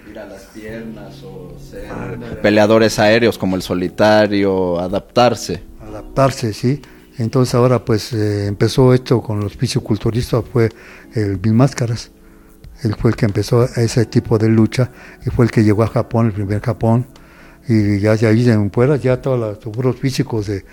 ir 0.09 0.19
a 0.19 0.27
las 0.27 0.43
piernas 0.43 1.23
o 1.25 1.57
ser 1.59 2.41
peleadores 2.43 2.99
aéreos 2.99 3.39
como 3.39 3.57
el 3.57 3.63
solitario, 3.63 4.79
adaptarse. 4.79 5.63
Adaptarse, 5.81 6.53
sí. 6.53 6.81
Entonces, 7.19 7.55
ahora, 7.55 7.85
pues 7.85 8.13
eh, 8.13 8.47
empezó 8.47 8.95
esto 8.95 9.23
con 9.23 9.41
los 9.41 9.57
fisiculturistas, 9.57 10.45
fue 10.53 10.69
el 11.15 11.41
Mil 11.41 11.55
Máscaras 11.55 12.11
él 12.83 12.97
fue 12.99 13.11
el 13.11 13.17
que 13.17 13.27
empezó 13.27 13.65
ese 13.65 14.07
tipo 14.07 14.39
de 14.39 14.49
lucha 14.49 14.91
y 15.25 15.31
fue 15.31 15.45
el 15.45 15.51
que 15.51 15.63
llegó 15.63 15.85
a 15.85 15.87
Japón, 15.87 16.27
el 16.27 16.33
primer 16.33 16.61
Japón. 16.61 17.07
Y 17.69 18.01
ya, 18.01 18.17
ya 18.17 18.29
ahí 18.29 18.49
en 18.51 18.73
fuera, 18.73 18.97
ya 18.97 19.23
todos 19.23 19.39
los 19.39 19.63
seguros 19.63 19.97
físicos 19.97 20.47
de, 20.47 20.65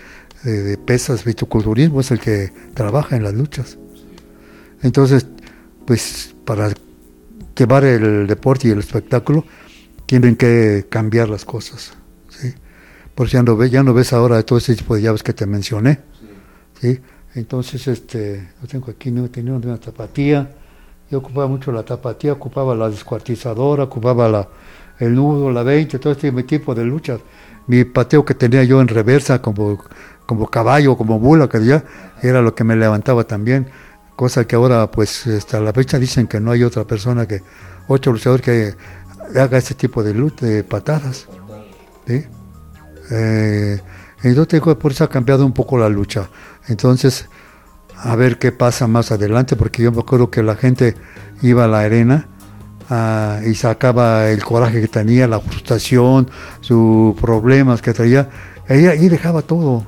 de, 0.42 0.76
pesas, 0.76 1.22
fitoculturismo 1.22 2.00
es 2.00 2.10
el 2.10 2.18
que 2.18 2.52
trabaja 2.74 3.14
en 3.14 3.22
las 3.22 3.34
luchas. 3.34 3.78
Entonces, 4.82 5.26
pues 5.86 6.34
para 6.44 6.72
llevar 7.56 7.84
el 7.84 8.26
deporte 8.26 8.68
y 8.68 8.70
el 8.72 8.80
espectáculo, 8.80 9.44
tienen 10.06 10.34
que 10.34 10.86
cambiar 10.88 11.28
las 11.28 11.44
cosas. 11.44 11.92
¿sí? 12.28 12.52
Porque 13.14 13.34
ya 13.34 13.44
no, 13.44 13.56
ves, 13.56 13.70
ya 13.70 13.84
no 13.84 13.94
ves 13.94 14.12
ahora 14.12 14.42
todo 14.42 14.58
ese 14.58 14.74
tipo 14.74 14.96
de 14.96 15.02
llaves 15.02 15.22
que 15.22 15.32
te 15.32 15.46
mencioné. 15.46 16.00
¿sí? 16.80 16.98
Entonces, 17.36 17.86
este, 17.86 18.48
yo 18.60 18.66
tengo 18.66 18.90
aquí, 18.90 19.12
no 19.12 19.28
una 19.44 19.78
tapatía 19.78 20.50
yo 21.10 21.18
ocupaba 21.18 21.48
mucho 21.48 21.72
la 21.72 21.82
tapatía, 21.82 22.32
ocupaba 22.32 22.74
la 22.74 22.88
descuartizadora, 22.88 23.84
ocupaba 23.84 24.28
la, 24.28 24.48
el 24.98 25.14
nudo, 25.14 25.50
la 25.50 25.62
20, 25.62 25.98
todo 25.98 26.12
este 26.12 26.30
tipo 26.44 26.74
de 26.74 26.84
luchas. 26.84 27.20
Mi 27.66 27.84
pateo 27.84 28.24
que 28.24 28.34
tenía 28.34 28.62
yo 28.62 28.80
en 28.80 28.88
reversa, 28.88 29.42
como, 29.42 29.82
como 30.24 30.48
caballo, 30.48 30.96
como 30.96 31.18
mula, 31.18 31.48
que 31.48 31.64
ya 31.64 31.84
era 32.22 32.40
lo 32.40 32.54
que 32.54 32.62
me 32.62 32.76
levantaba 32.76 33.24
también. 33.24 33.66
Cosa 34.14 34.46
que 34.46 34.54
ahora, 34.54 34.88
pues, 34.90 35.26
hasta 35.26 35.60
la 35.60 35.72
fecha 35.72 35.98
dicen 35.98 36.28
que 36.28 36.38
no 36.38 36.52
hay 36.52 36.62
otra 36.62 36.84
persona 36.84 37.26
que, 37.26 37.42
otro 37.88 38.12
luchador 38.12 38.40
que 38.40 38.74
haga 39.36 39.58
ese 39.58 39.74
tipo 39.74 40.04
de, 40.04 40.14
lucha, 40.14 40.46
de 40.46 40.62
patadas. 40.62 41.26
¿sí? 42.06 42.24
Eh, 43.10 43.80
entonces, 44.22 44.60
por 44.60 44.92
eso 44.92 45.04
ha 45.04 45.08
cambiado 45.08 45.44
un 45.44 45.52
poco 45.52 45.76
la 45.76 45.88
lucha. 45.88 46.28
Entonces, 46.68 47.28
a 48.02 48.16
ver 48.16 48.38
qué 48.38 48.52
pasa 48.52 48.86
más 48.86 49.12
adelante, 49.12 49.56
porque 49.56 49.82
yo 49.82 49.92
me 49.92 50.00
acuerdo 50.00 50.30
que 50.30 50.42
la 50.42 50.56
gente 50.56 50.94
iba 51.42 51.64
a 51.64 51.68
la 51.68 51.80
arena 51.80 52.28
ah, 52.88 53.40
y 53.46 53.54
sacaba 53.54 54.28
el 54.28 54.42
coraje 54.42 54.80
que 54.80 54.88
tenía, 54.88 55.26
la 55.26 55.40
frustración, 55.40 56.30
sus 56.60 57.14
problemas 57.20 57.82
que 57.82 57.92
traía, 57.92 58.28
ahí, 58.68 58.86
ahí 58.86 59.08
dejaba 59.08 59.42
todo. 59.42 59.84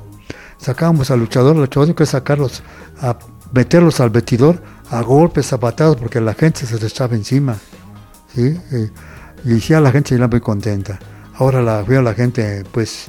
Sacábamos 0.58 1.10
al 1.10 1.20
luchador, 1.20 1.54
al 1.56 1.62
luchador 1.62 1.94
que 1.94 2.06
sacarlos, 2.06 2.62
a 3.00 3.18
meterlos 3.52 4.00
al 4.00 4.10
vestidor 4.10 4.60
a 4.92 5.00
golpes, 5.00 5.52
a 5.54 5.58
patadas, 5.58 5.96
porque 5.96 6.20
la 6.20 6.34
gente 6.34 6.66
se 6.66 6.74
les 6.74 6.92
echaba 6.92 7.16
encima. 7.16 7.56
¿sí? 8.34 8.60
Y, 9.44 9.50
y 9.50 9.80
la 9.80 9.90
gente 9.90 10.16
se 10.16 10.28
muy 10.28 10.40
contenta. 10.40 10.98
Ahora 11.34 11.62
la 11.62 11.82
veo 11.82 12.00
a 12.00 12.02
la 12.02 12.14
gente, 12.14 12.62
pues, 12.70 13.08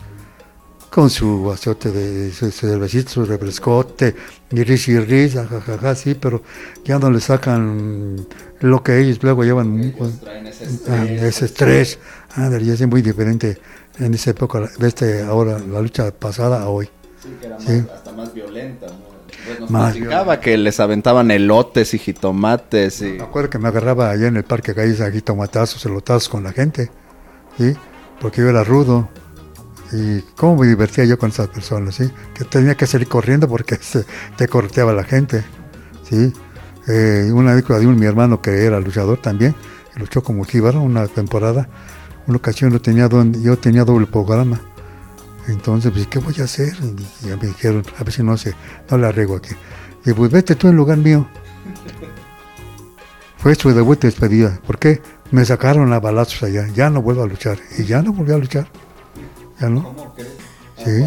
con 0.94 1.10
su 1.10 1.52
azote 1.52 1.92
de 1.92 2.32
su 2.32 2.52
cervecito, 2.52 3.10
su 3.10 3.26
refrescote, 3.26 4.16
y 4.52 4.62
risa 4.64 4.92
y 4.92 5.00
risa, 5.00 5.48
jajaja, 5.48 5.96
sí, 5.96 6.14
pero 6.14 6.44
ya 6.86 7.00
no 7.00 7.10
le 7.10 7.20
sacan 7.20 8.28
lo 8.60 8.84
que 8.84 9.00
ellos 9.00 9.18
luego 9.24 9.44
llevan. 9.44 9.92
Ellos 9.96 10.20
traen 10.22 10.46
ese 10.46 10.66
ah, 10.66 11.04
estrés, 11.06 11.22
ese 11.24 11.46
estrés. 11.46 12.00
Ya 12.38 12.74
es 12.74 12.88
muy 12.88 13.02
diferente 13.02 13.58
en 13.98 14.14
esa 14.14 14.30
época, 14.30 14.70
de 14.78 14.88
este, 14.88 15.24
ahora, 15.24 15.58
la 15.58 15.82
lucha 15.82 16.12
pasada 16.12 16.62
a 16.62 16.70
hoy. 16.70 16.88
Sí, 17.24 17.36
que 17.42 17.48
era 17.48 17.60
Sí. 17.60 17.72
más- 17.72 17.90
hasta 17.90 18.12
más 18.12 18.32
violenta, 18.32 18.86
¿no? 18.86 19.14
Pues 19.48 19.60
nos 19.62 19.72
Más 19.72 19.96
que 20.42 20.58
les 20.58 20.80
aventaban 20.80 21.32
elotes 21.32 21.96
y 21.96 21.98
jitomates 21.98 23.02
y... 23.02 23.14
Me 23.14 23.24
acuerdo 23.24 23.50
que 23.50 23.58
me 23.58 23.68
agarraba 23.68 24.12
allá 24.12 24.28
en 24.28 24.38
el 24.38 24.44
parque 24.44 24.76
calles 24.76 25.02
aquí 25.02 25.22
tomatazos, 25.22 25.84
elotazos 25.88 26.30
con 26.30 26.44
la 26.44 26.52
gente, 26.52 26.92
¿sí? 27.58 27.74
Porque 28.22 28.42
yo 28.42 28.50
era 28.50 28.64
rudo. 28.64 29.10
Y 29.94 30.22
cómo 30.36 30.62
me 30.62 30.68
divertía 30.68 31.06
yo 31.06 31.18
con 31.20 31.30
esas 31.30 31.48
personas, 31.50 31.96
¿sí? 31.96 32.10
Que 32.34 32.44
tenía 32.46 32.76
que 32.76 32.88
salir 32.88 33.08
corriendo 33.08 33.48
porque 33.48 33.76
se, 33.82 34.06
te 34.38 34.48
correteaba 34.48 34.92
la 34.94 35.04
gente, 35.04 35.44
¿sí? 36.10 36.34
Eh, 36.88 37.30
una 37.34 37.52
anécdota 37.54 37.80
de 37.80 37.88
un 37.88 37.98
mi 38.00 38.06
hermano 38.06 38.42
que 38.42 38.66
era 38.66 38.80
luchador 38.80 39.20
también, 39.22 39.56
luchó 39.96 40.24
como 40.24 40.44
jíbaro 40.44 40.82
una 40.82 41.08
temporada. 41.08 41.70
Una 42.28 42.38
ocasión 42.38 42.72
yo 42.72 42.82
tenía, 42.82 43.08
don- 43.08 43.42
yo 43.42 43.58
tenía 43.58 43.84
doble 43.86 44.08
programa. 44.08 44.60
Entonces, 45.48 45.92
pues, 45.92 46.08
¿qué 46.08 46.20
voy 46.20 46.36
a 46.40 46.46
hacer? 46.46 46.74
Y 47.22 47.26
me 47.28 47.36
dijeron, 47.48 47.84
a 48.00 48.04
ver 48.04 48.14
si 48.14 48.24
no 48.24 48.38
se, 48.38 48.54
no 48.90 48.98
le 48.98 49.08
arreglo 49.08 49.36
aquí. 49.36 49.54
Y 50.06 50.14
pues 50.14 50.32
vete 50.32 50.56
tú 50.56 50.70
en 50.70 50.76
lugar 50.78 50.98
mío. 50.98 51.28
Fue 53.38 53.56
su 53.56 53.72
debut 53.74 54.00
despedida. 54.00 54.60
¿Por 54.66 54.80
qué? 54.80 55.02
Me 55.32 55.44
sacaron 55.44 55.92
a 55.92 56.00
balazos 56.00 56.44
allá. 56.44 56.68
Ya 56.74 56.90
no 56.90 57.02
vuelvo 57.02 57.24
a 57.24 57.28
luchar. 57.28 57.60
Y 57.78 57.84
ya 57.84 58.02
no 58.02 58.14
volví 58.14 58.32
a 58.32 58.38
luchar. 58.38 58.68
Ya 59.60 59.70
no. 59.70 59.84
¿Cómo? 59.84 60.16
Sí. 60.84 61.04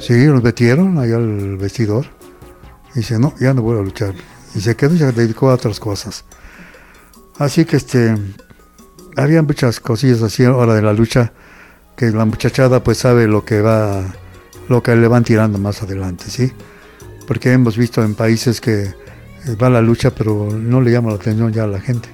Sí, 0.00 0.26
los 0.26 0.42
metieron 0.42 0.98
allá 0.98 1.16
al 1.16 1.56
vestidor. 1.56 2.06
Y 2.94 3.00
dice, 3.00 3.18
no, 3.18 3.34
ya 3.38 3.52
no 3.52 3.62
vuelvo 3.62 3.82
a 3.82 3.84
luchar. 3.84 4.14
Y 4.54 4.60
se 4.60 4.74
quedó 4.76 4.94
y 4.94 4.98
se 4.98 5.12
dedicó 5.12 5.50
a 5.50 5.54
otras 5.54 5.80
cosas. 5.80 6.24
Así 7.38 7.64
que 7.66 7.76
este, 7.76 8.16
había 9.16 9.42
muchas 9.42 9.80
cosillas 9.80 10.22
así 10.22 10.44
ahora 10.44 10.74
de 10.74 10.82
la 10.82 10.92
lucha, 10.92 11.32
que 11.96 12.10
la 12.10 12.24
muchachada 12.24 12.82
pues 12.82 12.98
sabe 12.98 13.26
lo 13.26 13.44
que 13.44 13.60
va, 13.60 14.02
lo 14.68 14.82
que 14.82 14.96
le 14.96 15.08
van 15.08 15.24
tirando 15.24 15.58
más 15.58 15.82
adelante, 15.82 16.24
¿sí? 16.28 16.52
Porque 17.26 17.52
hemos 17.52 17.76
visto 17.76 18.02
en 18.02 18.14
países 18.14 18.60
que 18.60 18.84
eh, 18.84 18.94
va 19.60 19.68
la 19.68 19.82
lucha, 19.82 20.10
pero 20.10 20.50
no 20.50 20.80
le 20.80 20.92
llama 20.92 21.10
la 21.10 21.16
atención 21.16 21.52
ya 21.52 21.64
a 21.64 21.66
la 21.66 21.80
gente. 21.80 22.08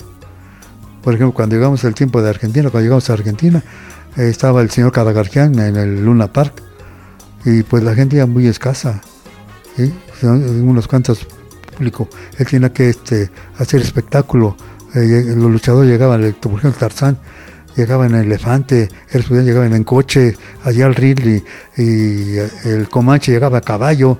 Por 1.02 1.14
ejemplo, 1.14 1.34
cuando 1.34 1.56
llegamos 1.56 1.84
al 1.84 1.94
tiempo 1.94 2.22
de 2.22 2.30
Argentina, 2.30 2.70
cuando 2.70 2.84
llegamos 2.84 3.10
a 3.10 3.12
Argentina, 3.12 3.62
estaba 4.16 4.60
el 4.62 4.70
señor 4.70 4.92
Cadagarjian 4.92 5.58
en 5.58 5.76
el 5.76 6.04
Luna 6.04 6.32
Park, 6.32 6.62
y 7.44 7.62
pues 7.62 7.82
la 7.82 7.94
gente 7.94 8.16
ya 8.16 8.26
muy 8.26 8.46
escasa, 8.46 9.00
¿sí? 9.76 9.92
Unos 10.22 10.86
cuantos 10.86 11.26
público. 11.76 12.08
Él 12.38 12.46
tenía 12.46 12.72
que 12.72 12.90
este, 12.90 13.30
hacer 13.58 13.80
espectáculo. 13.80 14.56
Eh, 14.94 15.24
los 15.36 15.50
luchadores 15.50 15.90
llegaban, 15.90 16.22
el- 16.22 16.34
por 16.34 16.52
ejemplo, 16.52 16.78
Tarzán 16.78 17.18
llegaba 17.74 18.06
en 18.06 18.14
elefante, 18.14 18.88
el 19.10 19.20
estudiante 19.22 19.50
llegaba 19.50 19.66
en 19.66 19.82
coche, 19.84 20.36
allá 20.64 20.86
al 20.86 20.94
Ridley, 20.94 21.42
y 21.76 22.36
eh, 22.38 22.50
el 22.64 22.88
Comanche 22.88 23.32
llegaba 23.32 23.58
a 23.58 23.60
caballo. 23.62 24.18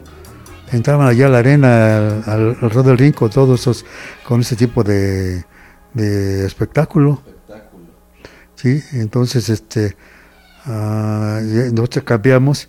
Entraban 0.72 1.06
allá 1.06 1.26
a 1.26 1.28
la 1.28 1.38
arena, 1.38 1.96
al, 1.98 2.24
al 2.26 2.56
alrededor 2.62 2.86
del 2.86 2.98
ring, 2.98 3.14
con 3.14 3.28
todos 3.28 3.60
esos, 3.60 3.84
con 4.26 4.40
ese 4.40 4.56
tipo 4.56 4.82
de, 4.82 5.44
de 5.92 6.46
espectáculo. 6.46 7.22
Sí, 8.62 8.80
entonces 8.92 9.48
este 9.48 9.96
ah, 10.66 11.40
nosotros 11.72 12.04
cambiamos, 12.04 12.68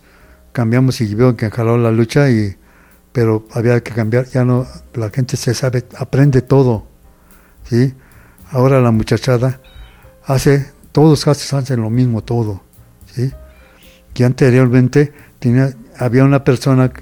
cambiamos 0.52 1.00
y 1.00 1.14
veo 1.14 1.36
que 1.36 1.50
jaló 1.50 1.78
la 1.78 1.92
lucha 1.92 2.30
y 2.30 2.56
pero 3.12 3.46
había 3.52 3.80
que 3.84 3.92
cambiar, 3.94 4.26
ya 4.26 4.44
no, 4.44 4.66
la 4.94 5.08
gente 5.10 5.36
se 5.36 5.54
sabe, 5.54 5.84
aprende 5.96 6.42
todo, 6.42 6.88
¿sí? 7.62 7.94
Ahora 8.50 8.80
la 8.80 8.90
muchachada 8.90 9.60
hace, 10.24 10.72
todos 10.92 11.24
casi 11.24 11.54
hacen 11.56 11.80
lo 11.82 11.90
mismo 11.90 12.24
todo, 12.24 12.62
¿sí? 13.14 13.32
Que 14.14 14.24
anteriormente 14.24 15.12
tenía, 15.38 15.74
había 15.98 16.24
una 16.24 16.44
persona 16.44 16.92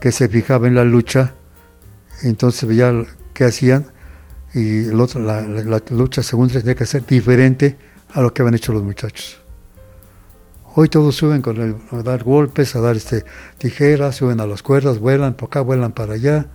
que 0.00 0.12
se 0.12 0.28
fijaba 0.28 0.68
en 0.68 0.76
la 0.76 0.84
lucha, 0.84 1.34
entonces 2.22 2.68
veía 2.68 2.92
qué 3.34 3.44
hacían 3.46 3.86
y 4.54 4.86
el 4.86 4.96
la, 4.98 5.40
la- 5.42 5.62
la 5.64 5.82
lucha 5.90 6.22
según 6.22 6.48
tenía 6.50 6.76
que 6.76 6.86
ser 6.86 7.06
diferente 7.06 7.76
a 8.12 8.20
lo 8.20 8.32
que 8.32 8.42
habían 8.42 8.54
hecho 8.54 8.72
los 8.72 8.82
muchachos. 8.82 9.38
Hoy 10.74 10.88
todos 10.88 11.14
suben 11.16 11.42
con 11.42 11.58
el- 11.60 11.76
a 11.90 12.02
dar 12.02 12.24
golpes, 12.24 12.74
a 12.76 12.80
dar 12.80 12.96
este, 12.96 13.24
tijeras, 13.58 14.16
suben 14.16 14.40
a 14.40 14.46
las 14.46 14.62
cuerdas, 14.62 14.98
vuelan 14.98 15.34
para 15.34 15.46
acá, 15.46 15.60
vuelan 15.60 15.92
para 15.92 16.14
allá. 16.14 16.46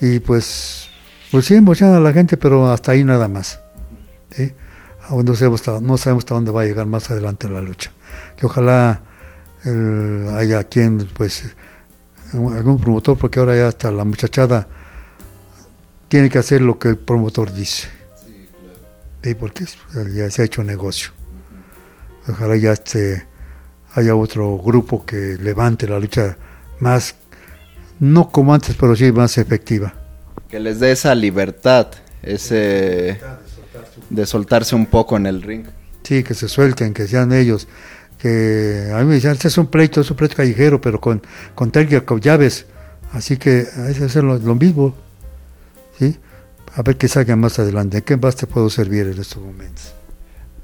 Y 0.00 0.20
pues, 0.20 0.88
pues 1.30 1.44
sí, 1.46 1.54
emocionan 1.54 1.96
a 1.96 2.00
la 2.00 2.12
gente, 2.12 2.36
pero 2.36 2.70
hasta 2.72 2.92
ahí 2.92 3.04
nada 3.04 3.28
más. 3.28 3.60
¿sí? 4.30 4.52
Aún 5.08 5.24
no 5.26 5.34
sabemos, 5.34 5.60
hasta, 5.60 5.80
no 5.80 5.98
sabemos 5.98 6.22
hasta 6.24 6.34
dónde 6.34 6.50
va 6.50 6.62
a 6.62 6.64
llegar 6.64 6.86
más 6.86 7.10
adelante 7.10 7.48
la 7.48 7.60
lucha. 7.60 7.92
Que 8.36 8.46
ojalá 8.46 9.02
haya 10.36 10.64
quien, 10.64 11.06
pues, 11.14 11.54
algún 12.32 12.80
promotor, 12.80 13.16
porque 13.18 13.38
ahora 13.38 13.54
ya 13.54 13.68
hasta 13.68 13.90
la 13.92 14.04
muchachada 14.04 14.66
tiene 16.08 16.28
que 16.30 16.38
hacer 16.38 16.62
lo 16.62 16.78
que 16.78 16.88
el 16.88 16.96
promotor 16.96 17.52
dice. 17.52 17.88
Porque 19.38 19.64
es- 19.64 19.76
ya 20.14 20.30
se 20.30 20.42
ha 20.42 20.44
hecho 20.44 20.62
negocio. 20.64 21.10
Ojalá 22.28 22.56
ya 22.56 22.72
este, 22.72 23.26
haya 23.94 24.14
otro 24.14 24.58
grupo 24.58 25.04
que 25.04 25.36
levante 25.40 25.88
la 25.88 25.98
lucha 25.98 26.36
más, 26.80 27.14
no 28.00 28.30
como 28.30 28.54
antes, 28.54 28.76
pero 28.78 28.94
sí 28.96 29.10
más 29.12 29.38
efectiva. 29.38 29.94
Que 30.48 30.60
les 30.60 30.80
dé 30.80 30.92
esa 30.92 31.14
libertad, 31.14 31.88
ese 32.22 33.20
de 34.10 34.26
soltarse 34.26 34.74
un 34.74 34.86
poco 34.86 35.16
en 35.16 35.26
el 35.26 35.42
ring. 35.42 35.66
Sí, 36.02 36.22
que 36.22 36.34
se 36.34 36.48
suelten, 36.48 36.92
que 36.94 37.06
sean 37.08 37.32
ellos. 37.32 37.68
Que 38.18 38.90
a 38.94 38.98
mí 38.98 39.04
me 39.06 39.14
decían, 39.14 39.32
este 39.32 39.48
es 39.48 39.58
un 39.58 39.66
pleito, 39.66 40.00
es 40.00 40.10
un 40.10 40.16
pleito 40.16 40.36
callejero, 40.36 40.80
pero 40.80 41.00
con, 41.00 41.22
con 41.54 41.70
técnica, 41.70 42.04
con 42.04 42.20
llaves. 42.20 42.66
Así 43.12 43.36
que 43.36 43.66
hay 43.86 43.94
que 43.94 44.04
hacer 44.04 44.22
lo, 44.24 44.38
lo 44.38 44.54
mismo. 44.54 44.94
A 46.74 46.82
ver 46.82 46.96
qué 46.96 47.08
salga 47.08 47.36
más 47.36 47.58
adelante. 47.58 47.98
¿En 47.98 48.04
qué 48.04 48.16
más 48.16 48.36
te 48.36 48.46
puedo 48.46 48.70
servir 48.70 49.06
en 49.06 49.20
estos 49.20 49.42
momentos? 49.42 49.94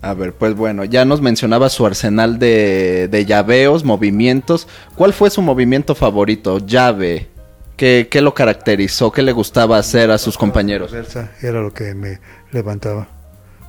A 0.00 0.14
ver, 0.14 0.32
pues 0.32 0.54
bueno, 0.54 0.84
ya 0.84 1.04
nos 1.04 1.20
mencionaba 1.20 1.68
su 1.68 1.84
arsenal 1.84 2.38
de, 2.38 3.08
de 3.10 3.26
llaveos, 3.26 3.84
movimientos. 3.84 4.68
¿Cuál 4.94 5.12
fue 5.12 5.28
su 5.30 5.42
movimiento 5.42 5.94
favorito? 5.94 6.58
Llave. 6.58 7.28
¿Qué, 7.76 8.08
qué 8.10 8.22
lo 8.22 8.32
caracterizó? 8.32 9.12
¿Qué 9.12 9.22
le 9.22 9.32
gustaba 9.32 9.76
hacer 9.76 10.10
a 10.10 10.18
sus 10.18 10.38
compañeros? 10.38 10.92
Reversa 10.92 11.32
era 11.42 11.60
lo 11.60 11.74
que 11.74 11.94
me 11.94 12.20
levantaba, 12.52 13.08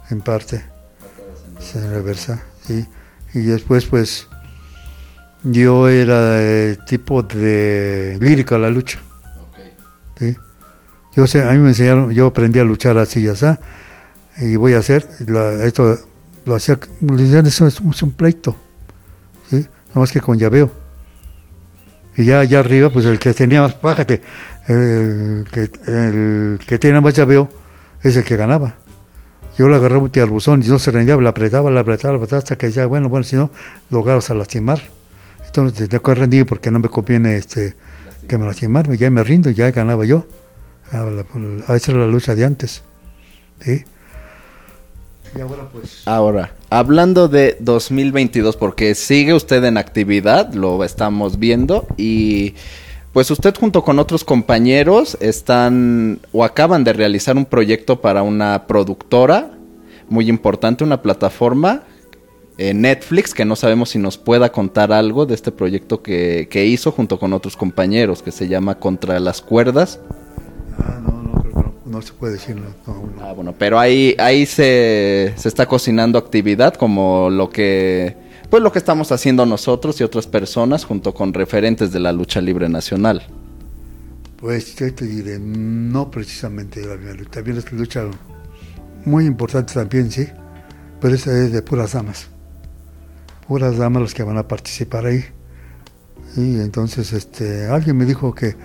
en 0.09 0.21
parte. 0.21 0.63
En 1.75 1.91
reversa, 1.91 2.43
sí. 2.65 2.85
Y 3.33 3.41
después, 3.41 3.85
pues, 3.85 4.27
yo 5.43 5.89
era 5.89 6.41
eh, 6.41 6.77
tipo 6.87 7.21
de 7.21 8.17
lírica 8.19 8.55
a 8.55 8.59
la 8.59 8.69
lucha. 8.69 8.99
Yo 11.20 11.26
a 11.43 11.51
mí 11.51 11.57
me 11.57 11.70
enseñaron, 11.70 12.11
yo 12.11 12.28
aprendí 12.28 12.59
a 12.59 12.63
luchar 12.63 12.97
así 12.97 13.20
y 13.20 13.28
así, 13.28 13.45
y 14.38 14.55
voy 14.55 14.74
a 14.74 14.78
hacer, 14.80 15.05
la- 15.28 15.65
esto 15.65 15.97
lo 16.45 16.55
hacía, 16.55 16.80
eso 17.45 17.67
es, 17.67 17.82
un- 17.82 18.11
pleito, 18.13 18.55
¿sí? 19.49 19.57
Nada 19.89 19.99
más 19.99 20.13
que 20.13 20.22
con 20.22 20.38
llaveo. 20.38 20.72
Y 22.15 22.24
ya 22.24 22.39
allá 22.39 22.59
arriba, 22.61 22.89
pues 22.89 23.05
el 23.05 23.20
que 23.20 23.34
tenía 23.34 23.61
más, 23.61 23.82
bájate, 23.82 24.22
el 24.70 25.45
que, 25.51 25.70
el 25.88 26.80
tenía 26.80 27.01
más 27.01 27.13
llaveo 27.13 27.49
es 28.01 28.15
el 28.15 28.24
que 28.24 28.38
ganaba. 28.38 28.76
Yo 29.57 29.67
le 29.67 29.76
agarraba 29.76 30.03
un 30.03 30.09
tiarbuzón 30.11 30.63
y 30.63 30.70
no 30.70 30.80
se 30.80 30.89
rendía, 30.91 31.17
le 31.17 31.28
apretaba, 31.28 31.70
le 31.70 31.82
apretaba, 31.82 32.13
le 32.13 32.17
apretaba 32.20 32.38
hasta 32.39 32.57
que 32.57 32.67
decía, 32.67 32.86
bueno, 32.86 33.09
bueno, 33.09 33.26
si 33.26 33.36
no, 33.36 33.51
lograbas 33.89 34.30
a 34.30 34.36
lastimar. 34.36 34.80
Entonces 35.45 35.89
tengo 35.89 36.01
que 36.01 36.15
rendir 36.15 36.45
porque 36.45 36.72
no 36.72 36.80
me 36.80 36.88
conviene 36.88 37.36
este, 37.36 37.76
que 38.26 38.38
me 38.38 38.45
lastimarme, 38.45 38.95
ya 38.95 39.09
me 39.09 39.22
rindo, 39.22 39.49
ya 39.49 39.70
ganaba 39.72 40.05
yo. 40.05 40.26
A, 40.91 40.97
la- 41.03 41.25
a 41.67 41.75
esa 41.75 41.91
era 41.91 42.01
la 42.01 42.07
lucha 42.07 42.35
de 42.35 42.45
antes. 42.45 42.83
¿sí? 43.61 43.83
Y 45.35 45.41
ahora 45.41 45.69
pues... 45.71 46.01
Ahora, 46.05 46.55
hablando 46.69 47.27
de 47.27 47.57
2022, 47.59 48.55
porque 48.57 48.95
sigue 48.95 49.33
usted 49.33 49.63
en 49.63 49.77
actividad, 49.77 50.53
lo 50.53 50.83
estamos 50.83 51.37
viendo, 51.37 51.85
y 51.97 52.55
Pues 53.13 53.31
usted 53.31 53.55
junto 53.55 53.83
con 53.83 53.97
otros 53.99 54.23
compañeros 54.23 55.17
están 55.19 56.19
o 56.31 56.43
acaban 56.43 56.83
de 56.83 56.93
realizar 56.93 57.37
un 57.37 57.45
proyecto 57.45 58.01
para 58.01 58.21
una 58.21 58.67
productora 58.67 59.51
muy 60.09 60.29
importante, 60.29 60.83
una 60.83 61.01
plataforma 61.01 61.83
eh, 62.59 62.73
Netflix, 62.73 63.33
que 63.33 63.45
no 63.45 63.55
sabemos 63.55 63.89
si 63.89 63.99
nos 63.99 64.17
pueda 64.17 64.51
contar 64.51 64.91
algo 64.91 65.25
de 65.25 65.33
este 65.33 65.51
proyecto 65.51 66.01
que, 66.03 66.47
que 66.51 66.65
hizo 66.65 66.91
junto 66.91 67.17
con 67.19 67.33
otros 67.33 67.55
compañeros, 67.57 68.21
que 68.21 68.31
se 68.31 68.47
llama 68.47 68.75
Contra 68.79 69.19
las 69.19 69.41
Cuerdas. 69.41 69.99
Ah, 70.80 70.99
no, 71.01 71.23
no, 71.23 71.41
creo 71.41 71.53
que 71.53 71.59
no, 71.59 71.73
no 71.86 72.01
se 72.01 72.13
puede 72.13 72.34
decir. 72.34 72.55
No, 72.55 72.93
no. 72.93 73.11
Ah, 73.21 73.34
bueno, 73.34 73.53
pero 73.57 73.80
ahí, 73.80 74.15
ahí 74.17 74.45
se, 74.45 75.34
se 75.36 75.47
está 75.47 75.65
cocinando 75.65 76.17
actividad 76.17 76.73
como 76.73 77.30
lo 77.30 77.49
que, 77.49 78.15
pues 78.49 78.63
lo 78.63 78.71
que 78.71 78.80
estamos 78.80 79.11
haciendo 79.11 79.45
nosotros 79.45 79.99
y 80.01 80.03
otras 80.03 80.27
personas 80.27 80.86
junto 80.86 81.13
con 81.13 81.34
referentes 81.34 81.91
de 81.91 81.99
la 81.99 82.11
lucha 82.11 82.41
libre 82.41 82.69
nacional. 82.69 83.23
Pues 84.38 84.75
yo 84.75 84.93
te 84.93 85.05
diré, 85.05 85.38
no 85.38 86.09
precisamente 86.09 86.86
la 86.86 86.95
misma 86.95 87.13
lucha, 87.13 87.32
también 87.32 87.57
es 87.57 87.71
lucha 87.73 88.05
muy 89.05 89.25
importante 89.25 89.73
también, 89.73 90.11
sí, 90.11 90.27
pero 91.01 91.15
esa 91.15 91.32
es 91.32 91.51
de 91.51 91.61
puras 91.61 91.93
damas, 91.93 92.27
puras 93.47 93.77
damas 93.77 94.01
las 94.01 94.13
que 94.13 94.23
van 94.23 94.38
a 94.38 94.47
participar 94.47 95.05
ahí. 95.05 95.25
Y 96.38 96.59
entonces 96.59 97.11
este, 97.13 97.65
alguien 97.67 97.97
me 97.97 98.05
dijo 98.05 98.34
que 98.34 98.55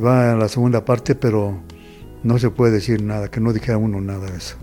va 0.00 0.32
a 0.32 0.36
la 0.36 0.48
segunda 0.48 0.84
parte, 0.84 1.14
pero 1.14 1.60
no 2.22 2.38
se 2.38 2.50
puede 2.50 2.72
decir 2.72 3.02
nada, 3.02 3.30
que 3.30 3.40
no 3.40 3.52
dijera 3.52 3.78
uno 3.78 4.00
nada 4.00 4.30
de 4.30 4.36
eso. 4.36 4.56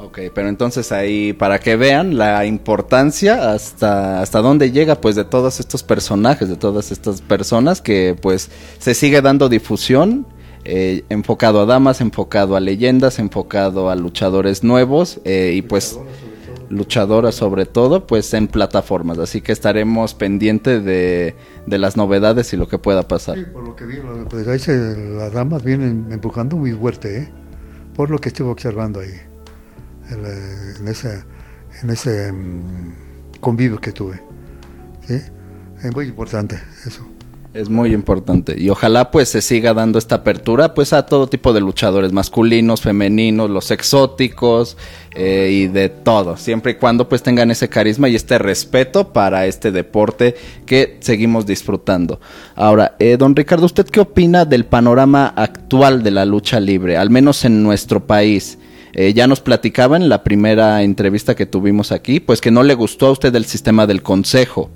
Ok, 0.00 0.20
pero 0.32 0.48
entonces 0.48 0.92
ahí 0.92 1.32
para 1.32 1.58
que 1.58 1.74
vean 1.74 2.16
la 2.16 2.46
importancia 2.46 3.52
hasta 3.52 4.22
hasta 4.22 4.40
dónde 4.40 4.70
llega 4.70 5.00
pues 5.00 5.16
de 5.16 5.24
todos 5.24 5.58
estos 5.58 5.82
personajes, 5.82 6.48
de 6.48 6.56
todas 6.56 6.92
estas 6.92 7.20
personas 7.20 7.80
que 7.80 8.16
pues 8.20 8.48
se 8.78 8.94
sigue 8.94 9.20
dando 9.22 9.48
difusión 9.48 10.24
eh, 10.64 11.04
enfocado 11.08 11.60
a 11.60 11.66
damas, 11.66 12.00
enfocado 12.00 12.54
a 12.54 12.60
leyendas, 12.60 13.18
enfocado 13.18 13.90
a 13.90 13.96
luchadores 13.96 14.62
nuevos 14.62 15.20
eh, 15.24 15.54
y 15.56 15.62
pues 15.62 15.98
luchadoras 16.70 17.34
sobre 17.34 17.66
todo 17.66 18.06
pues 18.06 18.32
en 18.34 18.48
plataformas, 18.48 19.18
así 19.18 19.40
que 19.40 19.52
estaremos 19.52 20.14
pendientes 20.14 20.84
de, 20.84 21.34
de 21.66 21.78
las 21.78 21.96
novedades 21.96 22.52
y 22.52 22.56
lo 22.56 22.68
que 22.68 22.78
pueda 22.78 23.08
pasar. 23.08 23.36
Sí, 23.38 23.44
por 23.52 23.64
lo 23.64 23.74
que 23.74 23.86
vi, 23.86 23.96
pues 24.28 24.46
las 24.46 25.32
damas 25.32 25.62
vienen 25.62 26.08
empujando 26.10 26.56
muy 26.56 26.72
fuerte, 26.72 27.18
¿eh? 27.18 27.28
por 27.94 28.10
lo 28.10 28.18
que 28.18 28.28
estuve 28.28 28.50
observando 28.50 29.00
ahí, 29.00 29.14
en, 30.10 30.88
ese, 30.88 31.24
en 31.82 31.90
ese 31.90 32.32
mm, 32.32 33.38
convivio 33.40 33.80
que 33.80 33.92
tuve. 33.92 34.22
Es 35.08 35.94
muy 35.94 36.06
importante 36.06 36.60
eso. 36.86 37.06
Es 37.54 37.70
muy 37.70 37.94
importante 37.94 38.60
y 38.60 38.68
ojalá 38.68 39.10
pues 39.10 39.30
se 39.30 39.40
siga 39.40 39.72
dando 39.72 39.98
esta 39.98 40.16
apertura 40.16 40.74
pues 40.74 40.92
a 40.92 41.06
todo 41.06 41.28
tipo 41.28 41.54
de 41.54 41.60
luchadores 41.60 42.12
masculinos, 42.12 42.82
femeninos, 42.82 43.48
los 43.48 43.70
exóticos 43.70 44.76
eh, 45.14 45.48
y 45.50 45.66
de 45.66 45.88
todo, 45.88 46.36
siempre 46.36 46.72
y 46.72 46.74
cuando 46.74 47.08
pues 47.08 47.22
tengan 47.22 47.50
ese 47.50 47.70
carisma 47.70 48.10
y 48.10 48.16
este 48.16 48.36
respeto 48.36 49.14
para 49.14 49.46
este 49.46 49.72
deporte 49.72 50.36
que 50.66 50.98
seguimos 51.00 51.46
disfrutando. 51.46 52.20
Ahora, 52.54 52.96
eh, 52.98 53.16
don 53.18 53.34
Ricardo, 53.34 53.64
¿usted 53.64 53.86
qué 53.86 54.00
opina 54.00 54.44
del 54.44 54.66
panorama 54.66 55.28
actual 55.28 56.02
de 56.02 56.10
la 56.10 56.26
lucha 56.26 56.60
libre, 56.60 56.98
al 56.98 57.08
menos 57.08 57.46
en 57.46 57.62
nuestro 57.62 58.06
país? 58.06 58.58
Eh, 58.92 59.14
ya 59.14 59.26
nos 59.26 59.40
platicaba 59.40 59.96
en 59.96 60.10
la 60.10 60.22
primera 60.22 60.82
entrevista 60.82 61.34
que 61.34 61.46
tuvimos 61.46 61.92
aquí, 61.92 62.20
pues 62.20 62.42
que 62.42 62.50
no 62.50 62.62
le 62.62 62.74
gustó 62.74 63.06
a 63.06 63.12
usted 63.12 63.34
el 63.34 63.46
sistema 63.46 63.86
del 63.86 64.02
consejo 64.02 64.70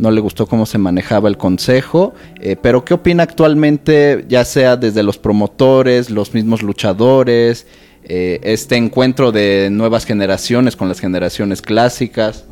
no 0.00 0.10
le 0.10 0.20
gustó 0.20 0.46
cómo 0.46 0.66
se 0.66 0.78
manejaba 0.78 1.28
el 1.28 1.36
consejo, 1.36 2.14
eh, 2.40 2.56
pero 2.60 2.84
¿qué 2.84 2.94
opina 2.94 3.22
actualmente, 3.22 4.24
ya 4.28 4.44
sea 4.44 4.76
desde 4.76 5.02
los 5.02 5.18
promotores, 5.18 6.10
los 6.10 6.34
mismos 6.34 6.62
luchadores, 6.62 7.66
eh, 8.04 8.40
este 8.42 8.76
encuentro 8.76 9.30
de 9.30 9.68
nuevas 9.70 10.06
generaciones 10.06 10.74
con 10.74 10.88
las 10.88 11.00
generaciones 11.00 11.62
clásicas? 11.62 12.44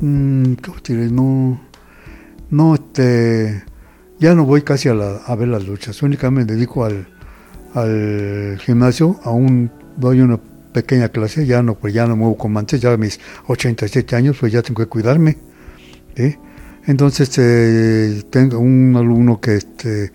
Mm. 0.00 0.54
No, 1.12 1.60
no, 2.50 2.74
este, 2.74 3.62
ya 4.18 4.34
no 4.34 4.44
voy 4.44 4.62
casi 4.62 4.88
a, 4.88 4.94
la- 4.94 5.16
a 5.26 5.34
ver 5.36 5.48
las 5.48 5.64
luchas, 5.66 6.02
únicamente 6.02 6.52
me 6.52 6.56
dedico 6.56 6.84
al, 6.84 7.06
gimnasio, 8.60 9.18
aún 9.24 9.70
doy 9.96 10.20
una 10.20 10.38
pequeña 10.72 11.08
clase, 11.08 11.46
ya 11.46 11.62
no, 11.62 11.74
pues 11.74 11.94
ya 11.94 12.06
no 12.06 12.16
muevo 12.16 12.36
como 12.36 12.58
antes, 12.58 12.80
ya 12.80 12.92
a 12.92 12.96
mis 12.96 13.18
87 13.46 14.14
años, 14.16 14.36
pues 14.38 14.52
ya 14.52 14.62
tengo 14.62 14.82
que 14.82 14.88
cuidarme. 14.88 15.38
Entonces 16.86 17.30
eh, 17.38 18.22
tengo 18.30 18.58
un 18.58 18.94
alumno 18.96 19.40
que, 19.40 19.56
este, 19.56 20.12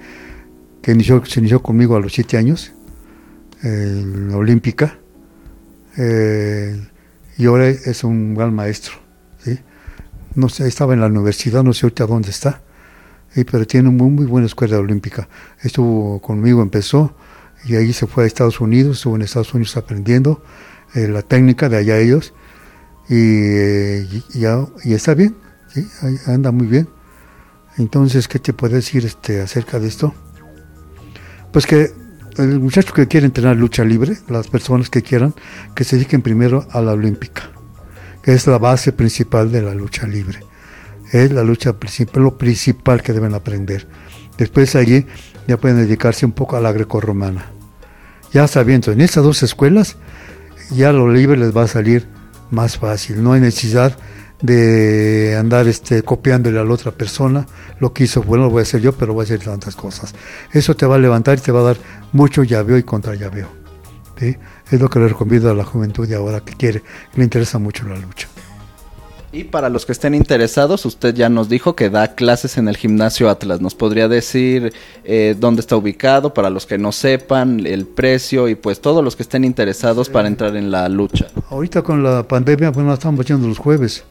se 0.83 1.39
inició 1.39 1.61
conmigo 1.61 1.95
a 1.95 1.99
los 1.99 2.13
7 2.13 2.37
años, 2.37 2.73
en 3.61 4.29
la 4.29 4.37
Olímpica, 4.37 4.97
eh, 5.97 6.79
y 7.37 7.45
ahora 7.45 7.67
es 7.69 8.03
un 8.03 8.35
gran 8.35 8.53
maestro. 8.53 8.93
No 10.35 10.47
sé, 10.47 10.67
estaba 10.67 10.93
en 10.93 11.01
la 11.01 11.07
universidad, 11.07 11.63
no 11.63 11.73
sé 11.73 11.85
ahorita 11.85 12.05
dónde 12.05 12.29
está, 12.29 12.61
pero 13.33 13.65
tiene 13.65 13.89
muy, 13.89 14.09
muy 14.09 14.25
buena 14.25 14.47
escuela 14.47 14.77
olímpica. 14.77 15.27
Estuvo 15.61 16.21
conmigo, 16.21 16.61
empezó, 16.61 17.15
y 17.65 17.75
ahí 17.75 17.93
se 17.93 18.07
fue 18.07 18.23
a 18.23 18.27
Estados 18.27 18.61
Unidos, 18.61 18.97
estuvo 18.97 19.15
en 19.15 19.23
Estados 19.23 19.53
Unidos 19.53 19.75
aprendiendo 19.77 20.43
eh, 20.95 21.07
la 21.07 21.21
técnica 21.21 21.67
de 21.69 21.77
allá 21.77 21.97
ellos, 21.99 22.33
y, 23.09 23.15
eh, 23.15 24.07
está 24.85 25.13
bien, 25.15 25.35
¿sí? 25.73 25.87
Anda 26.27 26.51
muy 26.51 26.67
bien. 26.67 26.87
Entonces, 27.77 28.27
¿qué 28.27 28.39
te 28.39 28.53
puedo 28.53 28.75
decir 28.75 29.05
este, 29.05 29.41
acerca 29.41 29.79
de 29.79 29.87
esto? 29.87 30.13
Pues 31.51 31.65
que 31.65 31.91
el 32.37 32.59
muchacho 32.59 32.93
que 32.93 33.07
quiere 33.07 33.25
entrenar 33.25 33.55
lucha 33.55 33.83
libre, 33.83 34.17
las 34.27 34.47
personas 34.47 34.89
que 34.89 35.01
quieran, 35.01 35.33
que 35.75 35.83
se 35.83 35.95
dediquen 35.95 36.21
primero 36.21 36.67
a 36.71 36.81
la 36.81 36.93
olímpica, 36.93 37.51
que 38.23 38.33
es 38.33 38.47
la 38.47 38.57
base 38.57 38.91
principal 38.91 39.51
de 39.51 39.61
la 39.61 39.73
lucha 39.73 40.07
libre. 40.07 40.39
Es 41.11 41.31
la 41.31 41.43
lucha 41.43 41.73
principal, 41.73 42.23
lo 42.23 42.37
principal 42.37 43.01
que 43.01 43.13
deben 43.13 43.33
aprender. 43.33 43.87
Después 44.37 44.75
allí 44.75 45.05
ya 45.47 45.57
pueden 45.57 45.77
dedicarse 45.77 46.25
un 46.25 46.33
poco 46.33 46.55
a 46.55 46.61
la 46.61 46.71
grecorromana. 46.71 47.45
Ya 48.31 48.47
sabiendo, 48.47 48.91
en 48.91 49.01
estas 49.01 49.23
dos 49.23 49.41
escuelas, 49.41 49.97
ya 50.69 50.91
lo 50.91 51.11
libre 51.11 51.37
les 51.37 51.55
va 51.55 51.63
a 51.63 51.67
salir 51.67 52.07
más 52.51 52.77
fácil. 52.77 53.23
No 53.23 53.33
hay 53.33 53.41
necesidad 53.41 53.97
de 54.41 55.35
andar 55.37 55.67
este, 55.67 56.03
copiándole 56.03 56.59
a 56.59 56.63
la 56.63 56.73
otra 56.73 56.91
persona 56.91 57.45
lo 57.79 57.93
que 57.93 58.05
hizo. 58.05 58.23
Bueno, 58.23 58.45
lo 58.45 58.51
voy 58.51 58.61
a 58.61 58.63
hacer 58.63 58.81
yo, 58.81 58.93
pero 58.93 59.13
voy 59.13 59.23
a 59.23 59.25
hacer 59.25 59.39
tantas 59.39 59.75
cosas. 59.75 60.13
Eso 60.53 60.75
te 60.75 60.85
va 60.85 60.95
a 60.95 60.99
levantar 60.99 61.37
y 61.37 61.41
te 61.41 61.51
va 61.51 61.59
a 61.61 61.63
dar 61.63 61.77
mucho 62.13 62.43
llaveo 62.43 62.77
y 62.77 62.83
contra 62.83 63.15
llaveo. 63.15 63.49
¿sí? 64.17 64.37
Es 64.71 64.79
lo 64.79 64.89
que 64.89 64.99
le 64.99 65.07
recomiendo 65.07 65.49
a 65.49 65.53
la 65.53 65.63
juventud 65.63 66.07
de 66.07 66.15
ahora 66.15 66.41
que 66.41 66.53
quiere, 66.53 66.81
que 66.81 67.17
le 67.17 67.23
interesa 67.23 67.59
mucho 67.59 67.87
la 67.87 67.97
lucha. 67.97 68.27
Y 69.31 69.43
para 69.43 69.69
los 69.69 69.85
que 69.85 69.91
estén 69.91 70.15
interesados, 70.15 70.87
usted 70.87 71.13
ya 71.13 71.29
nos 71.29 71.49
dijo 71.49 71.75
que 71.75 71.91
da 71.91 72.15
clases 72.15 72.57
en 72.57 72.67
el 72.67 72.75
gimnasio 72.75 73.29
Atlas. 73.29 73.61
¿Nos 73.61 73.75
podría 73.75 74.07
decir 74.07 74.73
eh, 75.03 75.35
dónde 75.37 75.59
está 75.59 75.75
ubicado 75.75 76.33
para 76.33 76.49
los 76.49 76.65
que 76.65 76.79
no 76.79 76.91
sepan, 76.91 77.63
el 77.67 77.85
precio 77.85 78.47
y 78.47 78.55
pues 78.55 78.81
todos 78.81 79.03
los 79.03 79.15
que 79.15 79.21
estén 79.21 79.43
interesados 79.43 80.09
para 80.09 80.27
entrar 80.27 80.55
en 80.55 80.71
la 80.71 80.89
lucha? 80.89 81.27
Ahorita 81.51 81.83
con 81.83 82.01
la 82.01 82.27
pandemia, 82.27 82.71
bueno, 82.71 82.91
estamos 82.91 83.23
yendo 83.27 83.47
los 83.47 83.59
jueves 83.59 84.03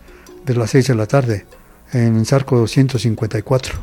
de 0.45 0.55
las 0.55 0.71
6 0.71 0.89
de 0.89 0.95
la 0.95 1.07
tarde 1.07 1.47
en 1.93 2.25
Zarco 2.25 2.67
154. 2.67 3.75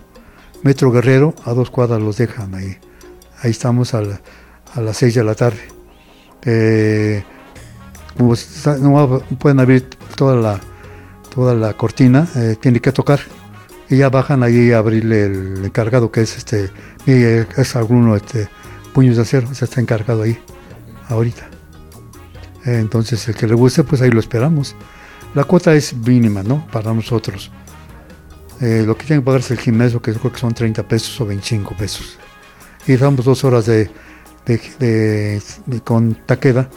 Metro 0.63 0.91
Guerrero, 0.91 1.35
a 1.45 1.53
dos 1.53 1.69
cuadras 1.69 2.01
los 2.01 2.17
dejan 2.17 2.55
ahí. 2.55 2.77
Ahí 3.41 3.51
estamos 3.51 3.93
a, 3.93 4.01
a 4.73 4.81
las 4.81 4.97
6 4.97 5.15
de 5.15 5.23
la 5.23 5.35
tarde. 5.35 5.61
Eh, 6.43 7.23
como 8.17 8.33
no 8.81 9.19
pueden 9.37 9.59
abrir 9.59 9.89
toda 10.15 10.35
la, 10.35 10.59
toda 11.33 11.53
la 11.53 11.73
cortina, 11.73 12.27
eh, 12.35 12.55
tiene 12.59 12.79
que 12.79 12.91
tocar. 12.91 13.19
Y 13.89 13.97
ya 13.97 14.09
bajan 14.09 14.41
ahí 14.41 14.71
a 14.71 14.79
abrirle 14.79 15.25
el 15.25 15.65
encargado 15.65 16.11
que 16.11 16.21
es 16.21 16.37
este, 16.37 16.71
es 17.05 17.75
alguno 17.75 18.15
este, 18.15 18.47
puños 18.93 19.17
de 19.17 19.23
acero, 19.23 19.53
se 19.53 19.65
está 19.65 19.81
encargado 19.81 20.23
ahí, 20.23 20.39
ahorita. 21.09 21.49
Entonces, 22.63 23.27
el 23.27 23.35
que 23.35 23.45
le 23.47 23.53
guste, 23.53 23.83
pues 23.83 24.01
ahí 24.01 24.09
lo 24.09 24.19
esperamos. 24.19 24.75
La 25.35 25.43
cuota 25.43 25.73
es 25.75 25.93
mínima, 25.93 26.41
¿no? 26.43 26.65
Para 26.71 26.93
nosotros. 26.93 27.51
Eh, 28.61 28.83
lo 28.87 28.97
que 28.97 29.05
tienen 29.05 29.21
que 29.21 29.25
pagar 29.25 29.41
es 29.41 29.51
el 29.51 29.59
gimnasio, 29.59 30.01
que 30.01 30.13
yo 30.13 30.19
creo 30.19 30.31
que 30.31 30.39
son 30.39 30.53
30 30.53 30.87
pesos 30.87 31.19
o 31.21 31.25
25 31.25 31.75
pesos. 31.75 32.17
Y 32.87 32.95
damos 32.95 33.25
dos 33.25 33.43
horas 33.43 33.65
de, 33.65 33.89
de, 34.45 34.61
de- 34.79 35.41
de- 35.65 35.81
con 35.81 36.15
taqueda, 36.25 36.69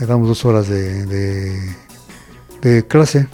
eh, 0.00 0.06
damos 0.06 0.28
dos 0.28 0.44
horas 0.46 0.68
de, 0.68 1.04
de, 1.06 1.76
de 2.62 2.86
clase. 2.86 3.28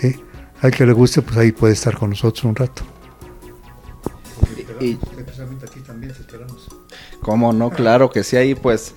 ¿sí? 0.00 0.20
Al 0.60 0.70
que 0.72 0.84
le 0.84 0.92
guste, 0.92 1.22
pues 1.22 1.36
ahí 1.36 1.52
puede 1.52 1.74
estar 1.74 1.96
con 1.96 2.10
nosotros 2.10 2.44
un 2.44 2.56
rato. 2.56 2.82
Y- 4.80 4.98
Especialmente 5.16 5.66
aquí 5.66 5.80
también 5.80 6.12
te 6.12 6.20
esperamos. 6.20 6.66
¿Cómo 7.20 7.52
no? 7.52 7.70
Claro 7.70 8.10
que 8.10 8.24
sí, 8.24 8.36
ahí 8.36 8.54
pues 8.56 8.94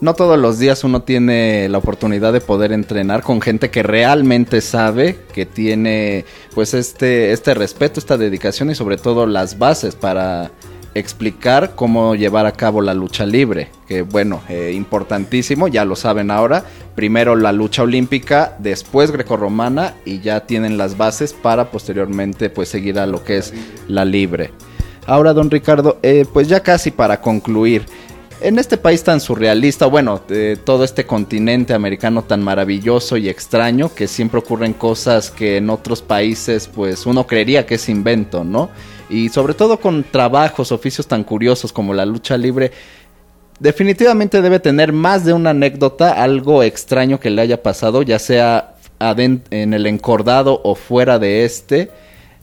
no 0.00 0.14
todos 0.14 0.38
los 0.38 0.58
días 0.58 0.84
uno 0.84 1.02
tiene 1.02 1.68
la 1.68 1.78
oportunidad 1.78 2.32
de 2.32 2.40
poder 2.40 2.72
entrenar 2.72 3.22
con 3.22 3.40
gente 3.40 3.70
que 3.70 3.82
realmente 3.82 4.60
sabe, 4.60 5.18
que 5.32 5.46
tiene 5.46 6.24
pues 6.54 6.74
este, 6.74 7.32
este 7.32 7.54
respeto, 7.54 7.98
esta 7.98 8.16
dedicación 8.16 8.70
y 8.70 8.74
sobre 8.74 8.96
todo 8.96 9.26
las 9.26 9.58
bases 9.58 9.94
para 9.96 10.50
explicar 10.94 11.74
cómo 11.74 12.14
llevar 12.14 12.46
a 12.46 12.52
cabo 12.52 12.80
la 12.80 12.94
lucha 12.94 13.26
libre, 13.26 13.70
que 13.86 14.02
bueno, 14.02 14.42
eh, 14.48 14.72
importantísimo, 14.74 15.68
ya 15.68 15.84
lo 15.84 15.96
saben 15.96 16.30
ahora, 16.30 16.64
primero 16.94 17.36
la 17.36 17.52
lucha 17.52 17.82
olímpica, 17.82 18.56
después 18.58 19.10
grecorromana 19.10 19.94
y 20.04 20.20
ya 20.20 20.46
tienen 20.46 20.78
las 20.78 20.96
bases 20.96 21.32
para 21.32 21.70
posteriormente 21.70 22.50
pues 22.50 22.68
seguir 22.68 22.98
a 22.98 23.06
lo 23.06 23.22
que 23.22 23.38
es 23.38 23.52
la 23.86 24.04
libre. 24.04 24.50
Ahora, 25.06 25.32
don 25.32 25.50
Ricardo, 25.50 25.98
eh, 26.02 26.26
pues 26.30 26.48
ya 26.48 26.60
casi 26.60 26.90
para 26.90 27.22
concluir, 27.22 27.86
en 28.40 28.58
este 28.58 28.76
país 28.76 29.02
tan 29.02 29.20
surrealista, 29.20 29.86
bueno, 29.86 30.20
todo 30.64 30.84
este 30.84 31.04
continente 31.04 31.74
americano 31.74 32.22
tan 32.22 32.42
maravilloso 32.42 33.16
y 33.16 33.28
extraño, 33.28 33.92
que 33.94 34.06
siempre 34.06 34.38
ocurren 34.38 34.72
cosas 34.72 35.30
que 35.30 35.56
en 35.56 35.70
otros 35.70 36.02
países 36.02 36.68
pues 36.68 37.06
uno 37.06 37.26
creería 37.26 37.66
que 37.66 37.74
es 37.76 37.88
invento, 37.88 38.44
¿no? 38.44 38.70
Y 39.10 39.28
sobre 39.30 39.54
todo 39.54 39.80
con 39.80 40.04
trabajos, 40.04 40.70
oficios 40.70 41.06
tan 41.06 41.24
curiosos 41.24 41.72
como 41.72 41.94
la 41.94 42.06
lucha 42.06 42.36
libre, 42.36 42.72
definitivamente 43.58 44.42
debe 44.42 44.60
tener 44.60 44.92
más 44.92 45.24
de 45.24 45.32
una 45.32 45.50
anécdota, 45.50 46.12
algo 46.22 46.62
extraño 46.62 47.18
que 47.18 47.30
le 47.30 47.42
haya 47.42 47.62
pasado, 47.62 48.02
ya 48.02 48.18
sea 48.18 48.74
en 49.00 49.74
el 49.74 49.86
encordado 49.86 50.60
o 50.64 50.74
fuera 50.74 51.18
de 51.18 51.44
este, 51.44 51.90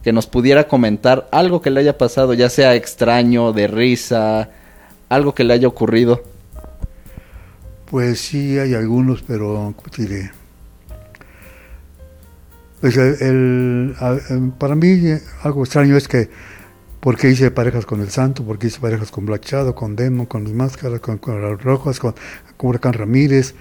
que 0.03 0.13
nos 0.13 0.27
pudiera 0.27 0.67
comentar 0.67 1.27
algo 1.31 1.61
que 1.61 1.69
le 1.69 1.79
haya 1.81 1.97
pasado, 1.97 2.33
ya 2.33 2.49
sea 2.49 2.75
extraño, 2.75 3.53
de 3.53 3.67
risa, 3.67 4.49
algo 5.09 5.33
que 5.33 5.43
le 5.43 5.53
haya 5.53 5.67
ocurrido. 5.67 6.23
Pues 7.89 8.19
sí, 8.19 8.57
hay 8.57 8.73
algunos, 8.73 9.21
pero 9.21 9.73
diré? 9.97 10.31
Pues 12.81 12.97
el, 12.97 13.95
para 14.57 14.75
mí 14.75 15.01
algo 15.43 15.63
extraño 15.63 15.95
es 15.95 16.07
que 16.07 16.29
porque 16.99 17.29
hice 17.29 17.51
parejas 17.51 17.85
con 17.85 18.01
el 18.01 18.09
Santo, 18.09 18.43
porque 18.43 18.67
hice 18.67 18.79
parejas 18.79 19.11
con 19.11 19.25
Black 19.27 19.73
con 19.75 19.95
Demo, 19.95 20.27
con 20.27 20.43
Los 20.43 20.53
Máscaras, 20.53 20.99
con, 20.99 21.19
con 21.19 21.41
las 21.41 21.61
Rojas, 21.63 21.99
con, 21.99 22.15
con 22.57 22.69
Huracán 22.71 22.93
Ramírez. 22.93 23.53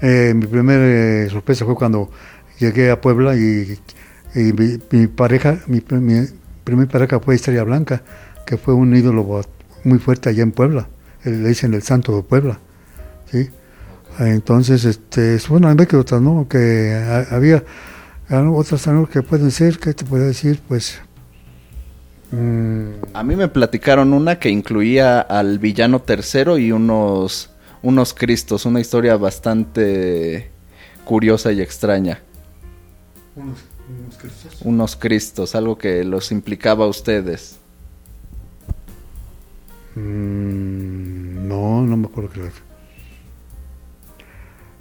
Eh, 0.00 0.32
mi 0.34 0.46
primera 0.46 1.24
eh, 1.24 1.28
sorpresa 1.30 1.64
fue 1.64 1.74
cuando 1.74 2.10
llegué 2.58 2.90
a 2.90 3.00
Puebla 3.00 3.36
y, 3.36 3.78
mi, 4.34 5.06
pareja, 5.08 5.58
mi, 5.66 5.82
mi 5.90 6.26
primera 6.64 6.90
pareja 6.90 7.20
fue 7.20 7.34
Estrella 7.34 7.64
Blanca, 7.64 8.02
que 8.46 8.56
fue 8.56 8.74
un 8.74 8.96
ídolo 8.96 9.24
muy 9.86 9.98
fuerte 9.98 10.28
allá 10.28 10.42
en 10.42 10.52
Puebla. 10.52 10.88
Le 11.24 11.48
dicen 11.48 11.74
el 11.74 11.82
Santo 11.82 12.16
de 12.16 12.22
Puebla. 12.22 12.58
¿sí? 13.30 13.50
Entonces, 14.18 14.84
este, 14.84 15.38
bueno, 15.48 15.68
hay 15.68 15.86
que 15.86 15.96
otras, 15.96 16.20
¿no? 16.20 16.46
Que 16.48 16.94
había 17.30 17.64
otras 18.30 18.88
que 19.10 19.22
pueden 19.22 19.50
ser, 19.50 19.78
¿qué 19.78 19.94
te 19.94 20.04
puedo 20.04 20.26
decir? 20.26 20.60
Pues. 20.66 21.00
Mm, 22.32 22.92
A 23.14 23.22
mí 23.22 23.36
me 23.36 23.48
platicaron 23.48 24.12
una 24.12 24.38
que 24.38 24.50
incluía 24.50 25.20
al 25.20 25.58
villano 25.58 26.00
tercero 26.02 26.58
y 26.58 26.72
unos, 26.72 27.50
unos 27.82 28.14
cristos, 28.14 28.64
una 28.66 28.80
historia 28.80 29.16
bastante 29.16 30.50
curiosa 31.04 31.52
y 31.52 31.60
extraña. 31.60 32.20
Unos, 33.36 33.58
unos 33.88 34.16
cristos. 34.16 34.62
Unos 34.62 34.96
cristos, 34.96 35.54
algo 35.54 35.78
que 35.78 36.02
los 36.04 36.32
implicaba 36.32 36.86
a 36.86 36.88
ustedes. 36.88 37.58
Mm, 39.96 41.48
no, 41.48 41.82
no 41.82 41.96
me 41.96 42.06
acuerdo 42.06 42.30
qué 42.30 42.40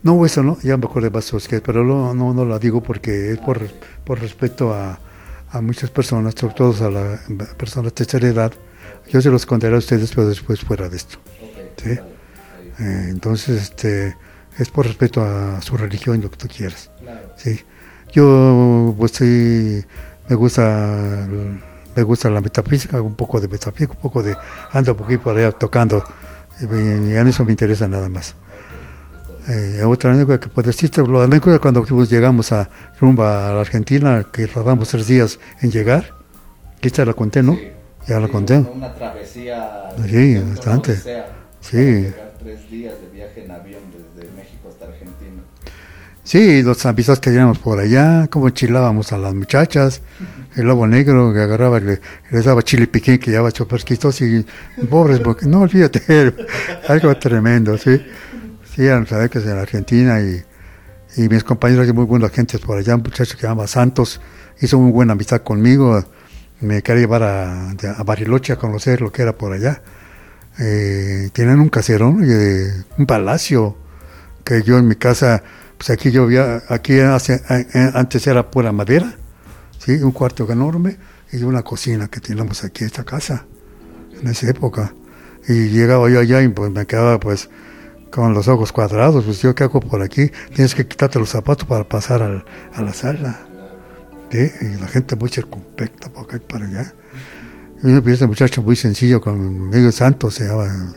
No, 0.03 0.25
eso 0.25 0.43
no, 0.43 0.57
ya 0.61 0.75
me 0.75 0.85
acuerdo 0.85 1.09
de 1.09 1.13
Bastos, 1.13 1.47
pero 1.65 1.85
no, 1.85 2.13
no, 2.13 2.33
no 2.33 2.45
la 2.45 2.59
digo 2.59 2.83
porque 2.83 3.31
es 3.31 3.39
por, 3.39 3.61
por 4.03 4.19
respeto 4.19 4.73
a, 4.73 4.99
a 5.49 5.61
muchas 5.61 5.89
personas, 5.89 6.35
sobre 6.37 6.53
todo 6.53 6.85
a 6.85 6.91
las 6.91 7.21
personas 7.55 7.85
de 7.85 7.91
tercera 7.91 8.27
edad. 8.27 8.53
Yo 9.09 9.21
se 9.21 9.29
los 9.29 9.45
contaré 9.45 9.75
a 9.75 9.77
ustedes, 9.77 10.11
pero 10.13 10.27
después 10.27 10.59
fuera 10.59 10.89
de 10.89 10.97
esto. 10.97 11.17
¿sí? 11.81 11.91
Eh, 11.91 13.07
entonces, 13.09 13.61
este, 13.61 14.17
es 14.59 14.69
por 14.69 14.85
respeto 14.85 15.21
a 15.21 15.61
su 15.61 15.77
religión, 15.77 16.19
lo 16.21 16.29
que 16.29 16.37
tú 16.37 16.47
quieras. 16.49 16.91
¿sí? 17.37 17.61
Yo, 18.11 18.93
pues 18.97 19.13
sí, 19.13 19.81
me 20.27 20.35
gusta 20.35 21.25
me 21.95 22.03
gusta 22.03 22.29
la 22.29 22.41
metafísica, 22.41 23.01
un 23.01 23.15
poco 23.15 23.39
de 23.39 23.47
metafísica, 23.47 23.93
un 23.93 23.99
poco 23.99 24.21
de 24.21 24.35
ando 24.71 24.91
un 24.91 24.97
poquito 24.97 25.23
por 25.23 25.37
allá 25.37 25.51
tocando, 25.51 26.03
y, 26.61 26.65
en 26.65 27.27
eso 27.27 27.45
me 27.45 27.51
interesa 27.51 27.87
nada 27.87 28.09
más. 28.09 28.35
Eh, 29.47 29.83
otra 29.85 30.11
anécdota 30.11 30.39
que 30.39 30.49
puedo 30.49 30.67
decirte, 30.67 31.05
la 31.07 31.23
anécdota 31.23 31.59
cuando 31.59 31.85
llegamos 32.05 32.51
a 32.51 32.69
rumba 32.99 33.49
a 33.49 33.53
la 33.53 33.61
Argentina, 33.61 34.25
que 34.31 34.47
rodamos 34.47 34.89
tres 34.89 35.07
días 35.07 35.39
en 35.61 35.71
llegar, 35.71 36.13
que 36.81 36.87
esta 36.87 37.05
la 37.05 37.13
conté, 37.13 37.43
¿no? 37.43 37.57
ya 38.07 38.19
la 38.19 38.27
conté. 38.27 38.57
Una 38.57 38.93
travesía. 38.93 39.89
Sí, 40.07 40.37
bastante. 40.37 40.95
Sí. 41.61 42.07
Tres 42.39 42.69
días 42.69 42.93
de 43.01 43.09
viaje 43.11 43.43
en 43.43 43.51
avión 43.51 43.81
desde 43.91 44.31
México 44.33 44.69
hasta 44.69 44.85
Argentina. 44.85 45.41
Sí, 46.23 46.61
los 46.63 46.85
amistades 46.85 47.19
que 47.19 47.31
teníamos 47.31 47.57
por 47.59 47.79
allá, 47.79 48.27
cómo 48.27 48.49
chilábamos 48.49 49.11
a 49.11 49.17
las 49.17 49.33
muchachas, 49.33 50.01
el 50.55 50.65
lobo 50.65 50.87
negro 50.87 51.33
que 51.33 51.41
agarraba, 51.41 51.79
le, 51.79 51.99
les 52.31 52.45
daba 52.45 52.61
chile 52.61 52.87
piquín 52.87 53.17
que 53.17 53.31
llevaba 53.31 53.51
chopersquitos 53.51 54.21
y 54.21 54.45
pobres, 54.89 55.19
porque 55.19 55.45
no 55.45 55.61
olvídate, 55.61 56.33
algo 56.87 57.15
tremendo, 57.17 57.77
sí. 57.77 58.01
Sí, 58.75 58.87
saber 59.07 59.29
que 59.29 59.39
en 59.39 59.57
Argentina 59.57 60.19
y, 60.19 60.43
y 61.15 61.29
mis 61.29 61.43
compañeros, 61.43 61.93
muy 61.93 62.05
buenas 62.05 62.31
gentes 62.31 62.59
por 62.59 62.77
allá, 62.77 62.95
un 62.95 63.03
muchacho 63.03 63.35
que 63.35 63.41
se 63.41 63.47
llama 63.47 63.67
Santos, 63.67 64.19
hizo 64.59 64.79
muy 64.79 64.91
buena 64.91 65.13
amistad 65.13 65.41
conmigo, 65.41 66.03
me 66.59 66.81
quería 66.81 67.01
llevar 67.01 67.23
a, 67.23 67.69
a 67.69 68.03
Bariloche 68.03 68.53
a 68.53 68.55
conocer 68.57 69.01
lo 69.01 69.11
que 69.11 69.21
era 69.21 69.37
por 69.37 69.53
allá. 69.53 69.81
Eh, 70.59 71.29
tienen 71.33 71.59
un 71.59 71.69
caserón, 71.69 72.23
eh, 72.25 72.83
un 72.97 73.05
palacio, 73.05 73.77
que 74.43 74.61
yo 74.61 74.77
en 74.77 74.87
mi 74.87 74.95
casa, 74.95 75.43
pues 75.77 75.89
aquí 75.89 76.11
yo 76.11 76.23
había, 76.23 76.63
aquí 76.69 76.99
hace, 76.99 77.41
eh, 77.49 77.91
antes 77.93 78.25
era 78.27 78.49
pura 78.51 78.71
madera, 78.71 79.15
un 79.93 80.11
cuarto 80.11 80.49
enorme 80.51 80.97
y 81.31 81.43
una 81.43 81.63
cocina 81.63 82.07
que 82.07 82.19
teníamos 82.19 82.63
aquí 82.63 82.83
en 82.83 82.87
esta 82.87 83.03
casa, 83.03 83.45
en 84.19 84.27
esa 84.27 84.49
época. 84.49 84.93
Y 85.47 85.69
llegaba 85.69 86.09
yo 86.09 86.19
allá 86.19 86.41
y 86.41 86.47
pues 86.47 86.71
me 86.71 86.85
quedaba 86.85 87.19
pues 87.19 87.49
con 88.11 88.33
los 88.33 88.47
ojos 88.47 88.71
cuadrados, 88.71 89.25
pues 89.25 89.41
yo 89.41 89.53
qué 89.53 89.65
hago 89.65 89.79
por 89.79 90.01
aquí, 90.01 90.31
tienes 90.53 90.73
que 90.73 90.87
quitarte 90.87 91.19
los 91.19 91.29
zapatos 91.29 91.67
para 91.67 91.83
pasar 91.83 92.21
al, 92.21 92.45
a 92.73 92.81
la 92.81 92.93
sala. 92.93 93.41
Y 94.31 94.77
la 94.79 94.87
gente 94.87 95.15
muy 95.15 95.29
circunspecta 95.29 96.09
por 96.09 96.25
acá 96.25 96.37
y 96.37 96.39
para 96.39 96.65
allá. 96.65 96.93
Y 97.83 97.91
yo 97.91 97.97
este 98.05 98.27
muchacho 98.27 98.61
muy 98.61 98.75
sencillo, 98.75 99.21
con 99.21 99.69
medio 99.69 99.91
santo, 99.91 100.31
se 100.31 100.45
llama. 100.45 100.95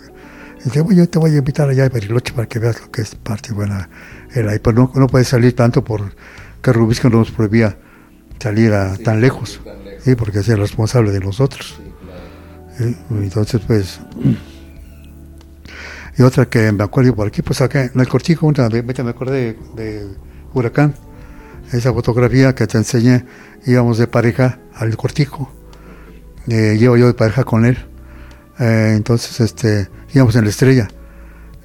Y 0.61 0.65
dice, 0.65 0.85
yo 0.91 1.09
te 1.09 1.19
voy 1.19 1.35
a 1.35 1.39
invitar 1.39 1.69
allá 1.69 1.85
a 1.85 1.89
Bariloche 1.89 2.33
para 2.33 2.49
que 2.49 2.59
veas 2.59 2.81
lo 2.81 2.91
que 2.91 3.03
es 3.03 3.15
parte 3.15 3.53
buena. 3.53 3.89
Era 4.35 4.53
pero 4.63 4.73
no, 4.73 4.93
no 4.95 5.07
puedes 5.07 5.29
salir 5.29 5.55
tanto 5.55 5.85
porque 5.85 6.15
Rubisco 6.73 7.09
no 7.11 7.19
nos 7.19 7.31
prohibía 7.31 7.79
salir 8.39 8.73
a, 8.73 8.97
tan 8.97 9.21
lejos, 9.21 9.61
¿sí? 10.05 10.15
porque 10.15 10.41
es 10.41 10.49
el 10.49 10.59
responsable 10.59 11.11
de 11.13 11.21
nosotros. 11.21 11.81
Entonces, 13.11 13.61
pues. 13.67 14.01
Y 16.17 16.23
otra 16.23 16.47
que 16.47 16.73
me 16.73 16.83
acuerdo 16.83 17.15
por 17.15 17.29
aquí, 17.29 17.43
pues 17.43 17.61
acá 17.61 17.85
en 17.85 18.01
el 18.01 18.09
cortijo, 18.09 18.47
una 18.47 18.69
vez 18.69 18.85
me 18.85 19.11
acordé 19.11 19.57
de, 19.77 20.07
Huracán, 20.53 20.95
esa 21.73 21.93
fotografía 21.93 22.55
que 22.55 22.67
te 22.67 22.79
enseñé, 22.79 23.25
íbamos 23.67 23.99
de 23.99 24.09
pareja 24.09 24.59
al 24.75 24.97
cortijo, 24.97 25.53
eh, 26.49 26.77
llevo 26.79 26.97
yo 26.97 27.07
de 27.07 27.15
pareja 27.15 27.45
con 27.45 27.65
él, 27.65 27.79
eh, 28.59 28.95
entonces 28.97 29.41
este, 29.41 29.89
íbamos 30.13 30.35
en 30.35 30.45
la 30.45 30.51
estrella. 30.51 30.89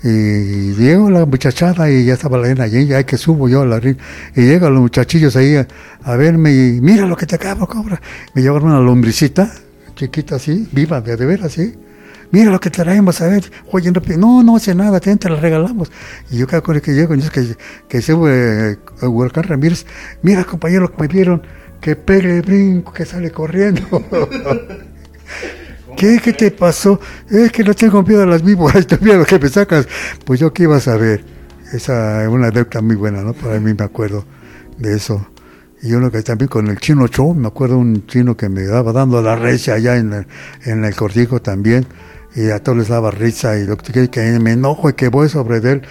Y 0.04 0.74
llegó 0.74 1.10
la 1.10 1.26
muchachada 1.26 1.89
y 1.89 2.04
ya 2.04 2.14
estaba 2.14 2.38
la 2.38 2.47
arena 2.47 2.66
allí, 2.66 2.86
ya 2.86 3.06
que 3.06 3.18
subo 3.18 3.47
yo 3.47 3.62
a 3.62 3.66
la 3.66 3.80
ring. 3.80 3.97
Y 4.36 4.41
llegan 4.41 4.74
los 4.74 4.82
muchachillos 4.82 5.36
ahí 5.38 5.56
a, 5.56 6.16
verme 6.18 6.51
y 6.51 6.82
mira 6.82 7.06
lo 7.06 7.16
que 7.16 7.26
te 7.26 7.36
acabo, 7.36 7.68
cobra. 7.68 8.01
Me 8.34 8.41
llevaron 8.41 8.70
una 8.70 8.82
lombricita, 8.82 9.49
chiquita 9.95 10.36
así, 10.36 10.68
viva, 10.74 10.99
de, 10.99 11.16
de 11.16 11.26
ver 11.26 11.43
así. 11.43 11.74
Mira 12.32 12.51
lo 12.51 12.60
que 12.60 12.70
traemos, 12.70 13.22
a 13.22 13.28
ver, 13.28 13.43
oye, 13.72 13.91
no, 14.18 14.43
no 14.43 14.56
hace 14.56 14.74
nada, 14.74 14.99
te, 14.99 15.16
te 15.16 15.30
la 15.30 15.36
regalamos. 15.36 15.91
Y 16.32 16.38
yo 16.38 16.47
cada 16.47 16.62
que 16.64 16.91
llego, 16.91 17.14
y 17.16 17.20
es 17.20 17.30
que, 17.30 17.56
que 17.88 18.01
se 18.01 18.12
eh, 18.14 18.78
Huracán 19.04 19.43
Ramírez, 19.43 19.86
mira 20.24 20.43
compañero, 20.43 20.91
que 20.91 21.01
me 21.01 21.08
vieron, 21.08 21.43
que 21.80 21.95
pegue 21.95 22.41
brinco, 22.41 22.91
que 22.91 23.06
sale 23.06 23.32
corriendo. 23.32 23.84
¿Qué, 25.98 26.20
¿Qué 26.24 26.34
te 26.34 26.52
pasó? 26.52 27.00
Es 27.30 27.52
que 27.52 27.64
no 27.64 27.74
tengo 27.74 28.04
miedo 28.04 28.24
a 28.24 28.26
las 28.26 28.44
víboras, 28.44 28.86
te 28.88 28.98
miedo 28.98 29.26
que 29.26 29.39
me 29.39 29.50
sacas. 29.50 29.88
Pues 30.26 30.39
yo 30.39 30.54
qué 30.54 30.64
iba 30.64 30.78
a 30.78 30.80
saber. 30.80 31.24
Esa 31.72 32.24
es 32.24 32.30
una 32.30 32.48
anécdota 32.48 32.82
muy 32.82 32.96
buena, 32.96 33.22
¿no? 33.22 33.34
Para 33.34 33.60
mí 33.60 33.74
me 33.74 33.84
acuerdo 33.84 34.26
de 34.78 34.96
eso. 34.96 35.28
Y 35.82 35.94
uno 35.94 36.12
que 36.12 36.22
también 36.22 36.48
con 36.48 36.68
el 36.68 36.78
chino 36.78 37.08
Cho, 37.08 37.34
me 37.34 37.48
acuerdo 37.48 37.78
un 37.78 38.06
chino 38.08 38.38
que 38.38 38.48
me 38.48 38.64
daba 38.64 38.94
dando 38.94 39.22
la 39.22 39.36
recha 39.36 39.74
allá 39.74 39.98
en 39.98 40.14
el, 40.14 40.28
en 40.66 40.86
el 40.86 40.96
cortijo 40.96 41.41
también. 41.41 41.86
y 42.36 42.50
a 42.50 42.64
todos 42.64 42.78
les 42.78 42.88
daba 42.88 43.12
risa 43.12 43.58
y 43.60 43.66
lo 43.66 43.78
que, 43.78 44.10
que 44.10 44.39
me 44.39 44.54
enojo 44.54 44.89
y 44.89 44.94
que 44.94 45.10
voy 45.10 45.30
sobre 45.30 45.58
él 45.58 45.84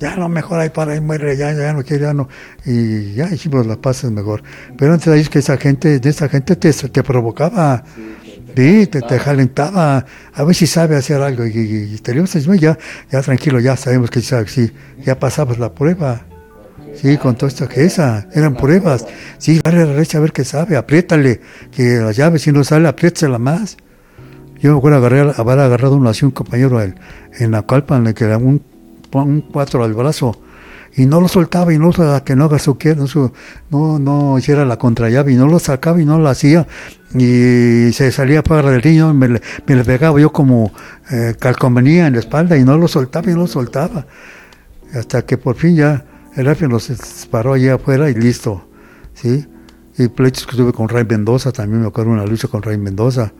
ya 0.00 0.16
no, 0.16 0.30
mejor 0.30 0.58
ahí 0.58 0.70
para 0.70 0.92
ahí 0.92 1.00
muere, 1.00 1.36
ya, 1.36 1.52
ya 1.52 1.74
no 1.74 1.84
quiere, 1.84 2.04
ya 2.04 2.14
no. 2.14 2.26
Y 2.64 3.12
ya 3.12 3.28
hicimos 3.28 3.66
las 3.66 3.76
paces 3.76 4.10
mejor. 4.10 4.42
Pero 4.78 4.94
antes 4.94 5.08
ahí 5.08 5.20
es 5.20 5.28
que 5.28 5.40
esa 5.40 5.58
gente, 5.58 6.00
de 6.00 6.08
esa 6.08 6.26
gente 6.28 6.56
te, 6.56 6.72
te 6.72 7.02
provocaba. 7.02 7.84
Te, 8.54 8.86
te, 8.86 9.18
jalentaba, 9.18 10.04
a 10.32 10.44
ver 10.44 10.54
si 10.54 10.66
sabe 10.66 10.96
hacer 10.96 11.20
algo. 11.20 11.46
Y, 11.46 11.50
y, 11.50 11.94
y 11.94 11.98
te 11.98 12.14
ya, 12.58 12.78
ya 13.10 13.22
tranquilo, 13.22 13.60
ya 13.60 13.76
sabemos 13.76 14.10
que 14.10 14.20
sabe, 14.20 14.48
sí, 14.48 14.70
ya 15.04 15.18
pasamos 15.18 15.58
la 15.58 15.72
prueba. 15.72 16.26
Sí, 16.94 17.16
con 17.16 17.36
todo 17.36 17.46
esto 17.46 17.68
que 17.68 17.84
esa, 17.84 18.26
eran 18.34 18.56
pruebas. 18.56 19.06
Sí, 19.38 19.60
dale 19.62 19.78
la 19.78 19.92
derecha 19.92 20.18
a 20.18 20.20
ver 20.20 20.32
qué 20.32 20.44
sabe, 20.44 20.76
apriétale, 20.76 21.40
que 21.70 21.98
la 21.98 22.12
llave 22.12 22.38
si 22.38 22.52
no 22.52 22.64
sale, 22.64 22.88
apriétela 22.88 23.38
más. 23.38 23.76
Yo 24.60 24.72
me 24.72 24.78
acuerdo 24.78 24.98
agarrar, 24.98 25.34
haber 25.38 25.58
agarrado 25.60 25.96
uno 25.96 26.10
así 26.10 26.24
un 26.24 26.32
compañero 26.32 26.82
en, 26.82 26.98
en 27.38 27.52
la 27.52 27.64
calpa, 27.64 27.96
en 27.96 28.08
el 28.08 28.14
que 28.14 28.26
un 28.26 28.62
un 29.12 29.40
cuatro 29.40 29.82
al 29.82 29.94
brazo 29.94 30.36
y 30.96 31.06
no 31.06 31.20
lo 31.20 31.28
soltaba 31.28 31.72
y 31.72 31.78
no 31.78 31.90
lo 31.96 32.24
que 32.24 32.34
no 32.36 32.44
haga 32.44 32.58
su 32.58 32.76
no, 33.70 33.98
no 33.98 34.38
hiciera 34.38 34.64
la 34.64 34.76
contrallave 34.76 35.32
y 35.32 35.36
no 35.36 35.46
lo 35.46 35.58
sacaba 35.58 36.00
y 36.00 36.04
no 36.04 36.18
lo 36.18 36.28
hacía. 36.28 36.66
Y 37.14 37.92
se 37.92 38.10
salía 38.12 38.42
para 38.42 38.74
el 38.74 38.82
niño 38.82 39.14
me, 39.14 39.28
me 39.28 39.74
le 39.76 39.84
pegaba 39.84 40.20
yo 40.20 40.32
como 40.32 40.72
eh, 41.10 41.34
calcomanía 41.38 42.06
en 42.06 42.14
la 42.14 42.20
espalda 42.20 42.56
y 42.56 42.64
no 42.64 42.76
lo 42.76 42.88
soltaba 42.88 43.30
y 43.30 43.34
no 43.34 43.40
lo 43.40 43.46
soltaba. 43.46 44.06
Hasta 44.94 45.22
que 45.22 45.38
por 45.38 45.56
fin 45.56 45.76
ya 45.76 46.04
el 46.36 46.48
árbitro 46.48 46.68
nos 46.68 46.88
disparó 46.88 47.54
allá 47.54 47.74
afuera 47.74 48.10
y 48.10 48.14
listo 48.14 48.68
sí 49.14 49.46
y 49.98 50.08
pleitos 50.08 50.46
que 50.46 50.56
tuve 50.56 50.72
con 50.72 50.88
Ray 50.88 51.04
Mendoza 51.04 51.52
también 51.52 51.82
me 51.82 51.88
acuerdo 51.88 52.12
una 52.12 52.24
lucha 52.24 52.48
con 52.48 52.62
Ray 52.62 52.78
Mendoza 52.78 53.32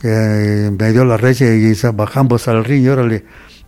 que 0.00 0.72
me 0.78 0.92
dio 0.92 1.04
la 1.04 1.16
recha 1.16 1.44
y 1.46 1.74
bajamos 1.94 2.48
al 2.48 2.64
ring 2.64 2.84
y 2.84 2.88
órale 2.88 3.24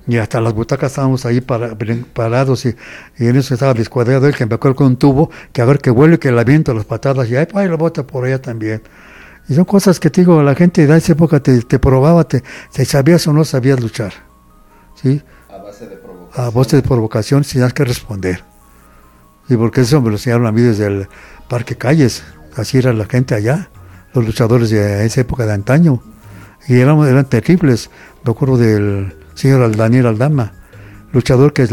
y 0.07 0.17
hasta 0.17 0.41
las 0.41 0.53
butacas 0.53 0.93
estábamos 0.93 1.25
ahí 1.27 1.41
para, 1.41 1.77
parados 2.13 2.67
y, 2.67 2.75
en 3.19 3.37
eso 3.37 3.55
estaba 3.55 3.75
descuadrado 3.75 4.27
él 4.27 4.35
que 4.35 4.47
me 4.47 4.55
acuerdo 4.55 4.77
con 4.77 4.87
un 4.89 4.97
tubo 4.97 5.31
que 5.53 5.63
a 5.63 5.65
ver 5.65 5.79
que 5.79 5.91
vuelve 5.91 6.19
que 6.19 6.33
la 6.33 6.45
viento 6.45 6.75
las 6.75 6.85
patadas 6.85 7.29
y 7.31 7.37
ahí 7.37 7.47
pues, 7.47 7.69
la 7.69 7.77
bota 7.77 8.07
por 8.07 8.25
allá 8.25 8.41
también 8.41 8.83
y 9.49 9.55
son 9.55 9.65
cosas 9.65 10.01
que 10.01 10.11
te 10.11 10.23
digo 10.23 10.43
la 10.43 10.55
gente 10.55 10.87
de 10.87 10.97
esa 10.97 11.13
época 11.13 11.41
te, 11.41 11.63
te 11.63 11.79
probaba 11.79 12.25
te, 12.25 12.43
te, 12.73 12.85
sabías 12.85 13.27
o 13.27 13.33
no 13.33 13.45
sabías 13.45 13.81
luchar 13.81 14.13
¿sí? 15.01 15.23
a 15.49 15.59
base 15.59 15.87
de 15.87 15.97
provocación. 15.97 16.47
A 16.47 16.51
base 16.51 16.77
de 16.77 16.83
provocación 16.83 17.45
tenías 17.45 17.73
que 17.73 17.85
responder. 17.85 18.43
Y 19.49 19.57
porque 19.57 19.83
eso 19.83 20.01
me 20.01 20.09
lo 20.09 20.15
enseñaron 20.15 20.47
a 20.47 20.53
mí 20.53 20.63
desde 20.63 20.87
el 20.87 21.09
Parque 21.49 21.77
Calles 21.77 22.23
así 22.57 22.79
era 22.79 22.93
la 22.93 23.07
gente 23.07 23.35
allá 23.35 23.69
los 24.15 24.27
luchadores 24.27 24.71
de 24.71 25.07
esa 25.07 25.21
época 25.23 25.47
de 25.47 25.53
antaño. 25.53 26.03
Y 26.69 26.79
eran, 26.79 27.01
eran 27.01 27.25
terribles. 27.25 27.91
Me 28.25 28.31
acuerdo 28.31 28.57
del 28.57 29.15
señor 29.35 29.75
Daniel 29.77 30.07
Aldama, 30.07 30.53
luchador 31.13 31.53
que 31.53 31.69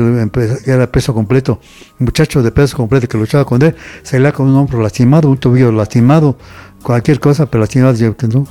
era 0.66 0.92
peso 0.92 1.14
completo, 1.14 1.60
muchacho 1.98 2.44
de 2.44 2.52
peso 2.52 2.78
completo 2.78 3.08
que 3.08 3.18
luchaba 3.18 3.46
con 3.46 3.62
él, 3.62 3.76
salía 4.04 4.32
con 4.32 4.48
un 4.48 4.56
hombro 4.56 4.82
lastimado, 4.82 5.30
un 5.30 5.38
tobillo 5.38 5.72
lastimado, 5.72 6.38
cualquier 6.84 7.20
cosa, 7.20 7.46
pero 7.46 7.62
lastimado, 7.62 7.96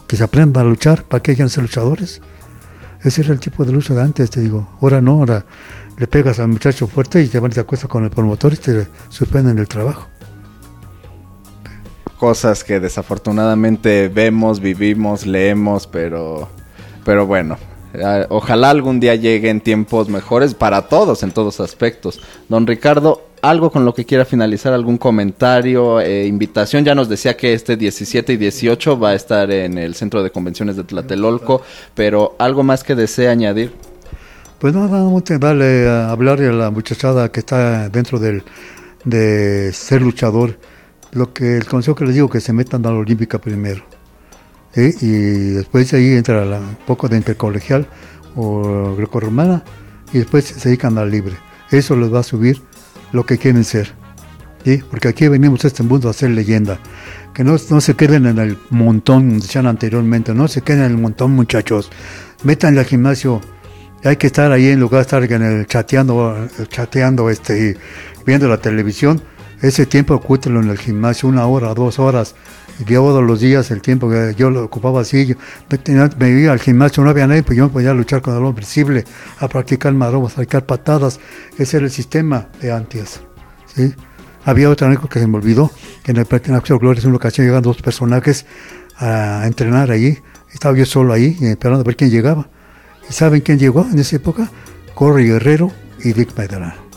que 0.07 0.17
se 0.17 0.25
aprendan 0.25 0.67
a 0.67 0.69
luchar, 0.69 1.05
¿para 1.05 1.23
que 1.23 1.35
quieran 1.35 1.51
ser 1.51 1.63
luchadores? 1.63 2.21
Ese 3.03 3.21
era 3.21 3.33
el 3.33 3.41
tipo 3.41 3.65
de 3.65 3.73
lucha 3.73 3.95
de 3.95 4.03
antes, 4.03 4.29
te 4.31 4.41
digo. 4.41 4.69
Ahora 4.81 5.01
no, 5.01 5.13
ahora 5.13 5.45
le 5.97 6.07
pegas 6.07 6.41
al 6.41 6.49
muchacho 6.49 6.87
fuerte 6.87 7.23
y 7.23 7.29
te 7.29 7.39
van 7.39 7.51
y 7.51 7.55
te 7.55 7.61
acuestas 7.61 7.89
con 7.89 8.05
el 8.05 8.11
promotor 8.11 8.55
y 8.55 8.57
te 8.57 8.87
suspenden 9.09 9.59
el 9.59 9.69
trabajo. 9.69 10.09
Cosas 12.19 12.65
que 12.65 12.81
desafortunadamente 12.81 14.09
vemos, 14.09 14.59
vivimos, 14.59 15.27
leemos, 15.27 15.87
pero, 15.87 16.49
pero 17.05 17.27
bueno, 17.27 17.57
ojalá 18.29 18.71
algún 18.71 19.01
día 19.01 19.15
lleguen 19.15 19.61
tiempos 19.61 20.09
mejores 20.09 20.55
para 20.55 20.83
todos 20.89 21.23
en 21.23 21.31
todos 21.31 21.61
aspectos. 21.61 22.21
Don 22.49 22.67
Ricardo, 22.67 23.29
algo 23.43 23.71
con 23.71 23.85
lo 23.85 23.95
que 23.95 24.05
quiera 24.05 24.25
finalizar, 24.25 24.73
algún 24.73 24.99
comentario, 24.99 26.01
eh, 26.01 26.27
invitación. 26.27 26.85
Ya 26.85 26.95
nos 26.95 27.09
decía 27.09 27.37
que 27.37 27.53
este 27.53 27.77
17 27.77 28.33
y 28.33 28.37
18 28.37 28.99
va 28.99 29.11
a 29.11 29.15
estar 29.15 29.51
en 29.51 29.79
el 29.79 29.95
Centro 29.95 30.23
de 30.23 30.31
Convenciones 30.31 30.77
de 30.77 30.85
Tlatelolco, 30.85 31.63
pero 31.95 32.37
algo 32.39 32.63
más 32.63 32.85
que 32.85 32.95
desea 32.95 33.31
añadir. 33.31 33.73
Pues 34.59 34.75
no, 34.75 34.89
vamos 34.89 35.23
a 35.31 35.39
darle 35.39 35.89
a 35.89 36.11
hablar 36.11 36.41
a 36.41 36.53
la 36.53 36.71
muchachada 36.71 37.31
que 37.31 37.41
está 37.41 37.89
dentro 37.89 38.19
del, 38.19 38.43
de 39.05 39.73
ser 39.73 40.03
luchador. 40.03 40.59
Lo 41.13 41.33
que 41.33 41.57
el 41.57 41.67
consejo 41.67 41.95
que 41.95 42.05
les 42.05 42.15
digo 42.15 42.29
que 42.29 42.41
se 42.41 42.53
metan 42.53 42.85
a 42.85 42.91
la 42.91 42.99
Olímpica 42.99 43.39
primero 43.39 43.98
y 44.77 45.09
después 45.55 45.93
ahí 45.95 46.13
entra 46.13 46.43
un 46.43 46.77
poco 46.87 47.09
de 47.09 47.17
intercolegial 47.17 47.89
o 48.37 48.95
grecorromana 48.97 49.65
y 50.13 50.19
después 50.19 50.45
se 50.45 50.69
dedican 50.69 50.99
al 50.99 51.11
libre. 51.11 51.35
Eso 51.71 51.97
les 51.97 52.13
va 52.13 52.21
a 52.21 52.23
subir 52.23 52.63
lo 53.13 53.27
que 53.27 53.39
quieren 53.39 53.65
ser. 53.65 53.93
¿sí? 54.65 54.83
Porque 54.91 55.09
aquí 55.09 55.29
venimos 55.29 55.65
a 55.65 55.69
este 55.69 55.83
mundo 55.83 56.09
a 56.09 56.13
hacer 56.13 56.31
leyenda. 56.31 56.79
Que 57.35 57.45
no, 57.45 57.57
no 57.71 57.81
se 57.81 57.95
queden 57.95 58.27
en 58.27 58.39
el 58.39 58.59
montón, 58.71 59.39
decían 59.39 59.67
anteriormente, 59.67 60.35
no 60.35 60.49
se 60.49 60.63
queden 60.63 60.85
en 60.85 60.93
el 60.93 60.99
montón 60.99 61.33
muchachos. 61.33 61.91
Metan 62.43 62.79
al 62.79 62.85
gimnasio. 62.85 63.41
Hay 64.05 64.17
que 64.17 64.29
estar 64.29 64.51
ahí 64.53 64.69
en 64.69 64.81
lugar 64.81 65.01
de 65.01 65.03
estar 65.03 65.25
en 65.25 65.43
el 65.43 65.67
chateando, 65.67 66.49
chateando 66.69 67.31
este, 67.31 67.77
viendo 68.25 68.49
la 68.49 68.59
televisión. 68.59 69.21
Ese 69.61 69.87
tiempo 69.87 70.15
ocútelo 70.15 70.61
en 70.61 70.71
el 70.71 70.79
gimnasio, 70.79 71.29
una 71.29 71.47
hora, 71.47 71.75
dos 71.75 71.99
horas 71.99 72.35
y 72.79 72.85
todos 72.85 73.25
los 73.25 73.41
días 73.41 73.71
el 73.73 73.83
tiempo 73.83 74.09
que 74.09 74.35
yo 74.37 74.51
lo 74.51 74.65
ocupaba 74.65 75.01
así, 75.01 75.27
yo 75.27 75.37
me 76.19 76.31
iba 76.31 76.53
al 76.53 76.61
gimnasio, 76.61 77.03
no 77.03 77.11
había 77.11 77.27
nadie, 77.27 77.43
pues 77.43 77.59
yo 77.59 77.65
me 77.65 77.71
podía 77.71 77.93
luchar 77.93 78.23
con 78.23 78.37
el 78.37 78.45
hombre 78.45 78.61
visible, 78.61 79.05
a 79.41 79.49
practicar 79.49 79.93
maromos, 79.95 80.33
a 80.33 80.37
practicar 80.37 80.65
patadas, 80.65 81.19
ese 81.59 81.79
era 81.79 81.87
el 81.87 81.93
sistema 81.93 82.49
de 82.61 82.71
antes, 82.71 83.21
¿sí? 83.75 83.93
Había 84.45 84.71
otra 84.71 84.87
anécdota 84.87 85.15
que 85.15 85.21
se 85.21 85.27
me 85.27 85.39
olvidó, 85.39 85.73
que 86.05 86.13
en 86.13 86.19
el 86.19 86.27
Parque 86.27 86.53
Gloria 86.79 87.03
en 87.03 87.09
una 87.09 87.17
ocasión 87.17 87.47
llegaban 87.47 87.65
dos 87.65 87.83
personajes 87.83 88.47
a 88.97 89.43
entrenar 89.45 89.91
allí, 89.91 90.19
estaba 90.53 90.77
yo 90.77 90.87
solo 90.87 91.13
ahí, 91.13 91.37
esperando 91.41 91.81
a 91.81 91.85
ver 91.85 91.97
quién 91.97 92.11
llegaba, 92.11 92.49
y 93.11 93.13
¿saben 93.13 93.41
quién 93.41 93.59
llegó 93.59 93.87
en 93.91 93.99
esa 93.99 94.17
época? 94.17 94.49
Corey 94.95 95.27
Guerrero 95.27 95.73
y 96.05 96.13
Dick 96.13 96.37
Medrano. 96.39 96.88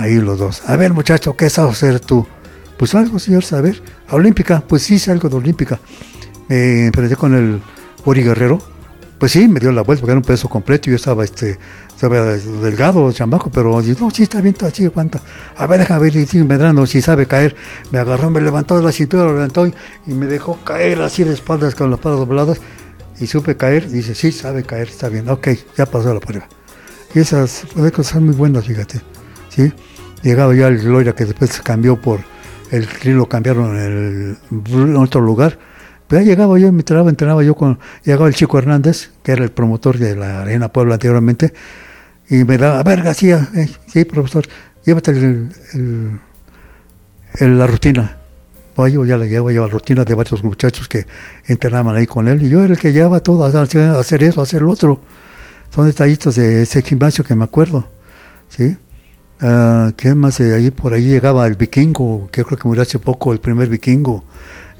Ahí 0.00 0.18
los 0.18 0.38
dos. 0.38 0.62
A 0.66 0.76
ver, 0.76 0.94
muchacho, 0.94 1.36
¿qué 1.36 1.50
sabes 1.50 1.72
hacer 1.72 2.00
tú? 2.00 2.26
Pues 2.78 2.94
algo, 2.94 3.18
señor, 3.18 3.44
saber. 3.44 3.82
Olímpica, 4.08 4.64
pues 4.66 4.82
sí, 4.82 4.98
algo 5.10 5.28
de 5.28 5.36
Olímpica. 5.36 5.78
Me 6.48 6.86
enfrenté 6.86 7.16
con 7.16 7.34
el 7.34 7.60
Ori 8.06 8.22
Guerrero. 8.22 8.62
Pues 9.18 9.32
sí, 9.32 9.46
me 9.46 9.60
dio 9.60 9.70
la 9.72 9.82
vuelta 9.82 10.00
porque 10.00 10.12
era 10.12 10.18
un 10.18 10.24
peso 10.24 10.48
completo. 10.48 10.88
Yo 10.88 10.96
estaba, 10.96 11.22
este, 11.22 11.58
estaba 11.94 12.18
delgado, 12.24 13.12
chambaco, 13.12 13.50
pero 13.50 13.78
no, 13.82 14.10
sí 14.10 14.22
está 14.22 14.40
bien, 14.40 14.56
así 14.62 14.86
aguanta. 14.86 15.20
A 15.54 15.66
ver, 15.66 15.80
déjame 15.80 16.10
ver 16.10 16.26
si 16.26 16.42
Medrano, 16.44 16.86
si 16.86 17.02
sabe 17.02 17.26
caer. 17.26 17.54
Me 17.90 17.98
agarró, 17.98 18.30
me 18.30 18.40
levantó 18.40 18.78
de 18.78 18.82
la 18.82 18.92
cintura, 18.92 19.24
lo 19.24 19.34
levantó 19.34 19.66
y, 19.66 19.74
me 20.06 20.24
dejó 20.24 20.56
caer 20.64 21.02
así 21.02 21.24
de 21.24 21.34
espaldas 21.34 21.74
con 21.74 21.90
las 21.90 22.00
patas 22.00 22.20
dobladas. 22.20 22.58
Y 23.20 23.26
supe 23.26 23.54
caer. 23.54 23.90
dice, 23.90 24.14
sí, 24.14 24.32
sabe 24.32 24.62
caer, 24.62 24.88
está 24.88 25.10
bien. 25.10 25.28
Ok, 25.28 25.48
ya 25.76 25.84
pasó 25.84 26.14
la 26.14 26.20
prueba. 26.20 26.48
Y 27.14 27.18
esas 27.18 27.66
cosas 27.94 28.22
muy 28.22 28.34
buenas, 28.34 28.64
fíjate. 28.64 29.02
¿sí? 29.50 29.72
Llegaba 30.22 30.54
ya 30.54 30.68
el 30.68 30.78
Gloria 30.78 31.14
que 31.14 31.24
después 31.24 31.60
cambió 31.60 32.00
por 32.00 32.20
el 32.70 32.86
río 32.86 33.16
lo 33.16 33.28
cambiaron 33.28 33.76
en, 33.76 34.96
otro 34.96 35.20
lugar. 35.20 35.58
Pero 36.06 36.22
ya 36.22 36.28
llegaba 36.28 36.58
yo, 36.58 36.72
me 36.72 36.80
entrenaba, 36.80 37.10
entrenaba 37.10 37.42
yo 37.42 37.54
con, 37.54 37.78
llegaba 38.04 38.28
el 38.28 38.34
chico 38.34 38.58
Hernández, 38.58 39.10
que 39.22 39.32
era 39.32 39.44
el 39.44 39.50
promotor 39.50 39.98
de 39.98 40.16
la 40.16 40.42
Arena 40.42 40.68
Puebla 40.72 40.94
anteriormente, 40.94 41.52
y 42.28 42.44
me 42.44 42.58
daba, 42.58 42.80
a 42.80 42.82
ver, 42.82 43.02
García, 43.02 43.48
eh, 43.54 43.68
sí, 43.86 44.04
profesor, 44.04 44.44
llévate 44.84 45.10
el, 45.12 46.20
la 47.40 47.66
rutina. 47.66 48.16
Yo 48.76 49.04
ya 49.04 49.18
le 49.18 49.28
llevaba 49.28 49.52
la 49.52 49.66
rutina 49.66 50.04
de 50.06 50.14
varios 50.14 50.42
muchachos 50.42 50.88
que 50.88 51.04
entrenaban 51.46 51.94
ahí 51.94 52.06
con 52.06 52.28
él, 52.28 52.42
y 52.42 52.48
yo 52.48 52.64
era 52.64 52.72
el 52.72 52.78
que 52.78 52.92
llevaba 52.92 53.20
todo, 53.20 53.44
hacer 53.44 54.22
eso, 54.22 54.40
hacer 54.40 54.62
lo 54.62 54.70
otro. 54.70 55.00
Son 55.72 55.86
detallitos 55.86 56.34
de 56.36 56.62
ese 56.62 56.82
gimnasio 56.82 57.22
que 57.22 57.34
me 57.34 57.44
acuerdo, 57.44 57.88
¿sí? 58.48 58.76
Uh, 59.42 59.92
¿Qué 59.96 60.14
más? 60.14 60.38
Eh, 60.40 60.54
ahí 60.54 60.70
por 60.70 60.92
ahí 60.92 61.04
llegaba 61.04 61.46
el 61.46 61.54
vikingo, 61.54 62.28
que 62.30 62.44
creo 62.44 62.58
que 62.58 62.68
murió 62.68 62.82
hace 62.82 62.98
poco, 62.98 63.32
el 63.32 63.40
primer 63.40 63.68
vikingo. 63.70 64.22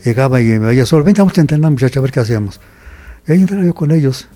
Llegaba 0.05 0.41
y 0.41 0.45
me 0.45 0.59
veía 0.59 0.85
solo, 0.85 1.03
ven, 1.03 1.15
vamos 1.17 1.37
a 1.39 1.41
entrenar 1.41 1.71
muchachos, 1.71 1.97
a 1.97 2.01
ver 2.01 2.13
qué 2.13 2.21
hacemos. 2.21 2.61
Y 3.27 3.33
ahí 3.33 3.41
entraba 3.41 3.65
yo 3.65 3.75
con 3.75 3.91
ellos. 3.91 4.29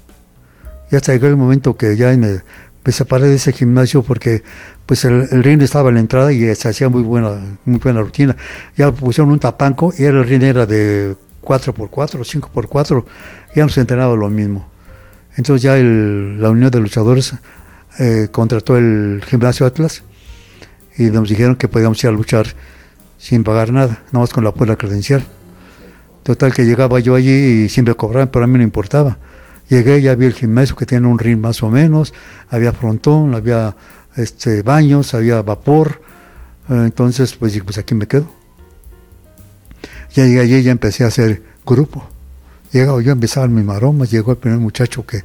Y 0.91 0.97
hasta 0.97 1.12
llegó 1.12 1.27
el 1.27 1.37
momento 1.37 1.77
que 1.77 1.97
ya 1.97 2.16
me, 2.16 2.41
me 2.85 2.93
separé 2.93 3.29
de 3.29 3.35
ese 3.35 3.53
gimnasio 3.53 4.03
porque 4.03 4.43
pues 4.87 5.05
el, 5.05 5.29
el, 5.31 5.45
ring 5.45 5.61
estaba 5.61 5.91
en 5.91 5.97
la 5.97 6.01
entrada 6.01 6.33
y 6.33 6.55
se 6.55 6.68
hacía 6.68 6.89
muy 6.89 7.03
buena, 7.03 7.59
muy 7.66 7.79
buena 7.79 8.01
rutina. 8.01 8.35
Ya 8.77 8.93
pusieron 8.93 9.31
un 9.31 9.39
tapanco 9.39 9.93
y 9.99 10.05
el 10.05 10.25
ring 10.25 10.43
era 10.43 10.64
de 10.64 11.16
4x4, 11.43 11.91
5x4, 11.91 13.05
ya 13.55 13.62
nos 13.64 13.77
entrenaba 13.77 14.16
lo 14.16 14.31
mismo. 14.31 14.66
Entonces 15.37 15.62
ya 15.62 15.77
el, 15.77 16.41
la 16.41 16.49
Unión 16.49 16.70
de 16.70 16.81
Luchadores 16.81 17.35
eh, 17.99 18.29
contrató 18.31 18.79
el 18.79 19.22
gimnasio 19.27 19.66
Atlas 19.66 20.03
y 20.97 21.05
nos 21.05 21.29
dijeron 21.29 21.57
que 21.57 21.69
podíamos 21.69 22.03
ir 22.05 22.11
a 22.11 22.13
luchar 22.13 22.47
sin 23.19 23.45
pagar 23.45 23.73
nada, 23.73 24.03
nada 24.13 24.21
más 24.21 24.31
con 24.31 24.45
la 24.45 24.53
pura 24.53 24.77
credencial. 24.77 25.25
Total 26.23 26.53
que 26.55 26.65
llegaba 26.65 27.01
yo 27.01 27.15
allí 27.15 27.65
y 27.65 27.69
siempre 27.69 27.95
cobraban, 27.95 28.29
pero 28.29 28.45
a 28.45 28.49
mí 28.49 28.57
no 28.59 28.65
importaba. 28.65 29.19
Llegué, 29.69 30.03
ya 30.03 30.15
vi 30.15 30.27
el 30.27 30.35
gimnasio 30.35 30.77
que 30.77 30.87
tiene 30.87 31.07
un 31.07 31.19
ring 31.19 31.39
más 31.39 31.63
o 31.63 31.71
menos, 31.71 32.13
había 32.51 32.73
frontón, 32.73 33.35
había 33.35 33.77
este, 34.17 34.63
baños, 34.63 35.15
había 35.15 35.43
vapor, 35.43 36.01
eh, 36.69 36.83
entonces 36.85 37.35
pues 37.35 37.53
dije, 37.53 37.65
pues 37.65 37.79
aquí 37.79 37.95
me 37.95 38.07
quedo. 38.07 38.31
Ya 40.15 40.25
llegué 40.27 40.41
allí, 40.41 40.63
ya 40.63 40.71
empecé 40.71 41.05
a 41.05 41.09
hacer 41.09 41.43
grupo. 41.67 42.07
Llegaba 42.73 43.01
yo, 43.01 43.13
empezaba 43.13 43.47
mis 43.49 43.65
maromas, 43.65 44.11
llegó 44.11 44.33
el 44.33 44.39
primer 44.39 44.59
muchacho 44.59 45.07
que 45.07 45.25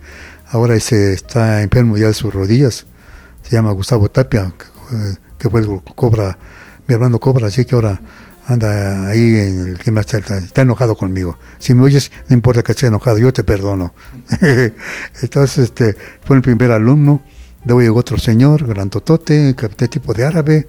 ahora 0.51 0.75
ese 0.75 1.13
está 1.13 1.61
enfermo 1.61 1.97
ya 1.97 2.07
de 2.07 2.13
sus 2.13 2.33
rodillas, 2.33 2.85
se 3.43 3.55
llama 3.55 3.71
Gustavo 3.71 4.09
Tapia, 4.09 4.53
que, 5.39 5.43
que 5.43 5.49
fue 5.49 5.61
el 5.61 5.81
Cobra, 5.95 6.37
mi 6.87 6.93
hermano 6.93 7.19
Cobra, 7.19 7.47
así 7.47 7.65
que 7.65 7.75
ahora 7.75 7.99
anda 8.45 9.07
ahí 9.07 9.35
en 9.35 9.67
el 9.69 9.77
gimnasio, 9.77 10.19
está, 10.19 10.37
está 10.37 10.61
enojado 10.63 10.95
conmigo. 10.95 11.37
Si 11.59 11.73
me 11.73 11.83
oyes, 11.83 12.11
no 12.27 12.35
importa 12.35 12.63
que 12.63 12.71
esté 12.71 12.87
enojado, 12.87 13.17
yo 13.19 13.31
te 13.31 13.43
perdono. 13.43 13.93
Entonces, 15.21 15.65
este, 15.65 15.95
fue 16.23 16.35
el 16.35 16.41
primer 16.41 16.71
alumno, 16.71 17.21
luego 17.65 17.81
llegó 17.81 17.99
otro 17.99 18.17
señor, 18.17 18.65
grandotote, 18.65 19.53
de 19.53 19.87
tipo 19.87 20.13
de 20.13 20.25
árabe, 20.25 20.67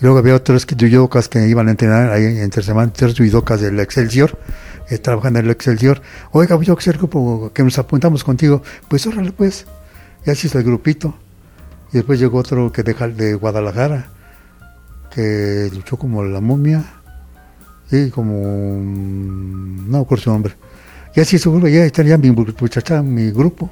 luego 0.00 0.18
había 0.18 0.34
otros 0.34 0.66
yuyocas 0.66 1.28
que 1.28 1.46
iban 1.48 1.68
a 1.68 1.70
entrenar 1.70 2.10
ahí 2.10 2.24
entre 2.24 2.62
semana, 2.62 2.92
tres 2.92 3.14
yuyocas 3.14 3.60
del 3.60 3.80
Excelsior, 3.80 4.38
eh, 4.90 4.98
trabajando 4.98 5.38
en 5.38 5.46
el 5.46 5.50
Excelsior. 5.50 6.02
Oiga, 6.32 6.60
yo 6.60 6.76
que 6.76 6.92
grupo 6.92 7.50
que 7.54 7.62
nos 7.62 7.78
apuntamos 7.78 8.22
contigo, 8.22 8.62
pues 8.88 9.06
órale 9.06 9.32
pues, 9.32 9.66
y 10.26 10.30
así 10.30 10.46
es 10.46 10.54
el 10.54 10.62
grupito. 10.62 11.14
Y 11.94 11.98
después 11.98 12.18
llegó 12.18 12.38
otro 12.38 12.72
que 12.72 12.82
de, 12.82 12.92
de 12.92 13.34
Guadalajara, 13.34 14.08
que 15.14 15.70
luchó 15.72 15.96
como 15.96 16.24
la 16.24 16.40
momia, 16.40 16.84
y 17.88 18.10
como, 18.10 18.32
no 18.34 19.98
me 19.98 19.98
acuerdo 20.00 20.24
su 20.24 20.30
nombre. 20.30 20.56
Y 21.14 21.20
así 21.20 21.38
su 21.38 21.52
grupo, 21.52 21.68
ya 21.68 21.88
tenía 21.90 22.18
mi 22.18 22.32
muchacha, 22.32 23.00
mi 23.00 23.30
grupo. 23.30 23.70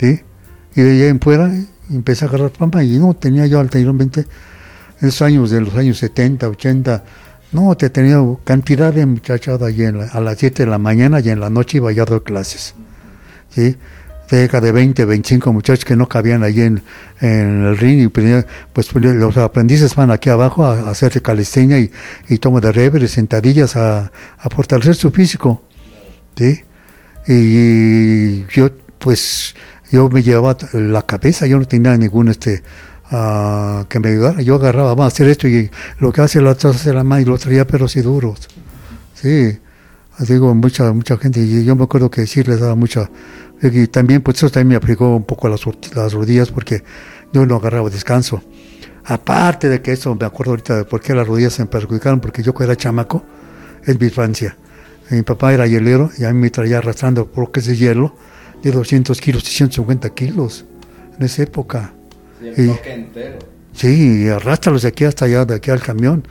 ¿sí? 0.00 0.22
Y 0.74 0.82
de 0.82 0.90
allá 0.90 1.08
en 1.08 1.20
fuera 1.20 1.54
empecé 1.88 2.24
a 2.24 2.28
agarrar 2.28 2.50
pampa 2.50 2.82
y 2.82 2.98
no 2.98 3.14
tenía 3.14 3.46
yo 3.46 3.60
anteriormente, 3.60 4.26
en 5.00 5.08
esos 5.08 5.22
años 5.22 5.52
de 5.52 5.60
los 5.60 5.76
años 5.76 5.98
70, 5.98 6.48
80, 6.48 7.04
no, 7.52 7.76
te 7.76 7.90
tenía 7.90 8.18
cantidad 8.42 8.92
de 8.92 9.06
muchachada 9.06 9.68
allí 9.68 9.84
a 9.84 10.20
las 10.20 10.36
7 10.36 10.64
de 10.64 10.68
la 10.68 10.78
mañana 10.78 11.20
y 11.20 11.30
en 11.30 11.38
la 11.38 11.48
noche 11.48 11.76
iba 11.76 11.92
ya 11.92 12.02
a 12.02 12.06
dar 12.06 12.24
clases. 12.24 12.74
¿sí? 13.50 13.76
Cerca 14.28 14.60
de 14.60 14.72
20, 14.72 15.04
25 15.04 15.52
muchachos 15.52 15.84
que 15.84 15.96
no 15.96 16.08
cabían 16.08 16.42
allí 16.42 16.62
en, 16.62 16.82
el 17.20 17.76
ring 17.76 18.00
y 18.00 18.08
pues, 18.08 18.92
los 18.94 19.36
aprendices 19.36 19.94
van 19.94 20.10
aquí 20.10 20.30
abajo 20.30 20.64
a, 20.64 20.90
hacer 20.90 21.20
calistenia 21.22 21.78
y, 21.78 21.90
y 22.28 22.38
toma 22.38 22.60
de 22.60 22.72
rever 22.72 23.02
y 23.02 23.08
sentadillas 23.08 23.76
a, 23.76 24.10
fortalecer 24.50 24.94
su 24.94 25.10
físico. 25.10 25.62
¿sí? 26.36 26.62
Y 27.26 28.44
yo 28.46 28.70
pues 28.98 29.54
yo 29.90 30.08
me 30.08 30.22
llevaba 30.22 30.56
la 30.72 31.02
cabeza, 31.02 31.46
yo 31.46 31.58
no 31.58 31.66
tenía 31.66 31.96
ningún 31.96 32.28
este 32.28 32.62
uh, 33.12 33.84
que 33.88 34.00
me 34.00 34.08
ayudara, 34.08 34.42
yo 34.42 34.56
agarraba, 34.56 34.90
vamos 34.90 35.04
a 35.04 35.08
hacer 35.08 35.28
esto 35.28 35.46
y 35.46 35.70
lo 35.98 36.12
que 36.12 36.20
hace 36.20 36.40
la 36.40 36.50
otra 36.50 36.70
hace 36.70 36.92
la 36.92 37.04
mano 37.04 37.22
y 37.22 37.24
lo 37.24 37.38
traía 37.38 37.66
pero 37.66 37.84
así 37.86 38.00
duros. 38.00 38.48
Sí, 39.14 39.58
digo, 40.20 40.54
mucha, 40.54 40.92
mucha 40.92 41.16
gente, 41.16 41.40
y 41.40 41.64
yo 41.64 41.76
me 41.76 41.84
acuerdo 41.84 42.10
que 42.10 42.26
sí 42.26 42.42
les 42.42 42.60
daba 42.60 42.74
mucha 42.74 43.10
y 43.72 43.86
también, 43.86 44.20
pues 44.22 44.38
eso 44.38 44.50
también 44.50 44.68
me 44.68 44.76
aplicó 44.76 45.16
un 45.16 45.24
poco 45.24 45.48
las, 45.48 45.60
las 45.94 46.12
rodillas 46.12 46.50
porque 46.50 46.82
yo 47.32 47.46
no 47.46 47.56
agarraba 47.56 47.88
descanso. 47.90 48.42
Aparte 49.04 49.68
de 49.68 49.82
que 49.82 49.92
eso, 49.92 50.14
me 50.14 50.26
acuerdo 50.26 50.52
ahorita 50.52 50.76
de 50.76 50.84
por 50.84 51.00
qué 51.00 51.14
las 51.14 51.26
rodillas 51.26 51.54
se 51.54 51.62
me 51.62 51.68
perjudicaron, 51.68 52.20
porque 52.20 52.42
yo 52.42 52.54
cuando 52.54 52.72
era 52.72 52.80
chamaco, 52.80 53.24
en 53.86 53.98
mi 53.98 54.06
infancia, 54.06 54.56
mi 55.10 55.22
papá 55.22 55.52
era 55.52 55.66
hielero 55.66 56.10
y 56.16 56.24
a 56.24 56.32
mí 56.32 56.40
me 56.40 56.50
traía 56.50 56.78
arrastrando 56.78 57.26
bloques 57.26 57.66
de 57.66 57.76
hielo 57.76 58.16
de 58.62 58.70
200 58.70 59.20
kilos 59.20 59.42
y 59.44 59.52
150 59.52 60.10
kilos 60.10 60.64
en 61.18 61.24
esa 61.24 61.42
época. 61.42 61.92
Sí, 62.40 62.62
y, 62.62 62.88
entero. 62.88 63.38
Sí, 63.72 64.24
y 64.24 64.28
arrástralos 64.28 64.82
de 64.82 64.88
aquí 64.88 65.04
hasta 65.04 65.26
allá, 65.26 65.44
de 65.44 65.54
aquí 65.54 65.70
al 65.70 65.80
camión, 65.80 66.26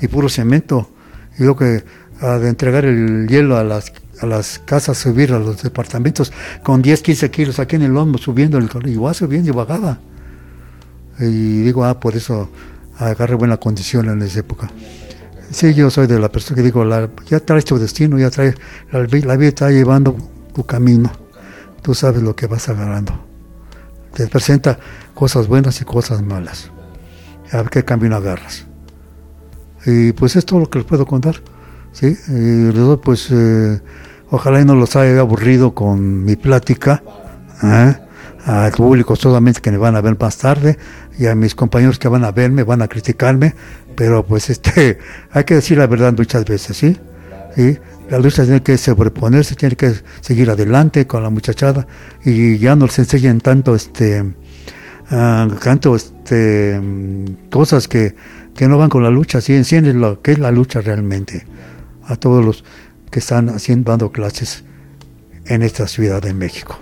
y 0.00 0.08
puro 0.08 0.28
cemento. 0.28 0.90
Y 1.38 1.42
luego 1.42 1.58
que 1.58 1.84
de 2.20 2.48
entregar 2.48 2.84
el 2.84 3.28
hielo 3.28 3.56
a 3.56 3.64
las 3.64 3.92
a 4.20 4.26
las 4.26 4.58
casas, 4.58 4.98
subir 4.98 5.32
a 5.32 5.38
los 5.38 5.62
departamentos 5.62 6.32
con 6.62 6.82
10, 6.82 7.02
15 7.02 7.30
kilos 7.30 7.58
aquí 7.58 7.76
en 7.76 7.82
el 7.82 7.92
lomo, 7.92 8.18
subiendo 8.18 8.58
el 8.58 8.68
va 8.68 9.14
subiendo 9.14 9.50
y 9.50 9.52
bajaba. 9.52 9.98
Y 11.18 11.62
digo, 11.62 11.84
ah, 11.84 11.98
por 11.98 12.16
eso 12.16 12.50
agarré 12.98 13.34
buena 13.34 13.56
condición 13.56 14.08
en 14.08 14.22
esa 14.22 14.40
época. 14.40 14.70
Sí, 15.50 15.74
yo 15.74 15.90
soy 15.90 16.06
de 16.06 16.18
la 16.18 16.30
persona 16.30 16.56
que 16.56 16.62
digo, 16.62 16.84
ya 17.28 17.40
traes 17.40 17.64
tu 17.64 17.78
destino, 17.78 18.18
ya 18.18 18.30
traes, 18.30 18.56
la, 18.90 19.00
la, 19.00 19.36
vida 19.36 19.48
está 19.48 19.70
llevando 19.70 20.16
tu 20.54 20.64
camino. 20.64 21.12
Tú 21.82 21.94
sabes 21.94 22.22
lo 22.22 22.34
que 22.34 22.46
vas 22.46 22.68
agarrando. 22.68 23.12
Te 24.12 24.26
presenta 24.26 24.78
cosas 25.14 25.46
buenas 25.46 25.80
y 25.80 25.84
cosas 25.84 26.22
malas. 26.22 26.70
A 27.52 27.58
ver 27.58 27.70
qué 27.70 27.84
camino 27.84 28.16
agarras. 28.16 28.66
Y 29.84 30.12
pues 30.12 30.34
es 30.34 30.44
todo 30.44 30.60
lo 30.60 30.70
que 30.70 30.80
les 30.80 30.86
puedo 30.86 31.06
contar. 31.06 31.36
¿Sí? 31.98 32.16
Y 32.28 32.72
luego, 32.72 33.00
pues, 33.00 33.28
eh, 33.30 33.80
Ojalá 34.30 34.60
y 34.60 34.64
no 34.64 34.74
los 34.74 34.96
haya 34.96 35.20
aburrido 35.20 35.72
con 35.72 36.24
mi 36.24 36.34
plática. 36.34 37.02
¿eh? 37.62 37.94
Al 38.44 38.72
público 38.72 39.14
solamente 39.16 39.60
que 39.60 39.70
me 39.70 39.76
van 39.76 39.96
a 39.96 40.00
ver 40.00 40.16
más 40.18 40.36
tarde 40.38 40.78
y 41.18 41.26
a 41.26 41.34
mis 41.34 41.54
compañeros 41.54 41.98
que 41.98 42.08
van 42.08 42.24
a 42.24 42.32
verme, 42.32 42.62
van 42.64 42.82
a 42.82 42.88
criticarme, 42.88 43.54
pero 43.94 44.24
pues 44.24 44.50
este, 44.50 44.98
hay 45.30 45.44
que 45.44 45.54
decir 45.54 45.78
la 45.78 45.86
verdad 45.86 46.12
muchas 46.16 46.44
veces, 46.44 46.76
¿sí? 46.76 46.96
¿Sí? 47.54 47.78
La 48.10 48.18
lucha 48.18 48.44
tiene 48.44 48.62
que 48.62 48.76
sobreponerse, 48.78 49.54
tiene 49.54 49.74
que 49.74 49.94
seguir 50.20 50.50
adelante 50.50 51.06
con 51.06 51.22
la 51.22 51.30
muchachada 51.30 51.86
y 52.24 52.58
ya 52.58 52.76
no 52.76 52.86
les 52.86 52.98
enseñen 52.98 53.40
tanto 53.40 53.74
este, 53.74 54.22
uh, 54.22 55.48
tanto 55.62 55.96
este, 55.96 56.80
cosas 57.50 57.88
que, 57.88 58.14
que 58.54 58.68
no 58.68 58.78
van 58.78 58.90
con 58.90 59.02
la 59.02 59.10
lucha, 59.10 59.40
sí, 59.40 59.54
enseñen 59.54 60.00
lo 60.00 60.20
que 60.20 60.32
es 60.32 60.38
la 60.38 60.52
lucha 60.52 60.80
realmente 60.80 61.46
a 62.06 62.16
todos 62.16 62.44
los 62.44 62.64
que 63.10 63.20
están 63.20 63.48
haciendo 63.48 64.10
clases 64.12 64.64
en 65.46 65.62
esta 65.62 65.86
ciudad 65.86 66.22
de 66.22 66.34
México. 66.34 66.78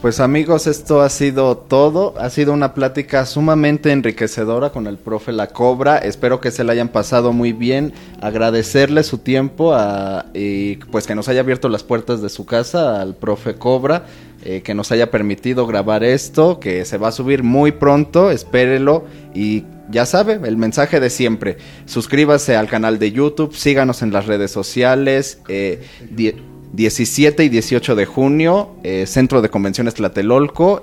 Pues 0.00 0.18
amigos, 0.18 0.66
esto 0.66 1.02
ha 1.02 1.10
sido 1.10 1.58
todo. 1.58 2.14
Ha 2.18 2.30
sido 2.30 2.54
una 2.54 2.72
plática 2.72 3.26
sumamente 3.26 3.92
enriquecedora 3.92 4.70
con 4.70 4.86
el 4.86 4.96
profe 4.96 5.30
La 5.30 5.48
Cobra. 5.48 5.98
Espero 5.98 6.40
que 6.40 6.50
se 6.50 6.64
la 6.64 6.72
hayan 6.72 6.88
pasado 6.88 7.34
muy 7.34 7.52
bien. 7.52 7.92
Agradecerle 8.22 9.02
su 9.02 9.18
tiempo 9.18 9.76
y 10.32 10.76
pues 10.90 11.06
que 11.06 11.14
nos 11.14 11.28
haya 11.28 11.40
abierto 11.40 11.68
las 11.68 11.82
puertas 11.82 12.22
de 12.22 12.30
su 12.30 12.46
casa 12.46 13.02
al 13.02 13.14
profe 13.14 13.56
Cobra. 13.56 14.06
Eh, 14.42 14.62
que 14.62 14.72
nos 14.72 14.90
haya 14.90 15.10
permitido 15.10 15.66
grabar 15.66 16.02
esto, 16.02 16.60
que 16.60 16.86
se 16.86 16.96
va 16.96 17.08
a 17.08 17.12
subir 17.12 17.42
muy 17.42 17.72
pronto, 17.72 18.30
espérelo 18.30 19.04
y 19.34 19.66
ya 19.90 20.06
sabe, 20.06 20.40
el 20.44 20.56
mensaje 20.56 21.00
de 21.00 21.10
siempre. 21.10 21.58
Suscríbase 21.86 22.56
al 22.56 22.68
canal 22.68 22.98
de 22.98 23.12
YouTube, 23.12 23.54
síganos 23.54 24.02
en 24.02 24.12
las 24.12 24.26
redes 24.26 24.50
sociales. 24.50 25.40
17 26.72 27.42
eh, 27.42 27.46
y 27.46 27.48
18 27.48 27.94
de 27.96 28.06
junio, 28.06 28.76
eh, 28.82 29.04
Centro 29.06 29.42
de 29.42 29.48
Convenciones 29.48 29.94
Tlatelolco. 29.94 30.82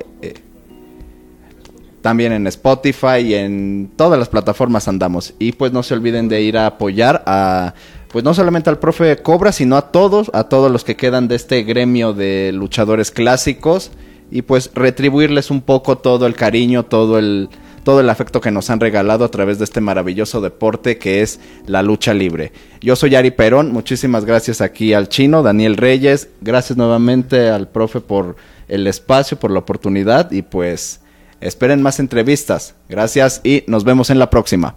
también 2.01 2.31
en 2.31 2.47
Spotify 2.47 3.19
y 3.19 3.33
en 3.33 3.91
todas 3.95 4.17
las 4.17 4.29
plataformas 4.29 4.87
andamos. 4.87 5.33
Y 5.39 5.51
pues 5.53 5.73
no 5.73 5.83
se 5.83 5.93
olviden 5.93 6.29
de 6.29 6.41
ir 6.41 6.57
a 6.57 6.67
apoyar 6.67 7.23
a 7.25 7.73
pues 8.11 8.23
no 8.23 8.33
solamente 8.33 8.69
al 8.69 8.79
profe 8.79 9.17
Cobra, 9.17 9.51
sino 9.51 9.75
a 9.75 9.91
todos, 9.91 10.31
a 10.33 10.45
todos 10.45 10.71
los 10.71 10.83
que 10.83 10.95
quedan 10.95 11.27
de 11.27 11.35
este 11.35 11.63
gremio 11.63 12.13
de 12.13 12.51
luchadores 12.53 13.11
clásicos 13.11 13.91
y 14.31 14.41
pues 14.41 14.71
retribuirles 14.73 15.51
un 15.51 15.61
poco 15.61 15.97
todo 15.97 16.25
el 16.25 16.35
cariño, 16.35 16.83
todo 16.83 17.19
el 17.19 17.49
todo 17.87 18.01
el 18.01 18.09
afecto 18.09 18.41
que 18.41 18.51
nos 18.51 18.69
han 18.69 18.81
regalado 18.81 19.23
a 19.23 19.31
través 19.31 19.59
de 19.59 19.63
este 19.63 19.79
maravilloso 19.79 20.41
deporte 20.41 20.97
que 20.97 21.21
es 21.21 21.39
la 21.67 21.83
lucha 21.83 22.13
libre. 22.13 22.51
Yo 22.81 22.97
soy 22.97 23.15
Ari 23.15 23.31
Perón, 23.31 23.71
muchísimas 23.71 24.25
gracias 24.25 24.59
aquí 24.59 24.91
al 24.91 25.07
chino, 25.07 25.41
Daniel 25.41 25.77
Reyes, 25.77 26.27
gracias 26.41 26.75
nuevamente 26.75 27.47
al 27.47 27.69
profe 27.69 28.01
por 28.01 28.35
el 28.67 28.87
espacio, 28.87 29.39
por 29.39 29.51
la 29.51 29.59
oportunidad 29.59 30.31
y 30.31 30.41
pues 30.41 30.99
esperen 31.39 31.81
más 31.81 32.01
entrevistas. 32.01 32.75
Gracias 32.89 33.39
y 33.45 33.63
nos 33.67 33.85
vemos 33.85 34.09
en 34.09 34.19
la 34.19 34.29
próxima. 34.29 34.75